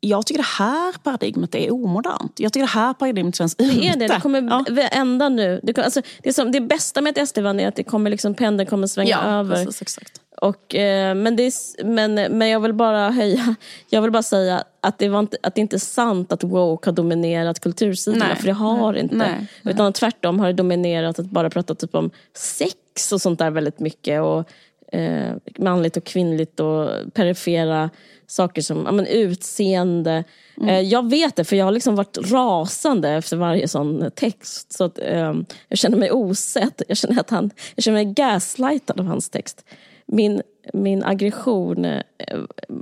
Jag 0.00 0.26
tycker 0.26 0.38
det 0.38 0.64
här 0.64 0.94
paradigmet 1.02 1.54
är 1.54 1.72
omodernt. 1.72 2.40
Jag 2.40 2.52
tycker 2.52 2.66
det 2.66 2.72
här 2.72 2.94
paradigmet 2.94 3.36
känns 3.36 3.54
ute. 3.58 3.64
Det 3.64 3.88
är 3.88 3.96
det. 3.96 4.06
Det 4.06 4.20
kommer 4.20 4.42
ja. 4.42 4.64
vända 4.70 5.28
nu. 5.28 5.60
Det, 5.62 5.72
kommer- 5.72 5.84
alltså, 5.84 6.02
det, 6.22 6.32
som, 6.32 6.52
det 6.52 6.60
bästa 6.60 7.00
med 7.00 7.18
ett 7.18 7.28
SD-vann 7.28 7.60
är 7.60 7.68
att 7.68 7.76
det 7.76 7.84
kommer 7.84 8.10
liksom, 8.10 8.34
pendeln 8.34 8.70
kommer 8.70 8.86
svänga 8.86 9.10
ja, 9.10 9.22
över. 9.22 9.54
precis, 9.54 9.82
exakt. 9.82 10.21
Och, 10.42 10.74
eh, 10.74 11.14
men, 11.14 11.36
det 11.36 11.42
är, 11.42 11.84
men, 11.84 12.14
men 12.14 12.48
jag 12.48 12.60
vill 12.60 12.72
bara 12.72 13.10
höja, 13.10 13.54
jag 13.90 14.02
vill 14.02 14.10
bara 14.10 14.22
säga 14.22 14.64
att 14.80 14.98
det, 14.98 15.08
var 15.08 15.20
inte, 15.20 15.36
att 15.42 15.54
det 15.54 15.60
inte 15.60 15.76
är 15.76 15.78
sant 15.78 16.32
att 16.32 16.44
woke 16.44 16.88
har 16.88 16.94
dominerat 16.94 17.60
kultursidorna, 17.60 18.26
Nej, 18.26 18.36
för 18.36 18.46
det 18.46 18.52
har 18.52 18.92
nej, 18.92 19.02
inte. 19.02 19.16
nej, 19.16 19.46
Utan 19.64 19.92
tvärtom 19.92 20.40
har 20.40 20.46
det 20.46 20.52
dominerat 20.52 21.18
att 21.18 21.26
bara 21.26 21.50
prata 21.50 21.74
typ 21.74 21.94
om 21.94 22.10
sex 22.36 23.12
och 23.12 23.20
sånt 23.20 23.38
där 23.38 23.50
väldigt 23.50 23.80
mycket. 23.80 24.22
Och 24.22 24.50
eh, 24.98 25.34
manligt 25.58 25.96
och 25.96 26.04
kvinnligt 26.04 26.60
och 26.60 26.90
perifera 27.14 27.90
saker 28.26 28.62
som 28.62 28.82
ja, 28.86 28.92
men 28.92 29.06
utseende. 29.06 30.24
Mm. 30.56 30.68
Eh, 30.68 30.80
jag 30.80 31.10
vet 31.10 31.36
det, 31.36 31.44
för 31.44 31.56
jag 31.56 31.64
har 31.64 31.72
liksom 31.72 31.96
varit 31.96 32.18
rasande 32.32 33.10
efter 33.10 33.36
varje 33.36 33.68
sån 33.68 34.10
text. 34.14 34.72
Så 34.72 34.84
att, 34.84 34.98
eh, 34.98 35.34
jag 35.68 35.78
känner 35.78 35.96
mig 35.96 36.12
osedd. 36.12 36.82
Jag 36.88 36.96
känner, 36.96 37.20
att 37.20 37.30
han, 37.30 37.50
jag 37.74 37.84
känner 37.84 38.04
mig 38.04 38.14
gaslightad 38.14 39.00
av 39.00 39.06
hans 39.06 39.28
text. 39.28 39.64
Min, 40.12 40.42
min 40.72 41.04
aggression 41.04 41.84
eh, 41.84 42.02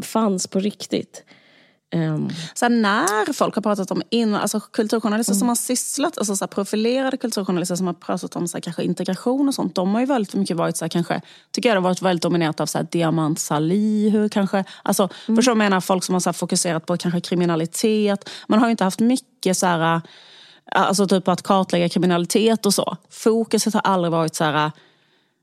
fanns 0.02 0.46
på 0.46 0.58
riktigt. 0.58 1.24
Ehm, 1.92 2.28
så 2.54 2.68
när 2.68 3.32
folk 3.32 3.54
har 3.54 3.62
pratat 3.62 3.90
om 3.90 4.02
in, 4.10 4.34
alltså 4.34 4.60
kulturjournalister 4.60 5.34
som 5.34 5.48
har 5.48 5.54
sysslat, 5.54 6.18
alltså 6.18 6.36
så 6.36 6.46
profilerade 6.46 7.16
kulturjournalister 7.16 7.74
som 7.74 7.86
har 7.86 7.94
pratat 7.94 8.36
om 8.36 8.48
så 8.48 8.56
här, 8.56 8.62
kanske 8.62 8.82
integration 8.82 9.48
och 9.48 9.54
sånt, 9.54 9.74
de 9.74 9.94
har 9.94 10.00
ju 10.00 10.06
väldigt 10.06 10.34
mycket 10.34 10.56
varit 10.56 10.76
så 10.76 10.84
här, 10.84 10.90
kanske, 10.90 11.20
tycker 11.52 11.68
jag 11.68 11.76
har 11.76 11.82
varit 11.82 12.02
väldigt 12.02 12.22
dominerat 12.22 12.60
av 12.60 12.66
så 12.66 12.78
här, 12.78 12.86
Diamant 12.90 13.38
Salihu 13.38 14.28
kanske. 14.28 14.64
Alltså, 14.82 15.08
Förstår 15.08 15.34
du 15.34 15.42
vad 15.42 15.46
jag 15.46 15.56
menar? 15.56 15.80
Folk 15.80 16.04
som 16.04 16.12
har 16.12 16.20
så 16.20 16.28
här, 16.28 16.32
fokuserat 16.32 16.86
på 16.86 16.96
kanske 16.96 17.20
kriminalitet. 17.20 18.30
Man 18.48 18.58
har 18.58 18.66
ju 18.66 18.70
inte 18.70 18.84
haft 18.84 19.00
mycket 19.00 19.56
så 19.56 19.66
här, 19.66 20.00
alltså 20.72 21.06
typ 21.06 21.28
att 21.28 21.42
kartlägga 21.42 21.88
kriminalitet 21.88 22.66
och 22.66 22.74
så. 22.74 22.96
Fokuset 23.10 23.74
har 23.74 23.80
aldrig 23.80 24.12
varit 24.12 24.34
så 24.34 24.44
här, 24.44 24.70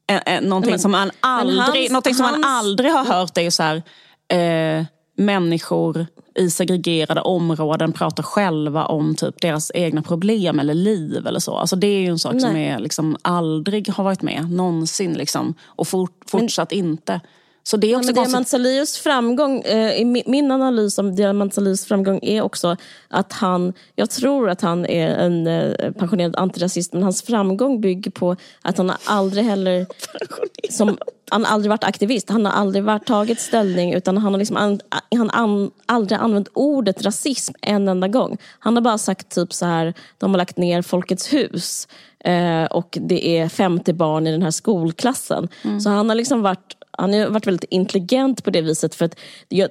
eh, 0.08 0.42
någonting, 0.42 0.72
men- 0.72 0.80
som, 0.80 0.92
man 0.92 1.12
aldrig, 1.20 1.60
hans- 1.60 1.90
någonting 1.92 2.16
som 2.16 2.24
man 2.24 2.34
hans- 2.34 2.46
aldrig 2.46 2.92
har 2.92 3.06
hört 3.06 3.38
är 3.38 3.42
ju 3.42 3.52
så 3.52 3.64
här, 3.64 3.84
eh, 4.28 4.86
människor 5.18 6.06
i 6.36 6.50
segregerade 6.50 7.22
områden 7.22 7.94
pratar 7.94 8.24
själva 8.24 8.86
om 8.86 9.16
typ 9.16 9.42
deras 9.42 9.72
egna 9.74 10.02
problem 10.02 10.60
eller 10.60 10.74
liv 10.74 11.28
eller 11.28 11.40
så. 11.40 11.56
Alltså 11.58 11.76
det 11.76 11.88
är 11.88 12.00
ju 12.00 12.08
en 12.08 12.20
sak 12.20 12.42
som 12.42 12.54
Nej. 12.54 12.68
är, 12.68 12.80
liksom, 12.80 13.18
aldrig 13.22 13.90
har 13.90 14.04
varit 14.04 14.22
med 14.22 14.52
någonsin 14.52 15.14
liksom, 15.14 15.54
och 15.66 15.88
fort, 15.88 16.24
fortsatt 16.28 16.72
inte. 16.72 17.22
Så 17.68 17.78
det 17.78 17.92
är 17.92 17.96
också 17.96 18.14
konstigt. 18.14 18.26
Diamant 18.26 18.48
Salihus 18.48 18.98
framgång, 18.98 19.62
eh, 19.62 20.06
min 20.26 20.52
analys 20.52 20.98
om 20.98 21.16
Diamant 21.16 21.54
Salihus 21.54 21.86
framgång 21.86 22.20
är 22.22 22.42
också 22.42 22.78
att 23.08 23.34
han, 23.34 23.74
jag 23.96 24.10
tror 24.10 24.50
att 24.50 24.62
han 24.62 24.86
är 24.86 25.08
en 25.08 25.48
eh, 25.48 25.92
pensionerad 25.92 26.36
antirasist, 26.36 26.94
men 26.94 27.04
hans 27.04 27.22
framgång 27.22 27.82
bygger 27.82 28.12
på 28.12 28.36
att 28.62 28.78
han 28.78 28.90
har 28.90 28.98
aldrig 29.06 29.46
heller 29.46 29.86
som, 30.70 30.98
han 31.30 31.46
har 31.46 31.54
aldrig 31.54 31.70
varit 31.70 31.84
aktivist, 31.84 32.30
han 32.30 32.46
har 32.46 32.54
aldrig 32.54 32.84
varit 32.84 33.06
tagit 33.06 33.40
ställning 33.40 33.94
utan 33.94 34.18
han 34.18 34.34
har 34.34 34.40
liksom 34.40 34.58
an, 34.58 34.80
han 35.16 35.30
an, 35.30 35.72
aldrig 35.86 36.20
använt 36.20 36.48
ordet 36.54 37.04
rasism 37.04 37.54
en 37.62 37.88
enda 37.88 38.08
gång. 38.08 38.38
Han 38.60 38.76
har 38.76 38.82
bara 38.82 38.98
sagt 38.98 39.36
typ 39.36 39.54
så 39.54 39.66
här, 39.66 39.94
de 40.18 40.32
har 40.32 40.38
lagt 40.38 40.58
ner 40.58 40.82
Folkets 40.82 41.34
hus 41.34 41.88
eh, 42.20 42.66
och 42.66 42.98
det 43.02 43.28
är 43.40 43.50
50 43.50 43.94
barn 43.94 44.28
i 44.28 44.32
den 44.32 44.42
här 44.42 44.52
skolklassen. 44.52 45.48
Så 45.82 45.90
han 45.90 46.10
har 46.10 46.16
liksom 46.16 46.42
varit 46.42 46.78
han 46.98 47.14
har 47.14 47.30
varit 47.30 47.48
väldigt 47.48 47.72
intelligent 47.72 48.44
på 48.44 48.50
det 48.50 48.62
viset 48.62 48.96
för 48.96 49.06
att 49.06 49.20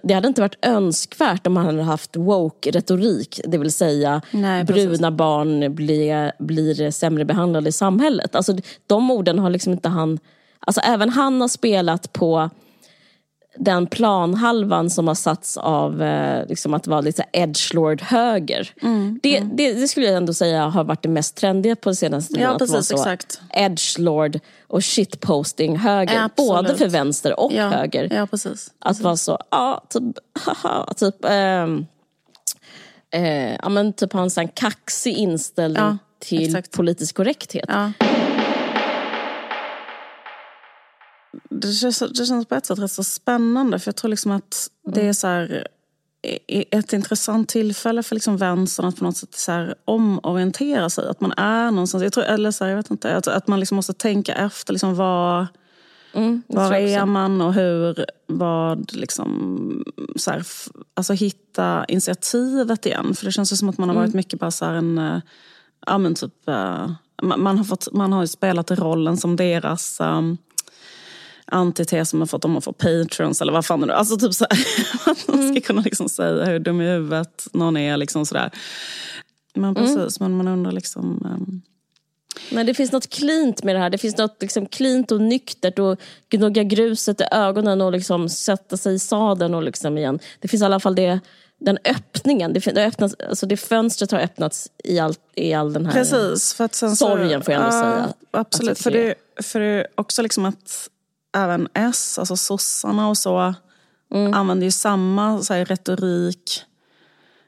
det 0.02 0.14
hade 0.14 0.28
inte 0.28 0.40
varit 0.40 0.64
önskvärt 0.66 1.46
om 1.46 1.56
han 1.56 1.66
hade 1.66 1.82
haft 1.82 2.16
woke-retorik, 2.16 3.40
det 3.44 3.58
vill 3.58 3.72
säga 3.72 4.22
Nej, 4.30 4.64
bruna 4.64 5.10
barn 5.10 5.74
blir, 5.74 6.32
blir 6.38 6.90
sämre 6.90 7.24
behandlade 7.24 7.68
i 7.68 7.72
samhället. 7.72 8.34
Alltså, 8.34 8.56
de 8.86 9.10
orden 9.10 9.38
har 9.38 9.50
liksom 9.50 9.72
inte 9.72 9.88
han... 9.88 10.18
Alltså, 10.60 10.80
även 10.80 11.10
han 11.10 11.40
har 11.40 11.48
spelat 11.48 12.12
på 12.12 12.50
den 13.58 13.86
planhalvan 13.86 14.90
som 14.90 15.08
har 15.08 15.14
satts 15.14 15.56
av 15.56 16.02
eh, 16.02 16.46
liksom 16.46 16.74
att 16.74 16.86
vara 16.86 17.00
lite 17.00 17.24
edgelord-höger. 17.32 18.70
Mm, 18.82 19.20
det, 19.22 19.40
Det, 19.40 19.72
det 19.72 19.88
skulle 19.88 20.06
jag 20.06 20.16
ändå 20.16 20.34
säga 20.34 20.66
har 20.68 20.84
varit 20.84 21.02
det 21.02 21.08
mest 21.08 21.36
trendiga 21.36 21.76
på 21.76 21.94
senaste 21.94 22.34
tiden. 22.34 22.42
Ja, 22.42 22.54
att 22.54 22.60
vara 22.60 22.68
precis, 22.78 22.88
så 22.88 22.94
exakt. 22.96 23.40
Edgelord 23.52 24.38
och 24.68 24.84
shitposting-höger. 24.84 26.24
Absolut. 26.24 26.48
Både 26.50 26.76
för 26.76 26.88
vänster 26.88 27.40
och 27.40 27.52
ja, 27.52 27.68
höger. 27.68 28.12
Ja, 28.12 28.26
precis. 28.26 28.70
Att 28.78 29.00
vara 29.00 29.16
så, 29.16 29.38
ja, 29.50 29.84
typ, 29.90 30.02
haha, 30.44 30.94
typ, 30.96 31.24
ehm, 31.24 31.86
eh, 33.10 33.54
ja, 33.54 33.68
men 33.68 33.92
typ 33.92 34.12
ha 34.12 34.22
en 34.22 34.30
sån 34.30 34.48
kaxig 34.48 35.12
inställning 35.16 35.82
Ja, 35.82 35.98
till 36.18 36.46
exakt. 36.46 36.72
politisk 36.72 37.16
korrekthet. 37.16 37.64
Ja. 37.68 37.92
Det 41.50 41.72
känns, 41.72 41.98
det 41.98 42.26
känns 42.26 42.46
på 42.46 42.54
ett 42.54 42.66
sätt 42.66 42.78
rätt 42.78 42.92
så 42.92 43.04
spännande 43.04 43.78
för 43.78 43.88
jag 43.88 43.96
tror 43.96 44.08
liksom 44.08 44.30
att 44.32 44.70
det 44.84 45.08
är 45.08 45.12
så 45.12 45.26
här, 45.26 45.68
ett 46.70 46.92
intressant 46.92 47.48
tillfälle 47.48 48.02
för 48.02 48.14
liksom 48.14 48.36
vänstern 48.36 48.86
att 48.86 48.96
på 48.96 49.04
något 49.04 49.16
sätt 49.16 49.34
så 49.34 49.52
här 49.52 49.74
omorientera 49.84 50.90
sig. 50.90 51.08
Att 51.08 51.20
man 51.20 51.32
är 51.36 51.70
någonstans, 51.70 52.02
jag 52.04 52.12
tror, 52.12 52.24
eller 52.24 52.50
så 52.50 52.64
här, 52.64 52.70
jag 52.70 52.76
vet 52.76 52.90
inte, 52.90 53.16
att, 53.16 53.28
att 53.28 53.48
man 53.48 53.60
liksom 53.60 53.76
måste 53.76 53.92
tänka 53.92 54.34
efter 54.34 54.72
liksom 54.72 54.94
vad, 54.94 55.46
Mm, 56.12 56.42
var 56.46 56.72
är 56.72 57.04
man 57.06 57.40
och 57.40 57.54
hur, 57.54 58.06
vad 58.26 58.92
liksom, 58.92 59.84
så 60.16 60.30
här, 60.30 60.42
alltså 60.94 61.12
hitta 61.12 61.84
initiativet 61.84 62.86
igen. 62.86 63.14
För 63.14 63.24
det 63.24 63.32
känns 63.32 63.52
ju 63.52 63.56
som 63.56 63.68
att 63.68 63.78
man 63.78 63.88
har 63.88 63.96
varit 63.96 64.06
Mm. 64.06 64.16
mycket 64.16 64.40
bara 64.40 64.50
så 64.50 64.64
en, 64.64 64.98
eh, 64.98 65.20
ja 65.86 65.98
men 65.98 66.14
typ, 66.14 66.48
eh, 66.48 66.90
man, 67.22 67.42
man, 67.42 67.58
har 67.58 67.64
fått, 67.64 67.92
man 67.92 68.12
har 68.12 68.26
spelat 68.26 68.70
rollen 68.70 69.16
som 69.16 69.36
deras 69.36 70.00
um, 70.00 70.38
antites 71.46 72.10
som 72.10 72.20
har 72.20 72.26
fått 72.26 72.42
dem 72.42 72.56
att 72.56 72.64
få 72.64 72.72
patrons 72.72 73.40
eller 73.42 73.52
vad 73.52 73.66
fan 73.66 73.80
det 73.80 73.92
är. 73.92 73.96
Alltså 73.96 74.16
typ 74.16 74.34
så 74.34 74.46
här, 74.50 74.58
att 75.12 75.28
man 75.28 75.38
Mm. 75.40 75.54
ska 75.54 75.60
kunna 75.66 75.80
liksom 75.82 76.08
säga 76.08 76.44
hur 76.44 76.58
dum 76.58 76.80
i 76.80 76.84
huvudet 76.84 77.46
någon 77.52 77.76
är 77.76 77.96
liksom 77.96 78.26
sådär. 78.26 78.50
Men 79.54 79.64
Mm. 79.64 79.74
precis, 79.74 80.20
men 80.20 80.36
man 80.36 80.48
undrar 80.48 80.72
liksom, 80.72 81.04
um, 81.24 81.62
Men 82.50 82.66
det 82.66 82.74
finns 82.74 82.92
något 82.92 83.10
klint 83.10 83.62
med 83.62 83.74
det 83.74 83.78
här. 83.78 83.90
Det 83.90 83.98
finns 83.98 84.16
något 84.18 84.36
liksom 84.40 84.66
klint 84.66 85.12
och 85.12 85.20
nyktert 85.20 85.78
och 85.78 86.00
gnugga 86.28 86.62
gruset 86.62 87.20
i 87.20 87.24
ögonen 87.32 87.80
och 87.80 87.92
liksom 87.92 88.28
sätta 88.28 88.76
sig 88.76 88.94
i 88.94 88.98
sadeln 88.98 89.54
och 89.54 89.62
liksom 89.62 89.98
igen. 89.98 90.18
Det 90.40 90.48
finns 90.48 90.62
i 90.62 90.64
alla 90.66 90.80
fall 90.80 90.94
det, 90.94 91.20
den 91.58 91.78
öppningen. 91.84 92.52
Det, 92.52 92.60
det, 92.74 92.80
har 92.80 92.88
öppnats, 92.88 93.14
alltså 93.28 93.46
det 93.46 93.56
fönstret 93.56 94.10
har 94.10 94.18
öppnats 94.18 94.70
i 94.84 94.98
all, 94.98 95.14
i 95.34 95.52
all 95.54 95.72
den 95.72 95.86
här... 95.86 95.92
Precis. 95.92 96.54
För 96.54 96.64
att 96.64 96.74
sen 96.74 96.96
så- 96.96 97.06
Sorgen 97.06 97.42
får 97.42 97.54
jag 97.54 97.62
ändå 97.64 97.76
Ja, 97.76 97.82
säga. 97.82 98.08
Absolut. 98.30 98.70
Att 98.70 98.76
det 98.76 98.82
För 98.82 98.90
det, 98.90 99.14
för 99.42 99.60
det 99.60 99.86
också 99.94 100.22
liksom 100.22 100.44
att 100.44 100.88
även 101.36 101.68
S, 101.74 102.18
alltså 102.18 102.36
sossarna 102.36 103.08
och 103.08 103.18
så, 103.18 103.54
Mm. 104.14 104.34
använder 104.34 104.64
ju 104.64 104.70
samma 104.70 105.42
så 105.42 105.54
här, 105.54 105.64
retorik 105.64 106.62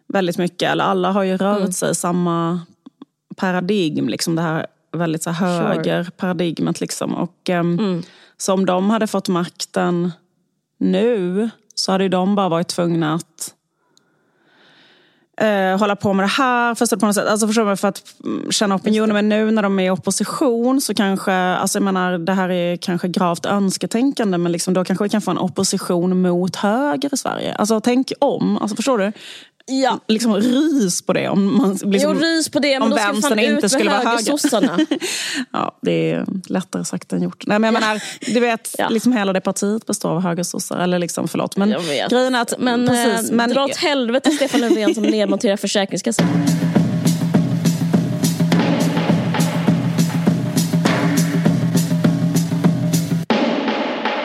väldigt 0.08 0.38
mycket. 0.38 0.70
Eller 0.70 0.84
alla 0.84 1.12
har 1.12 1.22
ju 1.22 1.36
rört 1.36 1.58
Mm. 1.60 1.72
sig 1.72 1.94
samma 1.94 2.60
paradigm. 3.36 4.08
Liksom 4.08 4.34
det 4.36 4.42
här 4.42 4.66
väldigt 4.92 5.22
så 5.22 5.30
här, 5.30 5.60
Sure. 5.60 5.68
högerparadigmet. 5.74 6.80
Liksom. 6.80 7.14
Och, 7.14 7.50
ehm, 7.50 7.78
Mm. 7.78 8.02
Så 8.36 8.52
om 8.54 8.66
de 8.66 8.90
hade 8.90 9.06
fått 9.06 9.28
makten 9.28 10.12
nu 10.78 11.50
så 11.74 11.92
hade 11.92 12.08
de 12.08 12.34
bara 12.34 12.48
varit 12.48 12.68
tvungna 12.68 13.14
att 13.14 13.54
eh, 15.40 15.78
hålla 15.78 15.96
på 15.96 16.12
med 16.12 16.24
det 16.24 16.28
här. 16.28 16.74
Förstår 16.74 16.96
på 16.96 17.06
något 17.06 17.14
sätt. 17.14 17.26
Alltså, 17.26 17.46
förstår 17.46 17.76
för 17.76 17.88
att 17.88 18.02
mm, 18.24 18.52
känna 18.52 18.74
opinionen. 18.74 19.14
Men 19.14 19.28
nu 19.28 19.50
när 19.50 19.62
de 19.62 19.78
är 19.78 19.84
i 19.84 19.90
opposition 19.90 20.80
så 20.80 20.94
kanske, 20.94 21.32
alltså 21.32 21.78
jag 21.78 21.84
menar 21.84 22.18
det 22.18 22.32
här 22.32 22.48
är 22.48 22.76
kanske 22.76 23.08
gravt 23.08 23.46
önsketänkande 23.46 24.38
men 24.38 24.52
liksom, 24.52 24.74
då 24.74 24.84
kanske 24.84 25.04
vi 25.04 25.08
kan 25.08 25.20
få 25.20 25.30
en 25.30 25.38
opposition 25.38 26.22
mot 26.22 26.56
höger 26.56 27.14
i 27.14 27.16
Sverige. 27.16 27.54
Alltså 27.54 27.80
tänk 27.80 28.12
om, 28.20 28.58
alltså, 28.58 28.76
förstår 28.76 28.98
du? 28.98 29.12
Ja. 29.70 30.00
Liksom 30.08 30.34
rys 30.36 31.02
på 31.02 31.12
det. 31.12 31.28
Om 31.28 31.58
man, 31.58 31.70
liksom, 31.70 31.92
jo, 31.94 32.14
rys 32.14 32.48
på 32.48 32.58
det, 32.58 32.72
men 32.72 32.82
om 32.82 32.90
då 32.90 32.96
ska 32.96 33.28
fan 33.28 33.38
ut 33.38 33.50
inte 33.50 33.68
skulle 33.68 33.90
vara 33.90 34.00
höger. 34.00 34.86
Ja, 35.52 35.78
det 35.82 36.10
är 36.10 36.26
lättare 36.48 36.84
sagt 36.84 37.12
än 37.12 37.22
gjort. 37.22 37.44
Nej, 37.46 37.58
men 37.58 37.74
jag 37.74 37.80
menar, 37.80 38.02
du 38.34 38.40
vet, 38.40 38.74
Ja. 38.78 38.88
liksom 38.88 39.12
hela 39.12 39.32
det 39.32 39.40
partiet 39.40 39.86
består 39.86 40.10
av 40.10 40.20
högersossar. 40.22 40.78
Eller 40.78 40.98
liksom, 40.98 41.28
förlåt. 41.28 41.56
Men 41.56 41.70
Jag 41.70 41.80
vet. 41.80 42.10
grejen 42.10 42.34
är 42.34 42.42
att... 42.42 42.54
Men, 42.58 42.86
precis, 42.86 43.30
eh, 43.30 43.36
men 43.36 43.50
dra 43.50 43.64
åt 43.64 43.76
helvete 43.76 44.30
Stefan 44.30 44.60
Löfven 44.60 44.94
som 44.94 45.04
nedmonterar 45.04 45.56
Försäkringskassan. 45.56 46.26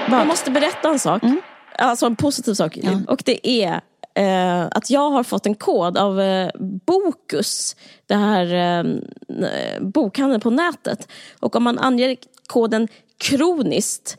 Jag 0.09 0.27
måste 0.27 0.51
berätta 0.51 0.89
en 0.89 0.99
sak. 0.99 1.21
Alltså 1.77 2.05
en 2.05 2.15
positiv 2.15 2.53
sak. 2.53 2.77
Och 3.07 3.21
det 3.25 3.47
är 3.49 3.81
eh, 4.15 4.65
att 4.71 4.89
jag 4.89 5.09
har 5.09 5.23
fått 5.23 5.45
en 5.45 5.55
kod 5.55 5.97
av 5.97 6.21
eh, 6.21 6.49
Bokus. 6.59 7.75
Det 8.07 8.15
här 8.15 8.53
eh, 8.53 9.81
bokhandeln 9.81 10.41
på 10.41 10.49
nätet. 10.49 11.07
Och 11.39 11.55
om 11.55 11.63
man 11.63 11.79
anger 11.79 12.15
koden 12.47 12.87
kroniskt 13.17 14.17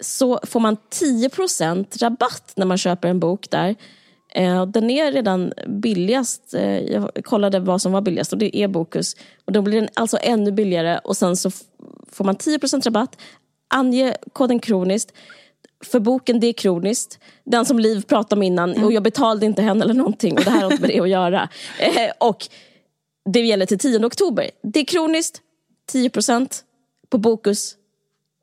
så 0.00 0.40
får 0.42 0.60
man 0.60 0.76
10% 1.00 1.98
rabatt 2.02 2.52
när 2.56 2.66
man 2.66 2.78
köper 2.78 3.08
en 3.08 3.20
bok 3.20 3.50
där. 3.50 3.74
Eh, 4.34 4.66
Den 4.66 4.90
är 4.90 5.12
redan 5.12 5.52
billigast. 5.66 6.54
Eh, 6.54 6.78
Jag 6.78 7.10
kollade 7.24 7.60
vad 7.60 7.82
som 7.82 7.92
var 7.92 8.00
billigast 8.00 8.32
och 8.32 8.38
det 8.38 8.56
är 8.56 8.68
Bokus. 8.68 9.16
Och 9.44 9.52
då 9.52 9.62
blir 9.62 9.80
den 9.80 9.90
alltså 9.94 10.18
ännu 10.22 10.52
billigare 10.52 10.98
och 11.04 11.16
sen 11.16 11.36
så 11.36 11.50
får 12.12 12.24
man 12.24 12.36
10% 12.36 12.84
rabatt. 12.84 13.16
Ange 13.74 14.16
koden 14.32 14.58
kroniskt. 14.58 15.12
För 15.84 16.00
boken 16.00 16.40
det 16.40 16.46
är 16.46 16.52
kroniskt. 16.52 17.18
Den 17.44 17.64
som 17.64 17.78
Liv 17.78 18.02
pratade 18.02 18.38
om 18.38 18.42
innan 18.42 18.84
och 18.84 18.92
jag 18.92 19.02
betalade 19.02 19.46
inte 19.46 19.62
henne 19.62 19.84
eller 19.84 19.94
någonting 19.94 20.38
och 20.38 20.44
det 20.44 20.50
här 20.50 20.62
har 20.62 20.72
inte 20.72 20.80
med 20.80 20.90
det 20.90 21.00
att 21.00 21.08
göra. 21.08 21.48
Eh, 21.78 22.10
Och 22.20 22.48
det 23.32 23.40
gäller 23.40 23.66
till 23.66 23.78
10 23.78 24.06
oktober. 24.06 24.50
Det 24.62 24.80
är 24.80 24.84
kroniskt, 24.84 25.40
10% 25.92 26.62
på 27.10 27.18
Bokus. 27.18 27.74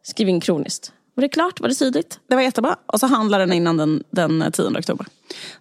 Skriv 0.04 0.30
in 0.30 0.42
kroniskt. 0.42 0.92
Var 1.16 1.22
det 1.22 1.30
klart? 1.30 1.60
Var 1.60 1.70
det 1.70 1.76
tydligt? 1.76 2.20
Det 2.30 2.36
var 2.36 2.42
jättebra. 2.42 2.76
Och 2.86 3.00
så 3.00 3.08
handlar 3.08 3.40
den 3.40 3.54
innan 3.54 3.78
den, 3.78 4.04
den 4.12 4.52
10 4.52 4.66
oktober. 4.80 5.06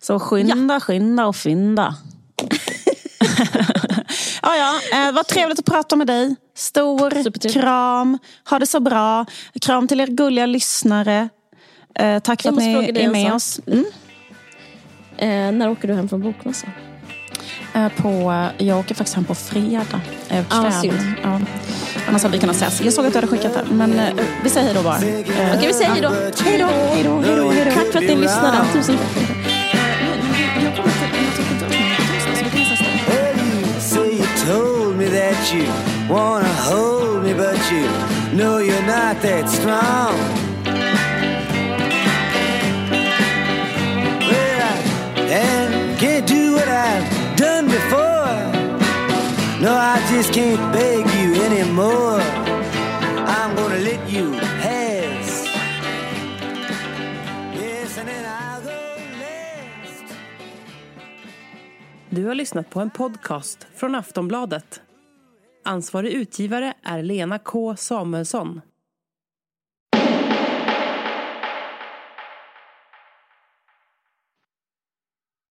Så 0.00 0.18
skynda, 0.18 0.80
skynda 0.80 1.26
och 1.26 1.36
fynda. 1.36 1.94
ja, 4.42 4.56
ja. 4.56 4.80
Eh, 5.08 5.12
vad 5.14 5.26
trevligt 5.26 5.58
att 5.58 5.64
prata 5.64 5.96
med 5.96 6.06
dig. 6.06 6.36
Stor 6.56 7.52
kram. 7.52 8.18
Ha 8.50 8.58
det 8.58 8.66
så 8.66 8.80
bra. 8.80 9.26
Kram 9.60 9.88
till 9.88 10.00
er 10.00 10.06
gulliga 10.06 10.46
lyssnare. 10.46 11.28
Eh, 11.95 12.18
tack 12.18 12.42
för 12.42 12.49
att 12.49 12.57
ni 12.57 12.92
är 12.95 13.09
med 13.11 13.26
sak. 13.26 13.34
oss. 13.34 13.61
Mm. 13.66 13.84
Eh, 15.16 15.59
när 15.59 15.70
åker 15.70 15.88
du 15.88 15.95
hem 15.95 16.09
från 16.09 16.20
bokmässan? 16.22 16.70
Eh, 17.74 17.88
på, 17.88 18.32
jag 18.59 18.78
åker 18.78 18.95
faktiskt 18.95 19.14
hem 19.16 19.24
på 19.24 19.34
fredag. 19.34 20.01
Eh, 20.28 20.45
Ah, 20.49 20.62
kväll. 20.62 20.72
synd. 20.82 21.14
ja. 21.22 21.40
Annars 22.09 22.22
hade 22.22 22.32
vi 22.32 22.38
kunnat 22.40 22.57
ses. 22.57 22.80
Jag 22.80 22.92
såg 22.92 23.07
att 23.07 23.12
du 23.12 23.16
hade 23.18 23.26
skickat 23.28 23.55
det. 23.55 23.64
Men 23.74 23.99
eh, 23.99 24.14
vi 24.42 24.51
säger 24.51 24.66
hej 24.66 24.74
då 24.74 24.82
bara. 24.82 24.97
Eh, 24.97 25.57
Okej, 25.57 25.66
vi 25.66 25.72
säger 25.72 25.90
hej 25.90 26.01
då. 26.03 26.09
Hej 26.45 26.59
då, 26.59 26.66
hej 26.66 27.05
då, 27.05 27.20
hej 27.20 27.36
då, 27.36 27.51
hej 27.51 27.64
då. 27.64 27.70
Tack 27.70 27.92
för 27.92 27.99
att 27.99 28.05
ni 28.05 28.16
lyssnade. 28.16 28.59
Tusen 28.72 28.99
told 34.47 34.97
me 34.97 35.09
that 35.09 35.55
you 35.55 35.64
wanna 36.09 36.49
hold 36.68 37.22
me, 37.22 37.32
but 37.34 37.57
you 37.72 37.86
know 38.36 38.59
you're 38.59 38.86
not 38.86 39.22
that 39.22 39.49
strong. 39.49 40.43
And 45.30 45.98
can't 45.98 46.26
do 46.26 46.54
what 46.54 46.68
I've 46.68 47.36
done 47.36 47.66
before. 47.66 48.14
No, 49.62 49.72
I 49.72 49.98
just 50.10 50.32
can't 50.34 50.72
beg 50.72 51.06
you 51.20 51.42
anymore. 51.44 52.20
I'm 53.26 53.56
gonna 53.56 53.78
let 53.78 54.12
you 54.12 54.32
pass. 54.62 55.46
Yes, 57.60 57.98
and 57.98 58.08
then 58.08 58.24
I'll 58.24 58.62
go 58.62 58.70
last. 59.20 60.14
Du 62.10 62.26
har 62.26 62.34
lyssnat 62.34 62.70
på 62.70 62.80
en 62.80 62.90
podcast 62.90 63.66
från 63.74 63.94
Aftonbladet. 63.94 64.80
Ansvarig 65.64 66.12
utgivare 66.12 66.74
är 66.82 67.02
Lena 67.02 67.38
K 67.38 67.76
Samuelsson. 67.76 68.60